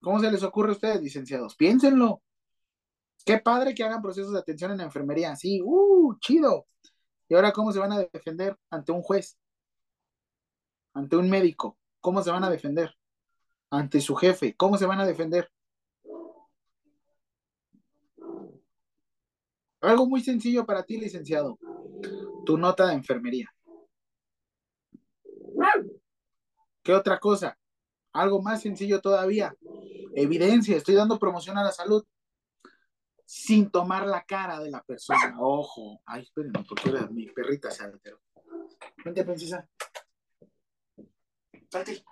¿Cómo 0.01 0.19
se 0.19 0.31
les 0.31 0.43
ocurre 0.43 0.69
a 0.69 0.73
ustedes, 0.73 1.01
licenciados? 1.01 1.55
Piénsenlo. 1.55 2.21
Qué 3.25 3.39
padre 3.39 3.75
que 3.75 3.83
hagan 3.83 4.01
procesos 4.01 4.31
de 4.31 4.39
atención 4.39 4.71
en 4.71 4.81
enfermería. 4.81 5.35
Sí, 5.35 5.61
uh, 5.63 6.17
chido. 6.19 6.67
¿Y 7.27 7.35
ahora 7.35 7.51
cómo 7.51 7.71
se 7.71 7.79
van 7.79 7.91
a 7.91 7.99
defender 7.99 8.57
ante 8.69 8.91
un 8.91 9.01
juez? 9.01 9.37
Ante 10.93 11.17
un 11.17 11.29
médico. 11.29 11.77
¿Cómo 11.99 12.23
se 12.23 12.31
van 12.31 12.43
a 12.43 12.49
defender? 12.49 12.95
Ante 13.69 13.99
su 13.99 14.15
jefe. 14.15 14.55
¿Cómo 14.55 14.77
se 14.77 14.85
van 14.85 15.01
a 15.01 15.05
defender? 15.05 15.51
Algo 19.81 20.07
muy 20.07 20.21
sencillo 20.21 20.65
para 20.65 20.83
ti, 20.83 20.97
licenciado. 20.97 21.59
Tu 22.45 22.57
nota 22.57 22.87
de 22.87 22.93
enfermería. 22.93 23.49
¿Qué 26.81 26.93
otra 26.93 27.19
cosa? 27.19 27.57
Algo 28.13 28.41
más 28.41 28.61
sencillo 28.61 29.01
todavía. 29.01 29.53
Evidencia, 30.19 30.75
estoy 30.75 30.95
dando 30.95 31.19
promoción 31.19 31.59
a 31.59 31.63
la 31.63 31.71
salud 31.71 32.03
sin 33.23 33.69
tomar 33.69 34.07
la 34.07 34.23
cara 34.23 34.59
de 34.59 34.71
la 34.71 34.81
persona. 34.81 35.35
Ojo. 35.39 36.01
Ay, 36.07 36.23
espérenme, 36.23 36.65
porque 36.67 36.89
mi 37.11 37.27
perrita 37.27 37.69
se 37.69 37.83
alteró. 37.83 38.19
Vente, 39.05 39.23
princesa. 39.23 39.69
Salte. 41.69 42.03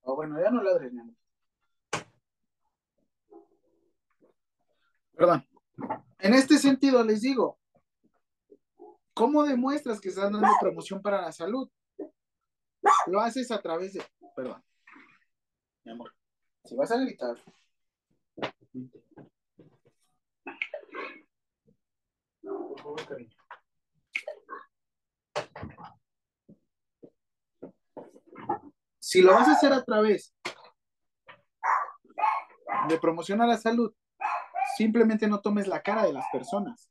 Oh, 0.00 0.16
bueno, 0.16 0.40
ya 0.42 0.50
no 0.50 0.62
ladres, 0.62 0.90
mi 0.94 1.00
amor. 1.00 1.14
Perdón. 5.14 5.46
En 6.20 6.32
este 6.32 6.56
sentido, 6.56 7.04
les 7.04 7.20
digo, 7.20 7.58
¿cómo 9.12 9.44
demuestras 9.44 10.00
que 10.00 10.08
estás 10.08 10.32
dando 10.32 10.48
promoción 10.58 11.02
para 11.02 11.20
la 11.20 11.32
salud? 11.32 11.68
Lo 13.08 13.20
haces 13.20 13.50
a 13.50 13.60
través 13.60 13.92
de... 13.92 14.02
Perdón. 14.34 14.64
Mi 15.84 15.92
amor, 15.92 16.14
si 16.64 16.76
vas 16.76 16.90
a 16.90 16.96
gritar... 16.98 17.36
Por 22.42 22.80
favor, 22.80 23.06
cariño. 23.06 23.36
Si 28.98 29.20
lo 29.20 29.34
vas 29.34 29.46
a 29.48 29.52
hacer 29.52 29.72
a 29.72 29.84
través 29.84 30.34
de 32.88 32.98
promoción 32.98 33.42
a 33.42 33.46
la 33.46 33.58
salud, 33.58 33.94
simplemente 34.76 35.28
no 35.28 35.40
tomes 35.40 35.66
la 35.66 35.82
cara 35.82 36.04
de 36.04 36.12
las 36.12 36.24
personas. 36.32 36.90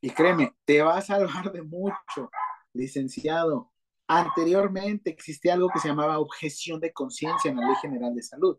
Y 0.00 0.10
créeme, 0.10 0.54
te 0.64 0.82
va 0.82 0.98
a 0.98 1.02
salvar 1.02 1.50
de 1.50 1.62
mucho, 1.62 2.30
licenciado. 2.72 3.73
Anteriormente 4.06 5.10
existía 5.10 5.54
algo 5.54 5.70
que 5.72 5.80
se 5.80 5.88
llamaba 5.88 6.18
objeción 6.18 6.80
de 6.80 6.92
conciencia 6.92 7.50
en 7.50 7.56
la 7.58 7.66
Ley 7.66 7.76
General 7.80 8.14
de 8.14 8.22
Salud. 8.22 8.58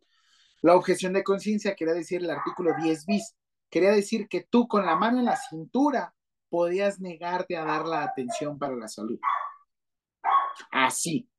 La 0.61 0.75
objeción 0.75 1.13
de 1.13 1.23
conciencia 1.23 1.75
quería 1.75 1.93
decir 1.93 2.23
el 2.23 2.31
artículo 2.31 2.71
10 2.81 3.05
bis, 3.05 3.35
quería 3.69 3.91
decir 3.91 4.27
que 4.27 4.41
tú 4.49 4.67
con 4.67 4.85
la 4.85 4.95
mano 4.95 5.19
en 5.19 5.25
la 5.25 5.37
cintura 5.37 6.15
podías 6.49 6.99
negarte 6.99 7.57
a 7.57 7.65
dar 7.65 7.85
la 7.85 8.03
atención 8.03 8.57
para 8.57 8.75
la 8.75 8.87
salud. 8.87 9.19
Así. 10.71 11.29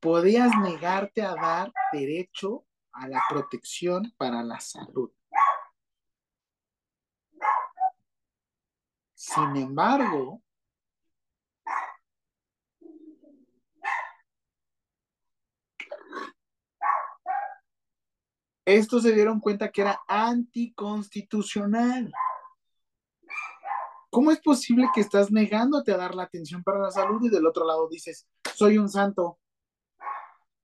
Podías 0.00 0.50
negarte 0.58 1.22
a 1.22 1.34
dar 1.34 1.72
derecho 1.92 2.66
a 2.92 3.08
la 3.08 3.22
protección 3.30 4.12
para 4.18 4.42
la 4.42 4.60
salud. 4.60 5.10
Sin 9.14 9.56
embargo, 9.56 10.43
estos 18.64 19.02
se 19.02 19.12
dieron 19.12 19.40
cuenta 19.40 19.70
que 19.70 19.82
era 19.82 20.00
anticonstitucional. 20.08 22.12
¿Cómo 24.10 24.30
es 24.30 24.40
posible 24.40 24.88
que 24.94 25.00
estás 25.00 25.32
negándote 25.32 25.92
a 25.92 25.96
dar 25.96 26.14
la 26.14 26.22
atención 26.22 26.62
para 26.62 26.78
la 26.78 26.90
salud 26.90 27.22
y 27.24 27.28
del 27.28 27.46
otro 27.46 27.66
lado 27.66 27.88
dices, 27.88 28.26
soy 28.54 28.78
un 28.78 28.88
santo, 28.88 29.38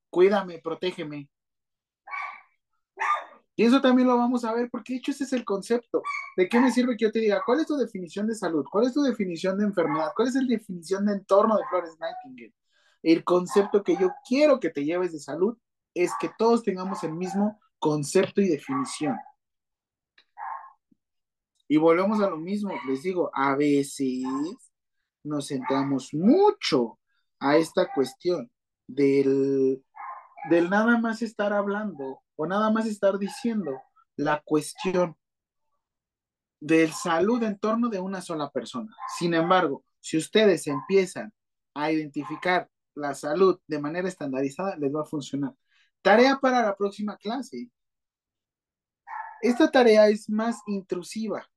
cuídame, 0.08 0.60
protégeme? 0.60 1.28
Y 3.56 3.64
eso 3.64 3.80
también 3.80 4.08
lo 4.08 4.16
vamos 4.16 4.44
a 4.44 4.54
ver, 4.54 4.70
porque 4.70 4.94
de 4.94 5.00
hecho 5.00 5.10
ese 5.10 5.24
es 5.24 5.32
el 5.34 5.44
concepto. 5.44 6.02
¿De 6.36 6.48
qué 6.48 6.60
me 6.60 6.70
sirve 6.70 6.96
que 6.96 7.04
yo 7.04 7.12
te 7.12 7.18
diga, 7.18 7.42
cuál 7.44 7.60
es 7.60 7.66
tu 7.66 7.76
definición 7.76 8.26
de 8.26 8.34
salud? 8.34 8.64
¿Cuál 8.70 8.86
es 8.86 8.94
tu 8.94 9.02
definición 9.02 9.58
de 9.58 9.64
enfermedad? 9.64 10.12
¿Cuál 10.16 10.28
es 10.28 10.34
la 10.34 10.46
definición 10.46 11.04
de 11.04 11.12
entorno 11.14 11.58
de 11.58 11.64
Flores 11.68 11.98
Nightingale? 12.00 12.54
El 13.02 13.24
concepto 13.24 13.82
que 13.82 13.96
yo 13.96 14.12
quiero 14.26 14.60
que 14.60 14.70
te 14.70 14.84
lleves 14.84 15.12
de 15.12 15.18
salud 15.18 15.58
es 15.92 16.12
que 16.20 16.30
todos 16.38 16.62
tengamos 16.62 17.04
el 17.04 17.12
mismo 17.12 17.60
concepto 17.80 18.40
y 18.40 18.48
definición. 18.48 19.18
Y 21.66 21.76
volvemos 21.76 22.20
a 22.20 22.30
lo 22.30 22.36
mismo, 22.36 22.72
les 22.86 23.02
digo, 23.02 23.30
a 23.32 23.56
veces 23.56 24.24
nos 25.24 25.48
centramos 25.48 26.12
mucho 26.12 26.98
a 27.38 27.56
esta 27.56 27.92
cuestión 27.92 28.50
del, 28.86 29.84
del 30.50 30.70
nada 30.70 30.98
más 30.98 31.22
estar 31.22 31.52
hablando 31.52 32.22
o 32.36 32.46
nada 32.46 32.70
más 32.70 32.86
estar 32.86 33.18
diciendo 33.18 33.80
la 34.16 34.42
cuestión 34.44 35.16
del 36.60 36.92
salud 36.92 37.42
en 37.42 37.58
torno 37.58 37.88
de 37.88 38.00
una 38.00 38.20
sola 38.20 38.50
persona. 38.50 38.94
Sin 39.18 39.32
embargo, 39.32 39.84
si 40.00 40.18
ustedes 40.18 40.66
empiezan 40.66 41.32
a 41.74 41.90
identificar 41.90 42.68
la 42.94 43.14
salud 43.14 43.58
de 43.66 43.78
manera 43.78 44.08
estandarizada, 44.08 44.76
les 44.76 44.94
va 44.94 45.02
a 45.02 45.06
funcionar. 45.06 45.54
Tarea 46.02 46.38
para 46.40 46.62
la 46.62 46.76
próxima 46.76 47.16
clase. 47.16 47.70
Esta 49.42 49.70
tarea 49.70 50.08
es 50.08 50.28
más 50.28 50.56
intrusiva. 50.66 51.48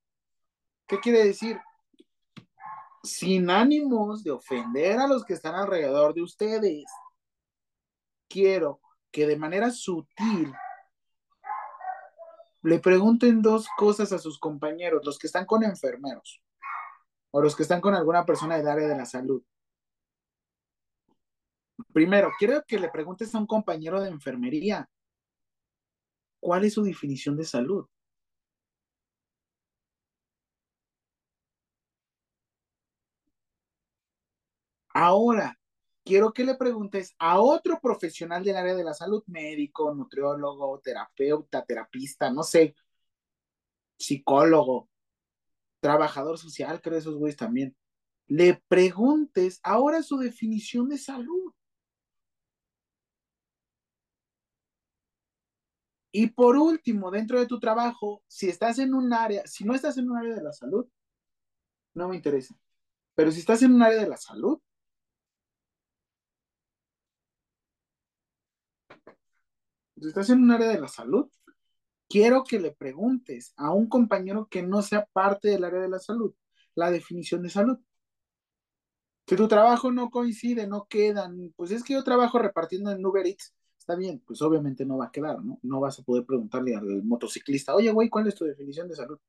¿Qué 0.88 1.00
quiere 1.00 1.26
decir? 1.26 1.60
Sin 3.04 3.50
ánimos 3.50 4.24
de 4.24 4.32
ofender 4.32 5.00
a 5.00 5.08
los 5.08 5.26
que 5.26 5.34
están 5.34 5.56
alrededor 5.56 6.14
de 6.14 6.22
ustedes, 6.22 6.86
quiero 8.30 8.80
que 9.12 9.28
de 9.28 9.38
manera 9.38 9.70
sutil 9.70 10.54
le 12.64 12.80
pregunten 12.80 13.42
dos 13.42 13.68
cosas 13.78 14.14
a 14.14 14.20
sus 14.20 14.40
compañeros, 14.40 15.06
los 15.06 15.20
que 15.20 15.28
están 15.28 15.46
con 15.46 15.64
enfermeros 15.64 16.42
o 17.32 17.42
los 17.42 17.56
que 17.56 17.64
están 17.64 17.82
con 17.82 17.94
alguna 17.94 18.26
persona 18.26 18.58
del 18.58 18.68
área 18.68 18.88
de 18.88 18.96
la 18.96 19.06
salud. 19.06 19.44
Primero, 21.94 22.32
quiero 22.40 22.64
que 22.68 22.80
le 22.80 22.90
preguntes 22.90 23.34
a 23.34 23.40
un 23.40 23.48
compañero 23.48 24.02
de 24.02 24.10
enfermería, 24.10 24.90
¿Cuál 26.44 26.66
es 26.66 26.74
su 26.74 26.84
definición 26.84 27.38
de 27.38 27.46
salud? 27.46 27.88
Ahora, 34.94 35.58
quiero 36.04 36.34
que 36.34 36.44
le 36.44 36.56
preguntes 36.56 37.16
a 37.18 37.40
otro 37.40 37.80
profesional 37.82 38.44
del 38.44 38.58
área 38.58 38.76
de 38.76 38.84
la 38.84 38.94
salud, 38.94 39.24
médico, 39.28 39.94
nutriólogo, 39.96 40.80
terapeuta, 40.82 41.64
terapista, 41.66 42.30
no 42.30 42.44
sé, 42.44 42.76
psicólogo, 43.98 44.90
trabajador 45.80 46.38
social, 46.38 46.82
creo 46.82 46.98
esos 46.98 47.16
güeyes 47.16 47.38
también. 47.38 47.76
Le 48.28 48.62
preguntes 48.68 49.62
ahora 49.64 50.04
su 50.04 50.18
definición 50.18 50.90
de 50.90 50.98
salud. 50.98 51.54
Y 56.14 56.28
por 56.28 56.58
último, 56.58 57.12
dentro 57.12 57.40
de 57.40 57.48
tu 57.48 57.60
trabajo, 57.60 58.24
si 58.28 58.48
estás 58.50 58.80
en 58.80 58.94
un 58.94 59.14
área, 59.14 59.46
si 59.48 59.66
no 59.66 59.76
estás 59.76 59.98
en 59.98 60.10
un 60.10 60.18
área 60.18 60.36
de 60.36 60.44
la 60.44 60.54
salud, 60.54 60.88
no 61.96 62.08
me 62.08 62.16
interesa. 62.16 62.56
Pero 63.16 63.32
si 63.32 63.40
estás 63.40 63.64
en 63.64 63.74
un 63.74 63.84
área 63.84 64.00
de 64.02 64.10
la 64.10 64.18
salud, 64.18 64.60
si 70.00 70.08
estás 70.08 70.30
en 70.30 70.42
un 70.44 70.52
área 70.52 70.68
de 70.70 70.80
la 70.80 70.88
salud, 70.88 71.30
quiero 72.10 72.44
que 72.44 72.60
le 72.60 72.72
preguntes 72.72 73.54
a 73.58 73.72
un 73.74 73.88
compañero 73.90 74.48
que 74.48 74.64
no 74.64 74.82
sea 74.82 75.06
parte 75.14 75.50
del 75.50 75.64
área 75.64 75.82
de 75.82 75.90
la 75.90 76.00
salud 76.00 76.34
la 76.76 76.92
definición 76.92 77.44
de 77.44 77.50
salud. 77.50 77.78
Si 79.28 79.36
tu 79.36 79.48
trabajo 79.48 79.92
no 79.92 80.10
coincide, 80.10 80.68
no 80.68 80.86
quedan, 80.90 81.54
pues 81.56 81.72
es 81.72 81.84
que 81.84 81.94
yo 81.94 82.04
trabajo 82.04 82.40
repartiendo 82.40 82.92
en 82.92 83.06
Uber 83.06 83.26
Eats, 83.26 83.54
está 83.84 83.96
bien, 83.96 84.20
pues 84.26 84.42
obviamente 84.42 84.86
no 84.86 84.98
va 84.98 85.08
a 85.08 85.12
quedar, 85.12 85.44
¿no? 85.44 85.60
No 85.62 85.82
vas 85.82 86.00
a 86.00 86.04
poder 86.04 86.26
preguntarle 86.26 86.74
al 86.74 87.04
motociclista, 87.04 87.76
oye, 87.76 87.92
güey, 87.92 88.10
¿cuál 88.10 88.28
es 88.28 88.36
tu 88.36 88.46
definición 88.46 88.88
de 88.88 88.96
salud? 88.96 89.20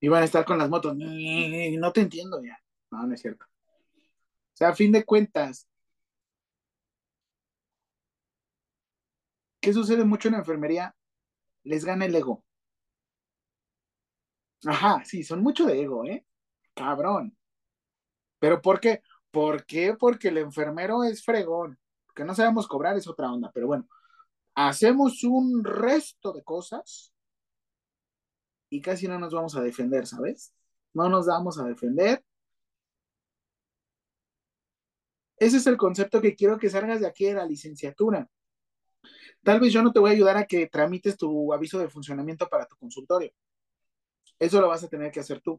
Y 0.00 0.08
van 0.08 0.22
a 0.22 0.24
estar 0.24 0.44
con 0.44 0.58
las 0.58 0.68
motos, 0.68 0.96
no 0.96 1.92
te 1.92 2.00
entiendo 2.00 2.42
ya. 2.42 2.58
No, 2.90 3.06
no 3.06 3.14
es 3.14 3.20
cierto. 3.20 3.44
O 3.44 4.56
sea, 4.56 4.70
a 4.70 4.74
fin 4.74 4.90
de 4.90 5.04
cuentas, 5.04 5.68
¿qué 9.60 9.72
sucede 9.72 10.04
mucho 10.04 10.26
en 10.26 10.32
la 10.32 10.38
enfermería? 10.40 10.96
Les 11.62 11.84
gana 11.84 12.06
el 12.06 12.14
ego. 12.16 12.44
Ajá, 14.66 15.04
sí, 15.04 15.22
son 15.22 15.42
mucho 15.42 15.64
de 15.64 15.80
ego, 15.80 16.04
¿eh? 16.06 16.26
Cabrón. 16.74 17.36
¿Pero 18.40 18.60
por 18.60 18.80
qué? 18.80 19.00
¿Por 19.30 19.64
qué? 19.64 19.94
Porque 19.94 20.28
el 20.28 20.38
enfermero 20.38 21.04
es 21.04 21.24
fregón. 21.24 21.78
Que 22.20 22.26
no 22.26 22.34
sabemos 22.34 22.68
cobrar 22.68 22.98
es 22.98 23.08
otra 23.08 23.32
onda, 23.32 23.50
pero 23.50 23.66
bueno, 23.66 23.88
hacemos 24.54 25.24
un 25.24 25.64
resto 25.64 26.34
de 26.34 26.44
cosas 26.44 27.14
y 28.68 28.82
casi 28.82 29.08
no 29.08 29.18
nos 29.18 29.32
vamos 29.32 29.56
a 29.56 29.62
defender, 29.62 30.06
¿sabes? 30.06 30.52
No 30.92 31.08
nos 31.08 31.28
vamos 31.28 31.58
a 31.58 31.64
defender. 31.64 32.22
Ese 35.38 35.56
es 35.56 35.66
el 35.66 35.78
concepto 35.78 36.20
que 36.20 36.36
quiero 36.36 36.58
que 36.58 36.68
salgas 36.68 37.00
de 37.00 37.06
aquí 37.06 37.24
de 37.24 37.32
la 37.32 37.46
licenciatura. 37.46 38.28
Tal 39.42 39.58
vez 39.58 39.72
yo 39.72 39.82
no 39.82 39.90
te 39.90 40.00
voy 40.00 40.10
a 40.10 40.12
ayudar 40.12 40.36
a 40.36 40.44
que 40.44 40.66
tramites 40.66 41.16
tu 41.16 41.54
aviso 41.54 41.78
de 41.78 41.88
funcionamiento 41.88 42.50
para 42.50 42.66
tu 42.66 42.76
consultorio. 42.76 43.32
Eso 44.38 44.60
lo 44.60 44.68
vas 44.68 44.84
a 44.84 44.88
tener 44.88 45.10
que 45.10 45.20
hacer 45.20 45.40
tú. 45.40 45.58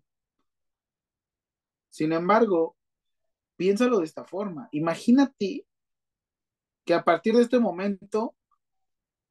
Sin 1.89 2.13
embargo, 2.13 2.77
piénsalo 3.55 3.97
de 3.97 4.05
esta 4.05 4.23
forma. 4.25 4.69
Imagínate 4.73 5.65
que 6.85 6.93
a 6.93 7.03
partir 7.03 7.35
de 7.35 7.43
este 7.43 7.59
momento, 7.59 8.35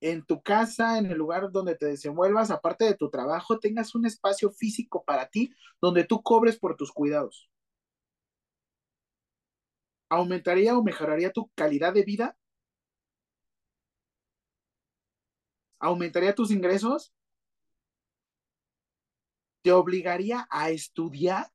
en 0.00 0.24
tu 0.24 0.42
casa, 0.42 0.98
en 0.98 1.06
el 1.06 1.18
lugar 1.18 1.50
donde 1.52 1.76
te 1.76 1.86
desenvuelvas, 1.86 2.50
aparte 2.50 2.84
de 2.84 2.94
tu 2.94 3.10
trabajo, 3.10 3.58
tengas 3.58 3.94
un 3.94 4.06
espacio 4.06 4.50
físico 4.50 5.04
para 5.04 5.28
ti 5.28 5.52
donde 5.80 6.04
tú 6.04 6.22
cobres 6.22 6.58
por 6.58 6.76
tus 6.76 6.92
cuidados. 6.92 7.50
¿Aumentaría 10.08 10.76
o 10.76 10.82
mejoraría 10.82 11.32
tu 11.32 11.50
calidad 11.54 11.92
de 11.92 12.02
vida? 12.02 12.36
¿Aumentaría 15.78 16.34
tus 16.34 16.50
ingresos? 16.50 17.12
¿Te 19.62 19.72
obligaría 19.72 20.46
a 20.50 20.70
estudiar? 20.70 21.50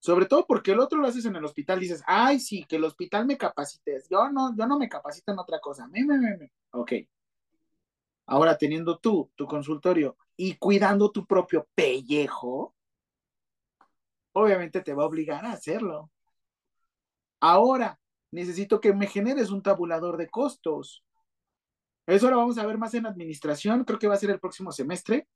Sobre 0.00 0.26
todo 0.26 0.46
porque 0.46 0.72
el 0.72 0.80
otro 0.80 0.98
lo 0.98 1.08
haces 1.08 1.24
en 1.24 1.36
el 1.36 1.44
hospital, 1.44 1.80
dices, 1.80 2.02
ay, 2.06 2.38
sí, 2.40 2.64
que 2.64 2.76
el 2.76 2.84
hospital 2.84 3.26
me 3.26 3.36
capacites. 3.36 4.08
Yo 4.08 4.30
no, 4.30 4.54
yo 4.56 4.66
no 4.66 4.78
me 4.78 4.88
capacito 4.88 5.32
en 5.32 5.38
otra 5.38 5.60
cosa. 5.60 5.88
Me, 5.88 6.04
me, 6.04 6.18
me. 6.18 6.52
Ok. 6.70 6.92
Ahora 8.26 8.56
teniendo 8.58 8.98
tú 8.98 9.30
tu 9.34 9.46
consultorio 9.46 10.16
y 10.36 10.56
cuidando 10.56 11.10
tu 11.10 11.26
propio 11.26 11.66
pellejo, 11.74 12.74
obviamente 14.32 14.82
te 14.82 14.94
va 14.94 15.02
a 15.02 15.06
obligar 15.06 15.44
a 15.44 15.52
hacerlo. 15.52 16.10
Ahora, 17.40 17.98
necesito 18.30 18.80
que 18.80 18.92
me 18.92 19.06
generes 19.06 19.50
un 19.50 19.62
tabulador 19.62 20.16
de 20.16 20.28
costos. 20.28 21.04
Eso 22.06 22.30
lo 22.30 22.36
vamos 22.38 22.58
a 22.58 22.66
ver 22.66 22.78
más 22.78 22.94
en 22.94 23.06
administración, 23.06 23.84
creo 23.84 23.98
que 23.98 24.08
va 24.08 24.14
a 24.14 24.18
ser 24.18 24.30
el 24.30 24.40
próximo 24.40 24.72
semestre. 24.72 25.26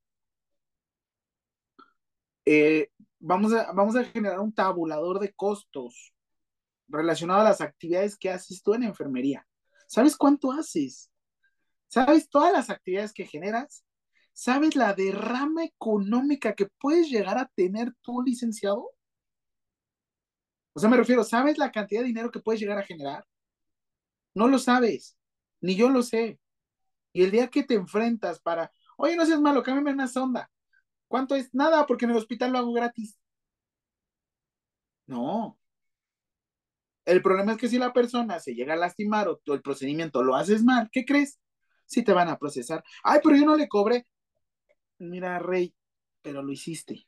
Eh, 2.44 2.90
vamos, 3.22 3.52
a, 3.52 3.72
vamos 3.72 3.96
a 3.96 4.04
generar 4.04 4.40
un 4.40 4.52
tabulador 4.52 5.20
de 5.20 5.32
costos 5.32 6.12
relacionado 6.88 7.40
a 7.40 7.44
las 7.44 7.60
actividades 7.60 8.16
que 8.18 8.30
haces 8.30 8.62
tú 8.62 8.74
en 8.74 8.82
enfermería. 8.82 9.46
¿Sabes 9.86 10.16
cuánto 10.16 10.52
haces? 10.52 11.10
¿Sabes 11.86 12.28
todas 12.28 12.52
las 12.52 12.68
actividades 12.68 13.12
que 13.12 13.26
generas? 13.26 13.84
¿Sabes 14.32 14.76
la 14.76 14.94
derrama 14.94 15.64
económica 15.64 16.54
que 16.54 16.66
puedes 16.80 17.08
llegar 17.08 17.38
a 17.38 17.50
tener 17.54 17.92
tú, 18.02 18.22
licenciado? 18.22 18.90
O 20.74 20.80
sea, 20.80 20.88
me 20.88 20.96
refiero, 20.96 21.22
¿sabes 21.22 21.58
la 21.58 21.70
cantidad 21.70 22.00
de 22.00 22.08
dinero 22.08 22.30
que 22.30 22.40
puedes 22.40 22.60
llegar 22.60 22.78
a 22.78 22.84
generar? 22.84 23.24
No 24.34 24.48
lo 24.48 24.58
sabes, 24.58 25.16
ni 25.60 25.76
yo 25.76 25.90
lo 25.90 26.02
sé. 26.02 26.40
Y 27.12 27.22
el 27.24 27.30
día 27.30 27.48
que 27.48 27.62
te 27.62 27.74
enfrentas 27.74 28.40
para, 28.40 28.72
oye, 28.96 29.14
no 29.16 29.26
seas 29.26 29.40
malo, 29.40 29.62
cámbiame 29.62 29.92
una 29.92 30.08
sonda. 30.08 30.50
¿Cuánto 31.12 31.34
es? 31.34 31.52
Nada, 31.52 31.84
porque 31.84 32.06
en 32.06 32.12
el 32.12 32.16
hospital 32.16 32.52
lo 32.52 32.59
hago 32.59 32.72
gratis. 32.72 33.18
No. 35.06 35.59
El 37.05 37.20
problema 37.20 37.52
es 37.52 37.59
que 37.59 37.68
si 37.68 37.76
la 37.76 37.93
persona 37.93 38.40
se 38.40 38.55
llega 38.55 38.72
a 38.72 38.78
lastimar 38.78 39.28
o 39.28 39.39
el 39.52 39.60
procedimiento 39.60 40.22
lo 40.22 40.34
haces 40.34 40.64
mal, 40.64 40.89
¿qué 40.90 41.05
crees? 41.05 41.39
Si 41.84 42.02
te 42.02 42.14
van 42.14 42.30
a 42.30 42.39
procesar. 42.39 42.82
Ay, 43.02 43.20
pero 43.22 43.36
yo 43.36 43.44
no 43.44 43.56
le 43.56 43.68
cobré. 43.68 44.06
Mira, 45.01 45.39
Rey, 45.39 45.74
pero 46.22 46.43
lo 46.43 46.51
hiciste. 46.51 47.06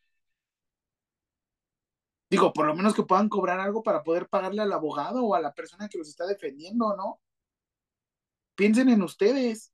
Digo, 2.29 2.53
por 2.53 2.67
lo 2.67 2.75
menos 2.75 2.95
que 2.95 3.05
puedan 3.05 3.31
cobrar 3.31 3.59
algo 3.59 3.83
para 3.83 4.05
poder 4.05 4.29
pagarle 4.29 4.61
al 4.61 4.73
abogado 4.75 5.25
o 5.25 5.35
a 5.35 5.41
la 5.41 5.55
persona 5.55 5.89
que 5.89 5.97
los 5.97 6.11
está 6.11 6.27
defendiendo, 6.27 6.95
¿no? 6.95 7.23
Piensen 8.55 8.91
en 8.91 9.03
ustedes. 9.03 9.74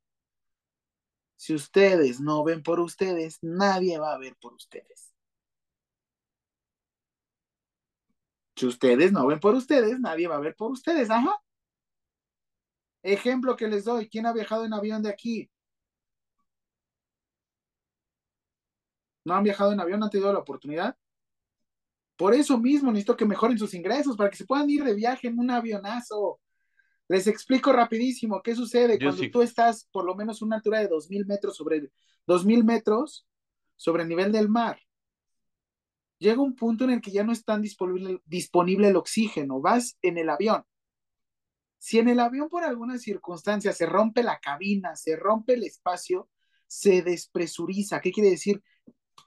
Si 1.41 1.55
ustedes 1.55 2.19
no 2.19 2.43
ven 2.43 2.61
por 2.61 2.79
ustedes, 2.79 3.39
nadie 3.41 3.97
va 3.97 4.13
a 4.13 4.17
ver 4.19 4.35
por 4.39 4.53
ustedes. 4.53 5.11
Si 8.55 8.67
ustedes 8.67 9.11
no 9.11 9.25
ven 9.25 9.39
por 9.39 9.55
ustedes, 9.55 9.99
nadie 9.99 10.27
va 10.27 10.35
a 10.35 10.39
ver 10.39 10.55
por 10.55 10.69
ustedes. 10.69 11.09
Ejemplo 13.01 13.55
que 13.55 13.67
les 13.67 13.85
doy. 13.85 14.07
¿Quién 14.07 14.27
ha 14.27 14.33
viajado 14.33 14.65
en 14.65 14.73
avión 14.73 15.01
de 15.01 15.09
aquí? 15.09 15.49
¿No 19.25 19.33
han 19.33 19.43
viajado 19.43 19.71
en 19.71 19.79
avión? 19.79 19.99
¿No 19.99 20.05
han 20.05 20.11
tenido 20.11 20.31
la 20.31 20.39
oportunidad? 20.39 20.95
Por 22.17 22.35
eso 22.35 22.59
mismo 22.59 22.91
necesito 22.91 23.17
que 23.17 23.25
mejoren 23.25 23.57
sus 23.57 23.73
ingresos 23.73 24.15
para 24.15 24.29
que 24.29 24.37
se 24.37 24.45
puedan 24.45 24.69
ir 24.69 24.83
de 24.83 24.93
viaje 24.93 25.29
en 25.29 25.39
un 25.39 25.49
avionazo. 25.49 26.39
Les 27.11 27.27
explico 27.27 27.73
rapidísimo 27.73 28.41
qué 28.41 28.55
sucede 28.55 28.97
Yo 28.97 29.07
cuando 29.07 29.23
sí. 29.23 29.29
tú 29.29 29.41
estás 29.41 29.89
por 29.91 30.05
lo 30.05 30.15
menos 30.15 30.41
a 30.41 30.45
una 30.45 30.55
altura 30.55 30.79
de 30.79 30.89
2.000 30.89 31.25
metros 31.25 31.57
sobre 31.57 31.91
2.000 32.25 32.63
metros 32.63 33.27
sobre 33.75 34.03
el 34.03 34.09
nivel 34.09 34.31
del 34.31 34.47
mar. 34.47 34.79
Llega 36.19 36.41
un 36.41 36.55
punto 36.55 36.85
en 36.85 36.91
el 36.91 37.01
que 37.01 37.11
ya 37.11 37.25
no 37.25 37.33
es 37.33 37.43
tan 37.43 37.61
disponible, 37.61 38.21
disponible 38.25 38.87
el 38.87 38.95
oxígeno. 38.95 39.59
Vas 39.59 39.97
en 40.01 40.19
el 40.19 40.29
avión. 40.29 40.63
Si 41.79 41.99
en 41.99 42.07
el 42.07 42.21
avión 42.21 42.47
por 42.47 42.63
alguna 42.63 42.97
circunstancia 42.97 43.73
se 43.73 43.85
rompe 43.85 44.23
la 44.23 44.39
cabina, 44.39 44.95
se 44.95 45.17
rompe 45.17 45.55
el 45.55 45.63
espacio, 45.63 46.29
se 46.65 47.01
despresuriza. 47.01 47.99
¿Qué 47.99 48.13
quiere 48.13 48.29
decir? 48.29 48.63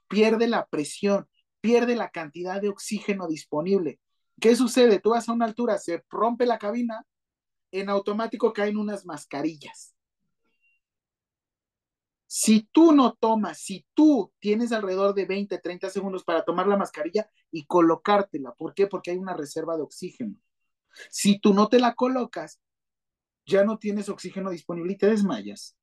Pierde 0.08 0.48
la 0.48 0.64
presión, 0.68 1.28
pierde 1.60 1.96
la 1.96 2.08
cantidad 2.08 2.62
de 2.62 2.70
oxígeno 2.70 3.28
disponible. 3.28 4.00
¿Qué 4.40 4.56
sucede? 4.56 5.00
Tú 5.00 5.10
vas 5.10 5.28
a 5.28 5.32
una 5.32 5.44
altura, 5.44 5.76
se 5.76 6.02
rompe 6.08 6.46
la 6.46 6.58
cabina, 6.58 7.04
en 7.74 7.88
automático 7.88 8.52
caen 8.52 8.76
unas 8.76 9.04
mascarillas. 9.04 9.94
Si 12.26 12.68
tú 12.72 12.92
no 12.92 13.14
tomas, 13.14 13.58
si 13.58 13.84
tú 13.94 14.32
tienes 14.38 14.72
alrededor 14.72 15.14
de 15.14 15.26
20, 15.26 15.58
30 15.58 15.90
segundos 15.90 16.24
para 16.24 16.44
tomar 16.44 16.66
la 16.66 16.76
mascarilla 16.76 17.28
y 17.50 17.64
colocártela, 17.66 18.52
¿por 18.52 18.74
qué? 18.74 18.86
Porque 18.86 19.10
hay 19.10 19.18
una 19.18 19.36
reserva 19.36 19.76
de 19.76 19.82
oxígeno. 19.82 20.36
Si 21.10 21.40
tú 21.40 21.52
no 21.52 21.68
te 21.68 21.80
la 21.80 21.94
colocas, 21.94 22.60
ya 23.46 23.64
no 23.64 23.78
tienes 23.78 24.08
oxígeno 24.08 24.50
disponible 24.50 24.92
y 24.92 24.98
te 24.98 25.08
desmayas. 25.08 25.76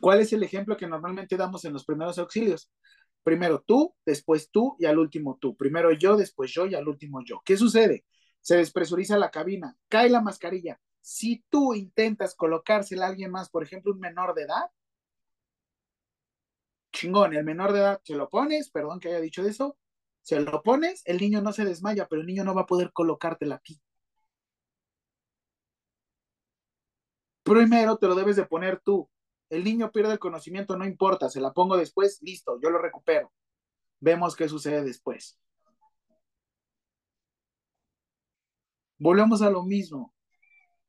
¿Cuál 0.00 0.20
es 0.20 0.32
el 0.32 0.42
ejemplo 0.42 0.76
que 0.76 0.88
normalmente 0.88 1.36
damos 1.36 1.64
en 1.64 1.72
los 1.72 1.84
primeros 1.84 2.18
auxilios? 2.18 2.70
Primero 3.22 3.62
tú, 3.64 3.94
después 4.04 4.50
tú 4.50 4.74
y 4.78 4.86
al 4.86 4.98
último 4.98 5.38
tú. 5.40 5.56
Primero 5.56 5.92
yo, 5.92 6.16
después 6.16 6.50
yo 6.52 6.66
y 6.66 6.74
al 6.74 6.88
último 6.88 7.22
yo. 7.24 7.42
¿Qué 7.44 7.56
sucede? 7.56 8.04
Se 8.42 8.56
despresuriza 8.56 9.16
la 9.16 9.30
cabina, 9.30 9.76
cae 9.88 10.10
la 10.10 10.20
mascarilla. 10.20 10.80
Si 11.00 11.44
tú 11.48 11.74
intentas 11.74 12.34
colocársela 12.34 13.06
a 13.06 13.08
alguien 13.08 13.30
más, 13.30 13.48
por 13.50 13.62
ejemplo, 13.62 13.92
un 13.92 14.00
menor 14.00 14.34
de 14.34 14.42
edad, 14.42 14.70
chingón, 16.92 17.34
el 17.34 17.44
menor 17.44 17.72
de 17.72 17.80
edad 17.80 18.00
se 18.04 18.14
lo 18.14 18.28
pones, 18.28 18.70
perdón 18.70 19.00
que 19.00 19.08
haya 19.08 19.20
dicho 19.20 19.44
eso, 19.46 19.78
se 20.22 20.40
lo 20.40 20.62
pones, 20.62 21.02
el 21.06 21.18
niño 21.18 21.40
no 21.40 21.52
se 21.52 21.64
desmaya, 21.64 22.06
pero 22.06 22.20
el 22.20 22.26
niño 22.26 22.44
no 22.44 22.54
va 22.54 22.62
a 22.62 22.66
poder 22.66 22.92
colocártela 22.92 23.56
a 23.56 23.58
ti. 23.60 23.80
Primero 27.42 27.96
te 27.96 28.06
lo 28.06 28.14
debes 28.14 28.36
de 28.36 28.46
poner 28.46 28.80
tú. 28.80 29.10
El 29.50 29.64
niño 29.64 29.90
pierde 29.90 30.12
el 30.12 30.18
conocimiento, 30.18 30.76
no 30.76 30.86
importa, 30.86 31.28
se 31.28 31.40
la 31.40 31.52
pongo 31.52 31.76
después, 31.76 32.18
listo, 32.22 32.58
yo 32.60 32.70
lo 32.70 32.78
recupero. 32.78 33.32
Vemos 34.00 34.36
qué 34.36 34.48
sucede 34.48 34.82
después. 34.82 35.38
Volvemos 39.02 39.42
a 39.42 39.50
lo 39.50 39.64
mismo. 39.64 40.14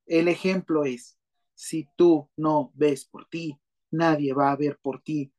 El 0.06 0.28
ejemplo 0.28 0.86
es, 0.86 1.18
si 1.56 1.90
tú 1.96 2.30
no 2.38 2.72
ves 2.76 3.06
por 3.06 3.28
ti, 3.28 3.60
nadie 3.90 4.36
va 4.36 4.52
a 4.52 4.56
ver 4.56 4.78
por 4.84 5.02
ti. 5.02 5.34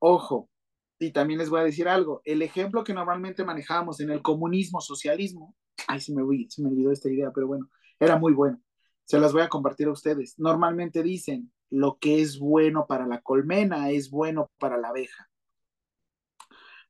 Ojo, 0.00 0.50
y 0.98 1.12
también 1.12 1.38
les 1.38 1.48
voy 1.48 1.60
a 1.60 1.64
decir 1.64 1.86
algo, 1.86 2.22
el 2.24 2.42
ejemplo 2.42 2.82
que 2.82 2.92
normalmente 2.92 3.44
manejamos 3.44 4.00
en 4.00 4.10
el 4.10 4.20
comunismo, 4.20 4.80
socialismo, 4.80 5.54
ay, 5.86 6.00
se 6.00 6.12
me, 6.12 6.24
se 6.48 6.60
me 6.60 6.70
olvidó 6.70 6.90
esta 6.90 7.08
idea, 7.08 7.30
pero 7.32 7.46
bueno, 7.46 7.70
era 8.00 8.18
muy 8.18 8.32
bueno. 8.32 8.60
Se 9.04 9.20
las 9.20 9.32
voy 9.32 9.42
a 9.42 9.48
compartir 9.48 9.86
a 9.86 9.92
ustedes. 9.92 10.40
Normalmente 10.40 11.04
dicen, 11.04 11.52
lo 11.68 11.98
que 12.00 12.20
es 12.20 12.40
bueno 12.40 12.86
para 12.88 13.06
la 13.06 13.20
colmena 13.20 13.90
es 13.90 14.10
bueno 14.10 14.50
para 14.58 14.76
la 14.76 14.88
abeja. 14.88 15.30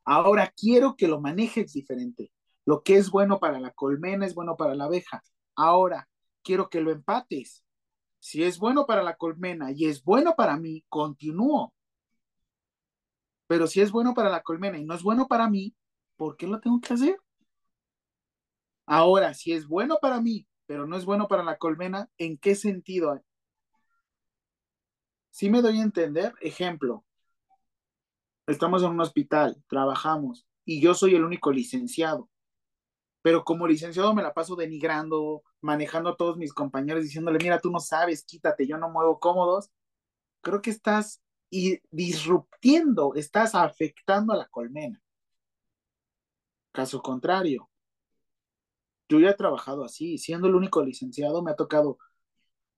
Ahora 0.07 0.51
quiero 0.57 0.97
que 0.97 1.07
lo 1.07 1.21
manejes 1.21 1.75
diferente. 1.75 2.33
Lo 2.71 2.85
que 2.85 2.99
es 2.99 3.11
bueno 3.11 3.41
para 3.41 3.59
la 3.59 3.73
colmena 3.73 4.25
es 4.25 4.33
bueno 4.33 4.57
para 4.57 4.77
la 4.77 4.85
abeja. 4.85 5.25
Ahora 5.57 6.09
quiero 6.45 6.71
que 6.71 6.81
lo 6.81 6.93
empates. 6.93 7.65
Si 8.21 8.45
es 8.45 8.61
bueno 8.61 8.87
para 8.87 9.03
la 9.03 9.17
colmena 9.17 9.73
y 9.73 9.87
es 9.87 10.05
bueno 10.05 10.37
para 10.37 10.57
mí, 10.57 10.85
continúo. 10.89 11.75
Pero 13.49 13.67
si 13.67 13.81
es 13.81 13.91
bueno 13.91 14.15
para 14.15 14.31
la 14.31 14.43
colmena 14.43 14.79
y 14.79 14.85
no 14.85 14.95
es 14.95 15.03
bueno 15.03 15.27
para 15.27 15.51
mí, 15.51 15.75
¿por 16.15 16.37
qué 16.37 16.47
lo 16.47 16.61
tengo 16.61 16.81
que 16.81 16.95
hacer? 16.95 17.19
Ahora, 18.87 19.35
si 19.35 19.53
es 19.53 19.67
bueno 19.67 19.99
para 20.01 20.21
mí, 20.21 20.47
pero 20.67 20.87
no 20.87 20.97
es 20.97 21.05
bueno 21.05 21.27
para 21.27 21.43
la 21.43 21.59
colmena, 21.59 22.09
¿en 22.19 22.39
qué 22.39 22.55
sentido? 22.55 23.21
Si 25.31 25.51
me 25.51 25.61
doy 25.61 25.81
a 25.81 25.83
entender, 25.83 26.35
ejemplo, 26.41 27.05
estamos 28.47 28.85
en 28.85 28.91
un 28.91 29.01
hospital, 29.01 29.61
trabajamos 29.67 30.47
y 30.65 30.81
yo 30.81 30.95
soy 30.95 31.17
el 31.17 31.25
único 31.25 31.51
licenciado, 31.51 32.31
pero 33.23 33.45
como 33.45 33.67
licenciado 33.67 34.15
me 34.15 34.23
la 34.23 34.35
paso 34.35 34.57
denigrando, 34.57 35.43
manejando 35.61 36.11
a 36.11 36.17
todos 36.17 36.37
mis 36.37 36.53
compañeros, 36.53 37.03
diciéndole, 37.03 37.39
mira, 37.39 37.61
tú 37.61 37.71
no 37.71 37.81
sabes, 37.81 38.25
quítate, 38.25 38.67
yo 38.67 38.79
no 38.79 38.91
muevo 38.91 39.21
cómodos. 39.21 39.71
Creo 40.43 40.63
que 40.63 40.71
estás 40.71 41.23
y 41.51 41.81
disruptiendo, 41.91 43.15
estás 43.15 43.55
afectando 43.55 44.33
a 44.33 44.37
la 44.37 44.49
colmena. 44.49 45.03
Caso 46.73 47.03
contrario, 47.03 47.69
yo 49.09 49.19
ya 49.19 49.31
he 49.31 49.35
trabajado 49.35 49.85
así, 49.85 50.19
siendo 50.19 50.47
el 50.47 50.55
único 50.55 50.83
licenciado, 50.85 51.43
me 51.43 51.51
ha 51.51 51.57
tocado, 51.57 51.99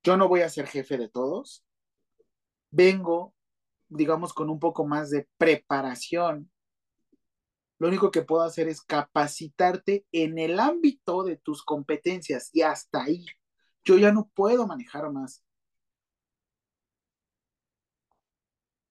yo 0.03 0.17
no 0.17 0.29
voy 0.29 0.41
a 0.41 0.49
ser 0.49 0.67
jefe 0.67 0.97
de 0.97 1.09
todos, 1.09 1.65
vengo, 2.71 3.35
digamos, 3.89 4.33
con 4.33 4.51
un 4.51 4.59
poco 4.59 4.87
más 4.87 5.11
de 5.11 5.29
preparación. 5.37 6.52
Lo 7.83 7.89
único 7.89 8.13
que 8.13 8.23
puedo 8.23 8.43
hacer 8.43 8.69
es 8.69 8.81
capacitarte 8.81 10.07
en 10.13 10.39
el 10.39 10.61
ámbito 10.61 11.25
de 11.25 11.37
tus 11.37 11.65
competencias 11.65 12.49
y 12.53 12.63
hasta 12.63 13.03
ahí. 13.03 13.27
Yo 13.83 13.99
ya 13.99 14.13
no 14.13 14.31
puedo 14.37 14.69
manejar 14.69 15.11
más. 15.11 15.43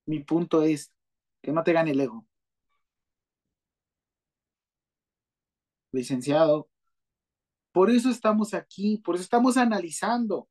Mi 0.06 0.20
punto 0.24 0.62
es 0.64 0.92
que 1.42 1.52
no 1.54 1.64
te 1.64 1.72
gane 1.74 1.92
el 1.92 2.02
ego. 2.02 2.28
Licenciado, 5.94 6.68
por 7.72 7.90
eso 7.90 8.10
estamos 8.10 8.54
aquí, 8.54 8.98
por 8.98 9.16
eso 9.16 9.24
estamos 9.24 9.56
analizando. 9.56 10.50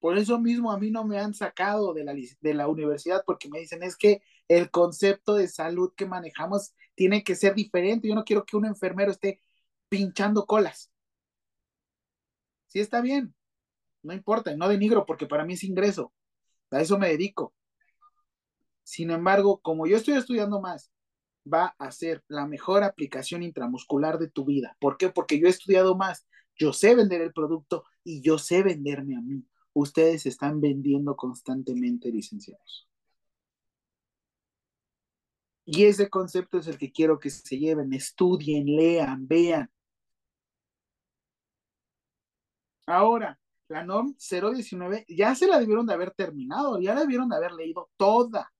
Por 0.00 0.16
eso 0.18 0.38
mismo 0.38 0.70
a 0.70 0.78
mí 0.78 0.90
no 0.90 1.04
me 1.04 1.18
han 1.18 1.34
sacado 1.34 1.92
de 1.92 2.04
la, 2.04 2.14
de 2.14 2.54
la 2.54 2.68
universidad 2.68 3.22
porque 3.26 3.48
me 3.48 3.60
dicen 3.60 3.82
es 3.82 3.96
que 3.96 4.22
el 4.46 4.70
concepto 4.70 5.34
de 5.34 5.48
salud 5.48 5.92
que 5.96 6.06
manejamos 6.06 6.74
tiene 6.94 7.24
que 7.24 7.34
ser 7.34 7.54
diferente. 7.54 8.08
Yo 8.08 8.14
no 8.14 8.24
quiero 8.24 8.44
que 8.44 8.56
un 8.56 8.66
enfermero 8.66 9.10
esté 9.10 9.40
pinchando 9.88 10.46
colas. 10.46 10.92
Sí 12.68 12.80
está 12.80 13.00
bien, 13.00 13.34
no 14.02 14.12
importa, 14.14 14.54
no 14.56 14.68
denigro 14.68 15.06
porque 15.06 15.26
para 15.26 15.44
mí 15.44 15.54
es 15.54 15.64
ingreso. 15.64 16.12
A 16.70 16.80
eso 16.80 16.98
me 16.98 17.08
dedico. 17.08 17.54
Sin 18.82 19.10
embargo, 19.10 19.60
como 19.60 19.86
yo 19.86 19.96
estoy 19.96 20.14
estudiando 20.14 20.60
más, 20.60 20.90
va 21.52 21.74
a 21.78 21.90
ser 21.92 22.24
la 22.28 22.46
mejor 22.46 22.84
aplicación 22.84 23.42
intramuscular 23.42 24.18
de 24.18 24.28
tu 24.30 24.44
vida. 24.44 24.76
¿Por 24.80 24.96
qué? 24.96 25.10
Porque 25.10 25.38
yo 25.38 25.46
he 25.46 25.50
estudiado 25.50 25.96
más, 25.96 26.26
yo 26.56 26.72
sé 26.72 26.94
vender 26.94 27.20
el 27.20 27.32
producto 27.32 27.84
y 28.04 28.22
yo 28.22 28.38
sé 28.38 28.62
venderme 28.62 29.16
a 29.16 29.20
mí. 29.20 29.44
Ustedes 29.80 30.26
están 30.26 30.60
vendiendo 30.60 31.14
constantemente, 31.14 32.10
licenciados. 32.10 32.88
Y 35.64 35.84
ese 35.84 36.10
concepto 36.10 36.58
es 36.58 36.66
el 36.66 36.78
que 36.78 36.90
quiero 36.90 37.20
que 37.20 37.30
se 37.30 37.56
lleven, 37.56 37.92
estudien, 37.92 38.66
lean, 38.66 39.28
vean. 39.28 39.70
Ahora, 42.86 43.38
la 43.68 43.84
NOM 43.84 44.16
019 44.18 45.04
ya 45.08 45.36
se 45.36 45.46
la 45.46 45.60
debieron 45.60 45.86
de 45.86 45.94
haber 45.94 46.10
terminado, 46.10 46.80
ya 46.80 46.94
la 46.94 47.02
debieron 47.02 47.28
de 47.28 47.36
haber 47.36 47.52
leído 47.52 47.88
toda. 47.96 48.52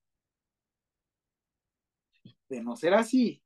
De 2.49 2.63
no 2.63 2.77
ser 2.77 2.95
así, 2.95 3.43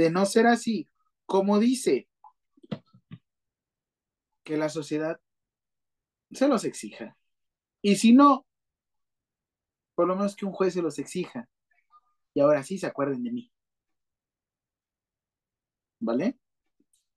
de 0.00 0.10
no 0.10 0.24
ser 0.24 0.46
así, 0.46 0.88
como 1.26 1.58
dice, 1.58 2.08
que 4.42 4.56
la 4.56 4.70
sociedad 4.70 5.20
se 6.30 6.48
los 6.48 6.64
exija. 6.64 7.18
Y 7.82 7.96
si 7.96 8.14
no, 8.14 8.46
por 9.94 10.08
lo 10.08 10.16
menos 10.16 10.34
que 10.36 10.46
un 10.46 10.52
juez 10.52 10.72
se 10.72 10.80
los 10.80 10.98
exija. 10.98 11.50
Y 12.32 12.40
ahora 12.40 12.62
sí 12.62 12.78
se 12.78 12.86
acuerden 12.86 13.22
de 13.22 13.30
mí. 13.30 13.52
¿Vale? 15.98 16.38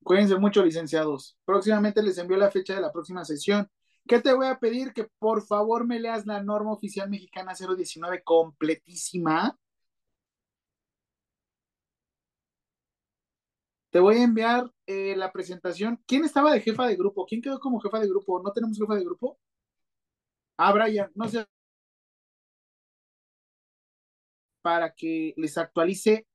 Cuídense 0.04 0.36
mucho, 0.38 0.62
licenciados. 0.62 1.38
Próximamente 1.46 2.04
les 2.04 2.18
envío 2.18 2.36
la 2.36 2.52
fecha 2.52 2.76
de 2.76 2.82
la 2.82 2.92
próxima 2.92 3.24
sesión. 3.24 3.70
¿Qué 4.06 4.20
te 4.20 4.34
voy 4.34 4.48
a 4.48 4.60
pedir? 4.60 4.92
Que 4.92 5.08
por 5.20 5.42
favor 5.42 5.88
me 5.88 6.02
leas 6.02 6.26
la 6.26 6.44
norma 6.44 6.74
oficial 6.74 7.10
mexicana 7.10 7.54
019 7.54 8.24
completísima. 8.24 9.58
Te 13.94 14.00
voy 14.00 14.18
a 14.18 14.24
enviar 14.24 14.72
eh, 14.88 15.16
la 15.16 15.32
presentación. 15.32 16.02
¿Quién 16.08 16.24
estaba 16.24 16.52
de 16.52 16.62
jefa 16.62 16.88
de 16.88 16.96
grupo? 16.96 17.28
¿Quién 17.28 17.44
quedó 17.44 17.60
como 17.60 17.80
jefa 17.80 18.00
de 18.00 18.08
grupo? 18.08 18.42
¿No 18.42 18.52
tenemos 18.52 18.76
jefa 18.76 18.96
de 18.96 19.04
grupo? 19.06 19.40
Ah, 20.58 20.74
Brian, 20.74 21.12
no 21.14 21.28
sé. 21.30 21.46
Para 24.64 24.92
que 24.96 25.36
les 25.38 25.56
actualice 25.60 26.26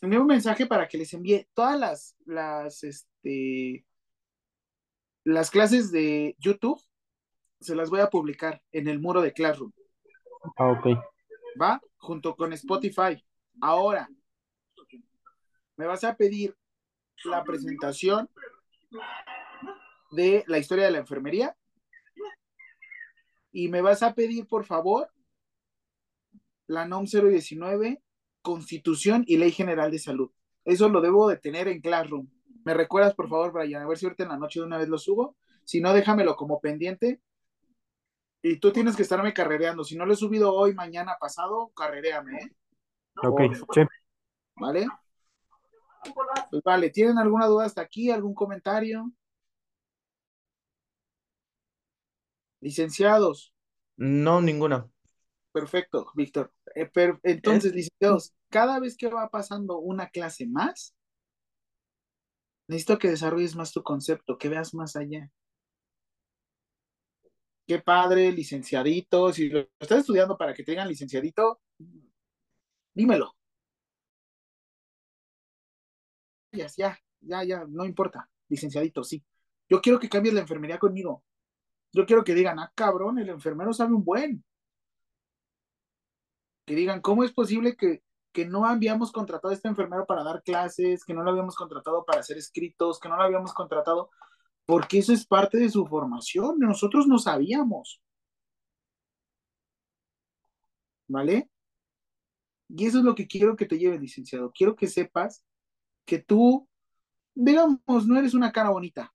envío 0.00 0.22
un 0.22 0.26
mensaje 0.26 0.66
para 0.66 0.88
que 0.88 0.96
les 0.96 1.12
envíe 1.12 1.46
todas 1.52 1.78
las, 1.78 2.16
las, 2.24 2.82
este, 2.82 3.84
las 5.24 5.50
clases 5.50 5.92
de 5.92 6.36
YouTube, 6.38 6.80
se 7.60 7.74
las 7.74 7.90
voy 7.90 8.00
a 8.00 8.08
publicar 8.08 8.62
en 8.72 8.88
el 8.88 8.98
muro 8.98 9.20
de 9.20 9.34
Classroom. 9.34 9.72
Ah, 10.56 10.70
ok. 10.70 10.98
¿Va? 11.60 11.82
Junto 11.98 12.34
con 12.34 12.54
Spotify. 12.54 13.22
Ahora, 13.60 14.08
me 15.76 15.86
vas 15.86 16.04
a 16.04 16.16
pedir 16.16 16.56
la 17.24 17.44
presentación 17.44 18.28
de 20.10 20.44
la 20.46 20.58
historia 20.58 20.84
de 20.84 20.90
la 20.90 20.98
enfermería 20.98 21.56
y 23.52 23.68
me 23.68 23.80
vas 23.80 24.02
a 24.02 24.14
pedir, 24.14 24.46
por 24.46 24.64
favor, 24.64 25.10
la 26.66 26.84
NOM 26.86 27.06
019 27.06 28.02
Constitución 28.42 29.24
y 29.26 29.38
Ley 29.38 29.50
General 29.50 29.90
de 29.90 29.98
Salud. 29.98 30.30
Eso 30.64 30.88
lo 30.88 31.00
debo 31.00 31.28
de 31.28 31.36
tener 31.36 31.66
en 31.68 31.80
Classroom. 31.80 32.28
¿Me 32.64 32.74
recuerdas, 32.74 33.14
por 33.14 33.28
favor, 33.28 33.52
Brian? 33.52 33.82
A 33.82 33.88
ver 33.88 33.98
si 33.98 34.06
ahorita 34.06 34.24
en 34.24 34.28
la 34.28 34.38
noche 34.38 34.60
de 34.60 34.66
una 34.66 34.78
vez 34.78 34.88
lo 34.88 34.98
subo. 34.98 35.36
Si 35.64 35.80
no, 35.80 35.92
déjamelo 35.92 36.36
como 36.36 36.60
pendiente 36.60 37.20
Y 38.42 38.58
tú 38.58 38.72
tienes 38.72 38.94
que 38.94 39.02
estarme 39.02 39.32
carrereando. 39.32 39.82
Si 39.82 39.96
no 39.96 40.06
lo 40.06 40.12
he 40.12 40.16
subido 40.16 40.54
hoy, 40.54 40.74
mañana, 40.74 41.16
pasado, 41.18 41.72
carrereame, 41.74 42.38
¿eh? 42.38 42.56
Ok, 43.22 43.40
sí. 43.72 43.80
¿Vale? 44.54 44.86
Pues 46.50 46.62
vale, 46.62 46.90
¿tienen 46.90 47.18
alguna 47.18 47.46
duda 47.46 47.66
hasta 47.66 47.82
aquí? 47.82 48.10
¿Algún 48.10 48.34
comentario? 48.34 49.12
Licenciados, 52.60 53.52
No, 53.96 54.40
ninguna. 54.40 54.88
perfecto, 55.52 56.10
Víctor. 56.14 56.52
Eh, 56.74 56.86
per- 56.86 57.18
entonces, 57.22 57.72
licenciados, 57.74 58.34
cada 58.50 58.78
vez 58.80 58.96
que 58.96 59.08
va 59.08 59.28
pasando 59.30 59.78
una 59.78 60.08
clase 60.10 60.46
más, 60.46 60.94
necesito 62.68 62.98
que 62.98 63.08
desarrolles 63.10 63.54
más 63.56 63.72
tu 63.72 63.82
concepto, 63.82 64.38
que 64.38 64.48
veas 64.48 64.74
más 64.74 64.96
allá. 64.96 65.30
Qué 67.66 67.80
padre, 67.80 68.30
licenciadito. 68.32 69.32
Si 69.32 69.48
lo 69.48 69.60
estás 69.80 70.00
estudiando 70.00 70.36
para 70.38 70.54
que 70.54 70.62
te 70.62 70.72
digan 70.72 70.88
licenciadito, 70.88 71.60
dímelo. 72.94 73.34
Ya, 76.56 76.98
ya, 77.20 77.44
ya, 77.44 77.64
no 77.68 77.84
importa. 77.84 78.28
Licenciadito, 78.48 79.04
sí. 79.04 79.24
Yo 79.68 79.80
quiero 79.80 79.98
que 79.98 80.08
cambies 80.08 80.34
la 80.34 80.40
enfermería 80.40 80.78
conmigo. 80.78 81.24
Yo 81.92 82.06
quiero 82.06 82.24
que 82.24 82.34
digan, 82.34 82.58
ah, 82.58 82.72
cabrón, 82.74 83.18
el 83.18 83.28
enfermero 83.30 83.72
sabe 83.72 83.94
un 83.94 84.04
buen. 84.04 84.44
Que 86.66 86.74
digan, 86.74 87.00
¿cómo 87.00 87.24
es 87.24 87.32
posible 87.32 87.76
que, 87.76 88.02
que 88.32 88.44
no 88.46 88.66
habíamos 88.66 89.12
contratado 89.12 89.50
a 89.52 89.54
este 89.54 89.68
enfermero 89.68 90.06
para 90.06 90.24
dar 90.24 90.42
clases, 90.42 91.04
que 91.04 91.14
no 91.14 91.22
lo 91.22 91.30
habíamos 91.30 91.54
contratado 91.56 92.04
para 92.04 92.20
hacer 92.20 92.36
escritos, 92.38 92.98
que 93.00 93.08
no 93.08 93.16
lo 93.16 93.22
habíamos 93.22 93.52
contratado? 93.54 94.10
Porque 94.66 94.98
eso 94.98 95.12
es 95.12 95.26
parte 95.26 95.58
de 95.58 95.70
su 95.70 95.86
formación. 95.86 96.58
Nosotros 96.58 97.06
no 97.06 97.18
sabíamos. 97.18 98.00
¿Vale? 101.08 101.50
Y 102.68 102.86
eso 102.86 102.98
es 102.98 103.04
lo 103.04 103.14
que 103.14 103.26
quiero 103.26 103.56
que 103.56 103.66
te 103.66 103.78
lleve, 103.78 103.98
licenciado. 103.98 104.52
Quiero 104.52 104.74
que 104.76 104.88
sepas 104.88 105.44
que 106.06 106.18
tú, 106.18 106.68
digamos, 107.34 108.06
no 108.06 108.18
eres 108.18 108.32
una 108.32 108.52
cara 108.52 108.70
bonita, 108.70 109.12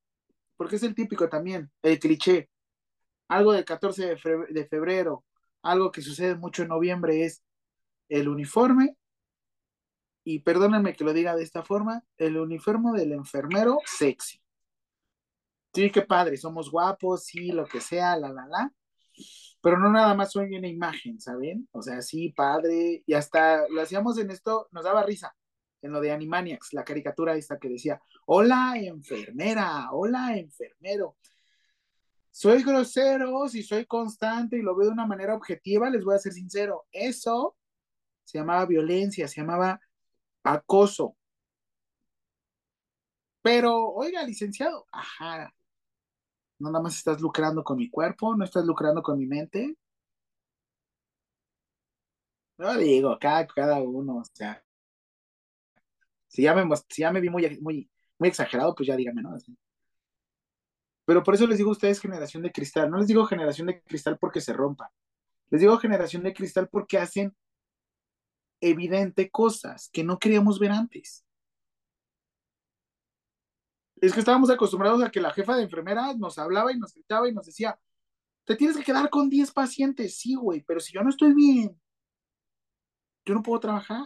porque 0.57 0.76
es 0.76 0.84
el 0.84 0.93
típico 0.93 1.30
también, 1.30 1.72
el 1.81 1.99
cliché. 1.99 2.49
Algo 3.27 3.53
del 3.53 3.65
14 3.65 4.18
de 4.49 4.65
febrero, 4.68 5.26
algo 5.63 5.91
que 5.91 6.01
sucede 6.01 6.35
mucho 6.35 6.63
en 6.63 6.68
noviembre 6.69 7.23
es 7.23 7.43
el 8.09 8.27
uniforme, 8.27 8.97
y 10.23 10.39
perdónenme 10.39 10.93
que 10.93 11.03
lo 11.03 11.13
diga 11.13 11.35
de 11.35 11.43
esta 11.43 11.63
forma, 11.63 12.03
el 12.18 12.38
uniforme 12.38 12.91
del 12.99 13.13
enfermero 13.13 13.80
sexy. 13.85 14.39
Sí, 15.73 15.89
qué 15.89 16.01
padre, 16.01 16.38
somos 16.38 16.69
guapos, 16.69 17.23
sí, 17.23 17.51
lo 17.51 17.65
que 17.65 17.80
sea, 17.80 18.18
la, 18.18 18.30
la, 18.30 18.45
la. 18.45 18.73
Pero 19.61 19.80
no 19.80 19.89
nada 19.89 20.13
más 20.13 20.31
soy 20.31 20.55
una 20.55 20.68
imagen, 20.68 21.19
¿saben? 21.19 21.68
O 21.72 21.81
sea, 21.81 22.01
sí, 22.01 22.30
padre, 22.30 23.03
y 23.05 23.13
hasta 23.13 23.68
lo 23.69 23.81
hacíamos 23.81 24.18
en 24.18 24.31
esto, 24.31 24.68
nos 24.72 24.84
daba 24.84 25.03
risa, 25.03 25.35
en 25.82 25.91
lo 25.91 26.02
de 26.02 26.12
Animaniacs, 26.12 26.74
la 26.74 26.84
caricatura 26.84 27.36
esta 27.36 27.60
que 27.60 27.70
decía, 27.70 28.02
hola 28.26 28.74
enfermera, 28.78 29.91
hola 29.91 30.38
enfermero. 30.38 31.18
Soy 32.30 32.64
grosero, 32.64 33.48
si 33.49 33.64
soy 33.64 33.86
constante 33.86 34.58
y 34.58 34.62
lo 34.62 34.76
veo 34.76 34.88
de 34.88 34.94
una 34.94 35.06
manera 35.06 35.36
objetiva, 35.36 35.90
les 35.90 36.03
voy 36.03 36.16
a 36.16 36.20
ser 36.20 36.34
sincero, 36.34 36.86
eso 36.91 37.56
se 38.24 38.38
llamaba 38.38 38.66
violencia, 38.66 39.28
se 39.28 39.41
llamaba 39.41 39.82
acoso. 40.44 41.18
Pero, 43.41 43.90
oiga, 43.90 44.24
licenciado, 44.24 44.88
ajá, 44.91 45.53
no 46.60 46.72
nada 46.72 46.84
más 46.84 46.98
estás 46.98 47.20
lucrando 47.22 47.64
con 47.64 47.78
mi 47.78 47.90
cuerpo, 47.90 48.36
no 48.36 48.45
estás 48.45 48.66
lucrando 48.66 49.02
con 49.03 49.18
mi 49.18 49.26
mente. 49.26 49.76
No 52.58 52.78
digo, 52.78 53.18
cada, 53.20 53.45
cada 53.48 53.82
uno, 53.82 54.18
o 54.18 54.26
sea, 54.26 54.64
si 56.32 56.44
ya 56.44 56.56
me, 56.56 56.76
si 56.88 57.02
ya 57.02 57.12
me 57.12 57.20
vi 57.20 57.30
muy, 57.30 57.60
muy, 57.60 57.91
muy 58.18 58.30
exagerado, 58.30 58.74
pues 58.74 58.88
ya 58.88 58.95
dígame, 58.95 59.22
¿no? 59.22 59.36
Pero 61.06 61.24
por 61.24 61.36
eso 61.36 61.45
les 61.45 61.58
digo 61.58 61.72
a 61.72 61.74
ustedes 61.74 61.99
generación 61.99 62.41
de 62.41 62.53
cristal. 62.53 62.90
No 62.90 62.98
les 62.98 63.08
digo 63.08 63.26
generación 63.26 63.68
de 63.68 63.82
cristal 63.82 64.18
porque 64.18 64.40
se 64.40 64.53
rompan. 64.53 64.88
Les 65.49 65.60
digo 65.60 65.78
generación 65.78 66.24
de 66.24 66.34
cristal 66.34 66.70
porque 66.70 66.98
hacen 66.98 67.36
evidente 68.62 69.30
cosas 69.30 69.90
que 69.91 70.06
no 70.06 70.20
queríamos 70.20 70.58
ver 70.58 70.72
antes. 70.72 71.26
Es 73.98 74.14
que 74.14 74.20
estábamos 74.20 74.49
acostumbrados 74.49 75.03
a 75.03 75.12
que 75.12 75.20
la 75.20 75.34
jefa 75.34 75.58
de 75.58 75.64
enfermeras 75.64 76.18
nos 76.18 76.40
hablaba 76.40 76.72
y 76.72 76.80
nos 76.80 76.94
gritaba 76.94 77.28
y 77.28 77.34
nos 77.34 77.45
decía, 77.45 77.78
te 78.45 78.56
tienes 78.56 78.78
que 78.78 78.84
quedar 78.84 79.10
con 79.10 79.30
10 79.30 79.52
pacientes. 79.52 80.18
Sí, 80.18 80.36
güey, 80.36 80.62
pero 80.62 80.80
si 80.80 80.94
yo 80.94 81.03
no 81.03 81.10
estoy 81.10 81.34
bien, 81.34 81.78
yo 83.26 83.34
no 83.34 83.44
puedo 83.44 83.60
trabajar. 83.60 84.06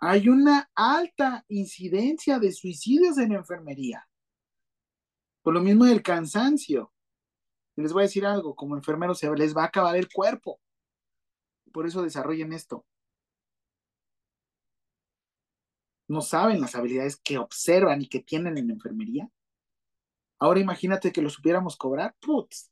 Hay 0.00 0.30
una 0.30 0.70
alta 0.74 1.44
incidencia 1.48 2.38
de 2.38 2.52
suicidios 2.52 3.18
en 3.18 3.32
enfermería. 3.32 4.08
Por 5.42 5.52
lo 5.52 5.60
mismo 5.60 5.84
del 5.84 6.02
cansancio. 6.02 6.92
Les 7.76 7.92
voy 7.92 8.02
a 8.02 8.06
decir 8.06 8.24
algo, 8.24 8.56
como 8.56 8.76
enfermeros 8.76 9.18
se 9.18 9.30
les 9.36 9.54
va 9.54 9.64
a 9.64 9.66
acabar 9.66 9.96
el 9.96 10.10
cuerpo. 10.10 10.58
Por 11.70 11.86
eso 11.86 12.02
desarrollen 12.02 12.52
esto. 12.52 12.86
No 16.08 16.22
saben 16.22 16.60
las 16.60 16.74
habilidades 16.74 17.16
que 17.16 17.38
observan 17.38 18.02
y 18.02 18.08
que 18.08 18.20
tienen 18.20 18.58
en 18.58 18.70
enfermería. 18.70 19.30
Ahora 20.38 20.60
imagínate 20.60 21.12
que 21.12 21.22
lo 21.22 21.28
supiéramos 21.28 21.76
cobrar. 21.76 22.16
Putz. 22.20 22.70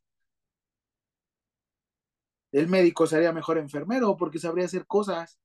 El 2.52 2.68
médico 2.68 3.06
sería 3.06 3.32
mejor 3.32 3.58
enfermero 3.58 4.16
porque 4.16 4.38
sabría 4.38 4.64
hacer 4.64 4.86
cosas. 4.86 5.38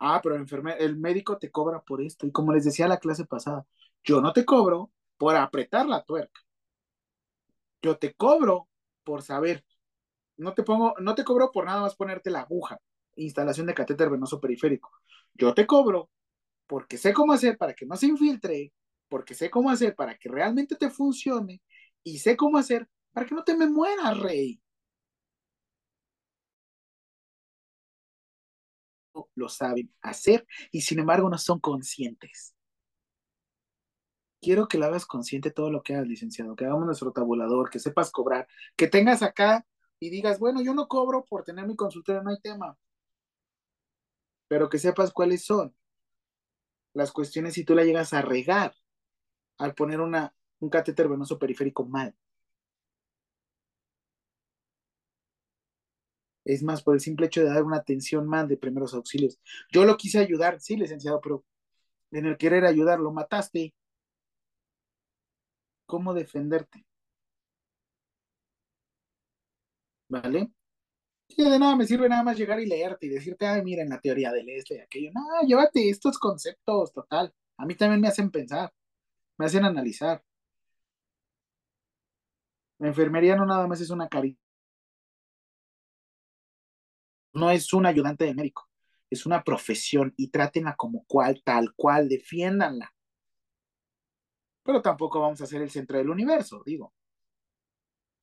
Ah, 0.00 0.20
pero 0.22 0.34
el, 0.36 0.46
el 0.78 0.96
médico 0.96 1.38
te 1.38 1.50
cobra 1.50 1.80
por 1.82 2.02
esto. 2.02 2.26
Y 2.26 2.32
como 2.32 2.52
les 2.52 2.64
decía 2.64 2.88
la 2.88 2.98
clase 2.98 3.26
pasada, 3.26 3.66
yo 4.04 4.20
no 4.20 4.32
te 4.32 4.44
cobro 4.44 4.92
por 5.18 5.36
apretar 5.36 5.86
la 5.86 6.02
tuerca. 6.04 6.40
Yo 7.82 7.96
te 7.98 8.14
cobro 8.14 8.68
por 9.04 9.22
saber. 9.22 9.64
No 10.38 10.54
te 10.54 10.62
pongo, 10.62 10.94
no 11.00 11.14
te 11.14 11.24
cobro 11.24 11.52
por 11.52 11.66
nada 11.66 11.82
más 11.82 11.96
ponerte 11.96 12.30
la 12.30 12.42
aguja. 12.42 12.80
Instalación 13.16 13.66
de 13.66 13.74
catéter 13.74 14.10
venoso 14.10 14.40
periférico. 14.40 14.90
Yo 15.34 15.54
te 15.54 15.66
cobro 15.66 16.10
porque 16.66 16.98
sé 16.98 17.12
cómo 17.14 17.32
hacer 17.34 17.58
para 17.58 17.74
que 17.74 17.86
no 17.86 17.96
se 17.96 18.06
infiltre, 18.08 18.72
porque 19.08 19.34
sé 19.34 19.50
cómo 19.50 19.70
hacer 19.70 19.96
para 19.96 20.16
que 20.18 20.28
realmente 20.28 20.76
te 20.76 20.90
funcione 20.90 21.62
y 22.04 22.18
sé 22.18 22.36
cómo 22.36 22.58
hacer 22.58 22.88
para 23.12 23.26
que 23.26 23.34
no 23.34 23.44
te 23.44 23.56
me 23.56 23.68
mueras, 23.68 24.18
rey. 24.20 24.60
Lo 29.34 29.48
saben 29.48 29.92
hacer 30.00 30.46
y 30.70 30.82
sin 30.82 31.00
embargo 31.00 31.28
no 31.28 31.38
son 31.38 31.60
conscientes. 31.60 32.54
Quiero 34.40 34.68
que 34.68 34.78
lo 34.78 34.86
hagas 34.86 35.04
consciente 35.04 35.50
todo 35.50 35.70
lo 35.70 35.82
que 35.82 35.94
hagas, 35.94 36.06
licenciado, 36.08 36.56
que 36.56 36.64
hagamos 36.64 36.86
nuestro 36.86 37.12
tabulador, 37.12 37.68
que 37.68 37.78
sepas 37.78 38.10
cobrar, 38.10 38.48
que 38.74 38.86
tengas 38.86 39.22
acá 39.22 39.66
y 39.98 40.08
digas, 40.08 40.38
bueno, 40.38 40.62
yo 40.62 40.72
no 40.74 40.88
cobro 40.88 41.24
por 41.26 41.44
tener 41.44 41.66
mi 41.66 41.76
consultorio, 41.76 42.22
no 42.22 42.30
hay 42.30 42.40
tema, 42.40 42.78
pero 44.48 44.68
que 44.68 44.78
sepas 44.78 45.12
cuáles 45.12 45.44
son 45.44 45.74
las 46.92 47.12
cuestiones 47.12 47.54
si 47.54 47.64
tú 47.64 47.74
la 47.74 47.84
llegas 47.84 48.12
a 48.12 48.22
regar 48.22 48.74
al 49.58 49.74
poner 49.74 50.00
una, 50.00 50.34
un 50.58 50.70
catéter 50.70 51.08
venoso 51.08 51.38
periférico 51.38 51.84
mal. 51.84 52.16
Es 56.54 56.62
más, 56.64 56.82
por 56.82 56.94
el 56.94 57.00
simple 57.00 57.26
hecho 57.26 57.42
de 57.42 57.48
dar 57.48 57.62
una 57.62 57.76
atención 57.78 58.26
mal 58.26 58.48
de 58.48 58.56
primeros 58.56 58.92
auxilios. 58.94 59.38
Yo 59.72 59.84
lo 59.84 59.96
quise 59.96 60.18
ayudar, 60.18 60.60
sí, 60.60 60.76
licenciado, 60.76 61.20
pero 61.20 61.44
en 62.12 62.26
el 62.26 62.36
querer 62.38 62.64
ayudar 62.66 63.00
lo 63.00 63.12
mataste. 63.12 63.74
¿Cómo 65.86 66.14
defenderte? 66.14 66.84
¿Vale? 70.08 70.50
Sí, 71.28 71.44
de 71.44 71.58
nada 71.58 71.76
me 71.76 71.86
sirve 71.86 72.08
nada 72.08 72.22
más 72.24 72.36
llegar 72.38 72.60
y 72.60 72.66
leerte 72.66 73.06
y 73.06 73.10
decirte, 73.10 73.46
ay, 73.46 73.62
mira, 73.62 73.82
en 73.82 73.90
la 73.90 74.00
teoría 74.00 74.32
del 74.32 74.48
este 74.50 74.76
y 74.76 74.78
aquello. 74.80 75.10
No, 75.14 75.22
llévate 75.46 75.88
estos 75.88 76.18
conceptos, 76.18 76.92
total. 76.92 77.32
A 77.58 77.66
mí 77.66 77.74
también 77.76 78.00
me 78.00 78.08
hacen 78.08 78.30
pensar, 78.30 78.72
me 79.38 79.46
hacen 79.46 79.64
analizar. 79.64 80.24
La 82.78 82.88
enfermería 82.88 83.36
no 83.36 83.46
nada 83.46 83.66
más 83.68 83.80
es 83.80 83.90
una 83.90 84.08
cari 84.08 84.36
no 87.32 87.50
es 87.50 87.72
un 87.72 87.86
ayudante 87.86 88.24
de 88.24 88.34
médico, 88.34 88.68
es 89.08 89.26
una 89.26 89.42
profesión 89.42 90.12
y 90.16 90.28
trátenla 90.28 90.76
como 90.76 91.04
cual, 91.06 91.42
tal 91.44 91.74
cual, 91.74 92.08
defiéndanla. 92.08 92.92
Pero 94.62 94.82
tampoco 94.82 95.20
vamos 95.20 95.40
a 95.40 95.46
ser 95.46 95.62
el 95.62 95.70
centro 95.70 95.98
del 95.98 96.10
universo, 96.10 96.62
digo. 96.64 96.92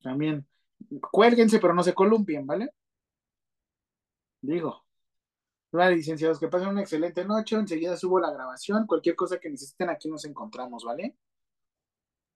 También 0.00 0.46
cuélguense, 1.10 1.58
pero 1.58 1.74
no 1.74 1.82
se 1.82 1.94
columpien, 1.94 2.46
¿vale? 2.46 2.70
Digo. 4.40 4.84
Vale, 5.70 5.96
licenciados, 5.96 6.38
que 6.38 6.48
pasen 6.48 6.68
una 6.68 6.80
excelente 6.80 7.24
noche. 7.24 7.56
Enseguida 7.56 7.96
subo 7.96 8.18
la 8.20 8.32
grabación. 8.32 8.86
Cualquier 8.86 9.16
cosa 9.16 9.38
que 9.38 9.50
necesiten, 9.50 9.90
aquí 9.90 10.08
nos 10.08 10.24
encontramos, 10.24 10.84
¿vale? 10.84 11.16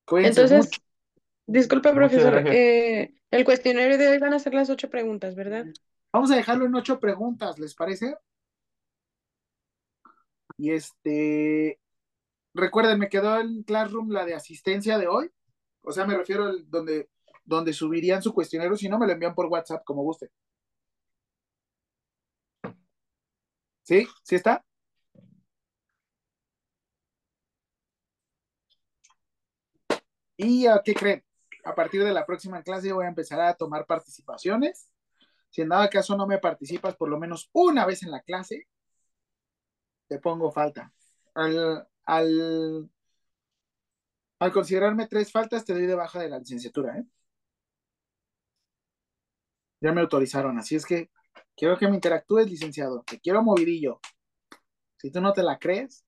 Cuídense 0.05 0.43
Entonces, 0.43 0.67
mucho. 0.67 0.81
Disculpe, 1.47 1.93
profesor. 1.93 2.47
eh, 2.49 3.15
el 3.31 3.45
cuestionario 3.45 3.97
de 3.97 4.09
hoy 4.09 4.19
van 4.19 4.35
a 4.35 4.39
ser 4.39 4.55
las 4.55 4.69
ocho 4.69 4.91
preguntas, 4.91 5.35
¿verdad? 5.35 5.67
Vamos 6.13 6.31
a 6.31 6.37
dejarlo 6.37 6.67
en 6.67 6.75
ocho 6.75 7.01
preguntas, 7.01 7.59
¿les 7.59 7.75
parece? 7.75 8.17
Y 10.57 10.71
este, 10.73 11.81
recuerden, 12.55 12.99
me 12.99 13.09
quedó 13.09 13.39
en 13.41 13.63
Classroom 13.65 14.11
la 14.11 14.25
de 14.25 14.35
asistencia 14.35 14.99
de 14.99 15.09
hoy. 15.09 15.31
O 15.83 15.93
sea, 15.93 16.07
me 16.07 16.17
refiero 16.17 16.45
al 16.45 16.71
donde, 16.71 17.11
donde 17.45 17.73
subirían 17.73 18.23
su 18.23 18.35
cuestionario, 18.35 18.77
si 18.77 18.89
no 18.89 18.99
me 18.99 19.07
lo 19.07 19.13
envían 19.13 19.35
por 19.35 19.47
WhatsApp, 19.47 19.85
como 19.85 20.03
guste. 20.03 20.31
¿Sí? 23.83 24.07
¿Sí 24.25 24.35
está? 24.37 24.65
¿Y 30.37 30.67
a 30.67 30.81
qué 30.85 30.95
creen? 30.95 31.25
A 31.65 31.75
partir 31.75 32.03
de 32.05 32.13
la 32.13 32.27
próxima 32.27 32.63
clase 32.63 32.93
voy 32.93 33.05
a 33.05 33.09
empezar 33.09 33.41
a 33.41 33.55
tomar 33.55 33.87
participaciones. 33.87 34.89
Si 35.53 35.61
en 35.61 35.69
dado 35.69 35.89
caso 35.91 36.17
no 36.17 36.27
me 36.27 36.39
participas 36.39 36.97
por 36.97 37.11
lo 37.11 37.19
menos 37.19 37.51
una 37.53 37.85
vez 37.85 38.03
en 38.03 38.11
la 38.11 38.23
clase, 38.23 38.69
te 40.09 40.19
pongo 40.19 40.51
falta. 40.51 40.93
Al, 41.35 41.87
al, 42.07 42.91
al 44.39 44.53
considerarme 44.53 45.07
tres 45.09 45.31
faltas, 45.31 45.65
te 45.65 45.75
doy 45.75 45.87
de 45.87 45.95
baja 45.95 46.21
de 46.21 46.31
la 46.31 46.39
licenciatura, 46.39 46.97
¿eh? 46.99 47.05
Ya 49.83 49.93
me 49.93 50.01
autorizaron, 50.01 50.59
así 50.59 50.75
es 50.77 50.87
que 50.87 51.11
quiero 51.55 51.77
que 51.77 51.87
me 51.89 51.97
interactúes, 51.97 52.49
licenciado. 52.49 53.03
Te 53.03 53.21
quiero 53.21 53.43
movidillo. 53.43 54.01
Si 54.97 55.11
tú 55.11 55.21
no 55.21 55.35
te 55.35 55.43
la 55.43 55.59
crees, 55.59 56.07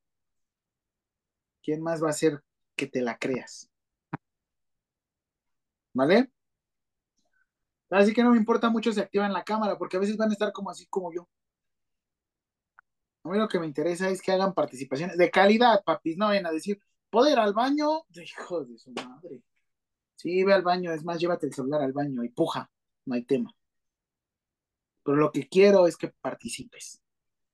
¿quién 1.62 1.82
más 1.82 2.02
va 2.02 2.06
a 2.06 2.10
hacer 2.10 2.42
que 2.76 2.86
te 2.86 3.02
la 3.02 3.18
creas? 3.18 3.68
¿Vale? 5.92 6.30
Así 7.94 8.12
que 8.12 8.24
no 8.24 8.32
me 8.32 8.36
importa 8.36 8.70
mucho 8.70 8.92
si 8.92 9.00
activan 9.00 9.32
la 9.32 9.44
cámara, 9.44 9.78
porque 9.78 9.96
a 9.96 10.00
veces 10.00 10.16
van 10.16 10.30
a 10.30 10.32
estar 10.32 10.52
como 10.52 10.68
así 10.68 10.84
como 10.86 11.12
yo. 11.12 11.28
A 13.22 13.28
mí 13.28 13.38
lo 13.38 13.48
que 13.48 13.60
me 13.60 13.66
interesa 13.66 14.08
es 14.10 14.20
que 14.20 14.32
hagan 14.32 14.52
participaciones 14.52 15.16
de 15.16 15.30
calidad, 15.30 15.82
papis. 15.84 16.16
No 16.16 16.26
vayan 16.26 16.46
a 16.46 16.50
decir, 16.50 16.80
¿puedo 17.08 17.30
ir 17.30 17.38
al 17.38 17.54
baño? 17.54 18.04
Hijo 18.12 18.64
de 18.64 18.78
su 18.78 18.90
madre. 18.92 19.42
Sí, 20.16 20.42
ve 20.42 20.52
al 20.52 20.62
baño. 20.62 20.92
Es 20.92 21.04
más, 21.04 21.20
llévate 21.20 21.46
el 21.46 21.54
celular 21.54 21.82
al 21.82 21.92
baño 21.92 22.24
y 22.24 22.30
puja. 22.30 22.68
No 23.06 23.14
hay 23.14 23.24
tema. 23.24 23.54
Pero 25.04 25.16
lo 25.16 25.30
que 25.30 25.48
quiero 25.48 25.86
es 25.86 25.96
que 25.96 26.08
participes. 26.08 27.00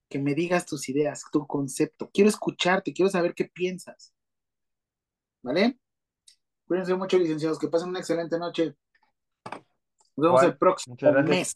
Que 0.09 0.19
me 0.19 0.35
digas 0.35 0.65
tus 0.65 0.89
ideas, 0.89 1.23
tu 1.31 1.47
concepto. 1.47 2.11
Quiero 2.13 2.31
escucharte, 2.31 2.95
quiero 2.95 3.11
saber 3.11 3.35
qué 3.35 3.45
piensas. 3.45 4.15
¿Vale? 5.43 5.79
Cuídense 6.67 6.95
mucho, 6.95 7.19
licenciados. 7.19 7.59
Que 7.59 7.69
pasen 7.69 7.91
una 7.91 7.99
excelente 7.99 8.39
noche. 8.39 8.75
Nos 10.21 10.29
vemos 10.29 10.43
el 10.43 10.59
próximo 10.59 10.97
mes. 11.25 11.55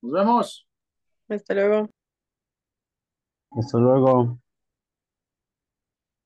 Nos 0.00 0.12
vemos. 0.12 0.68
Hasta 1.28 1.54
luego. 1.54 1.90
Hasta 3.50 3.78
luego. 3.78 4.38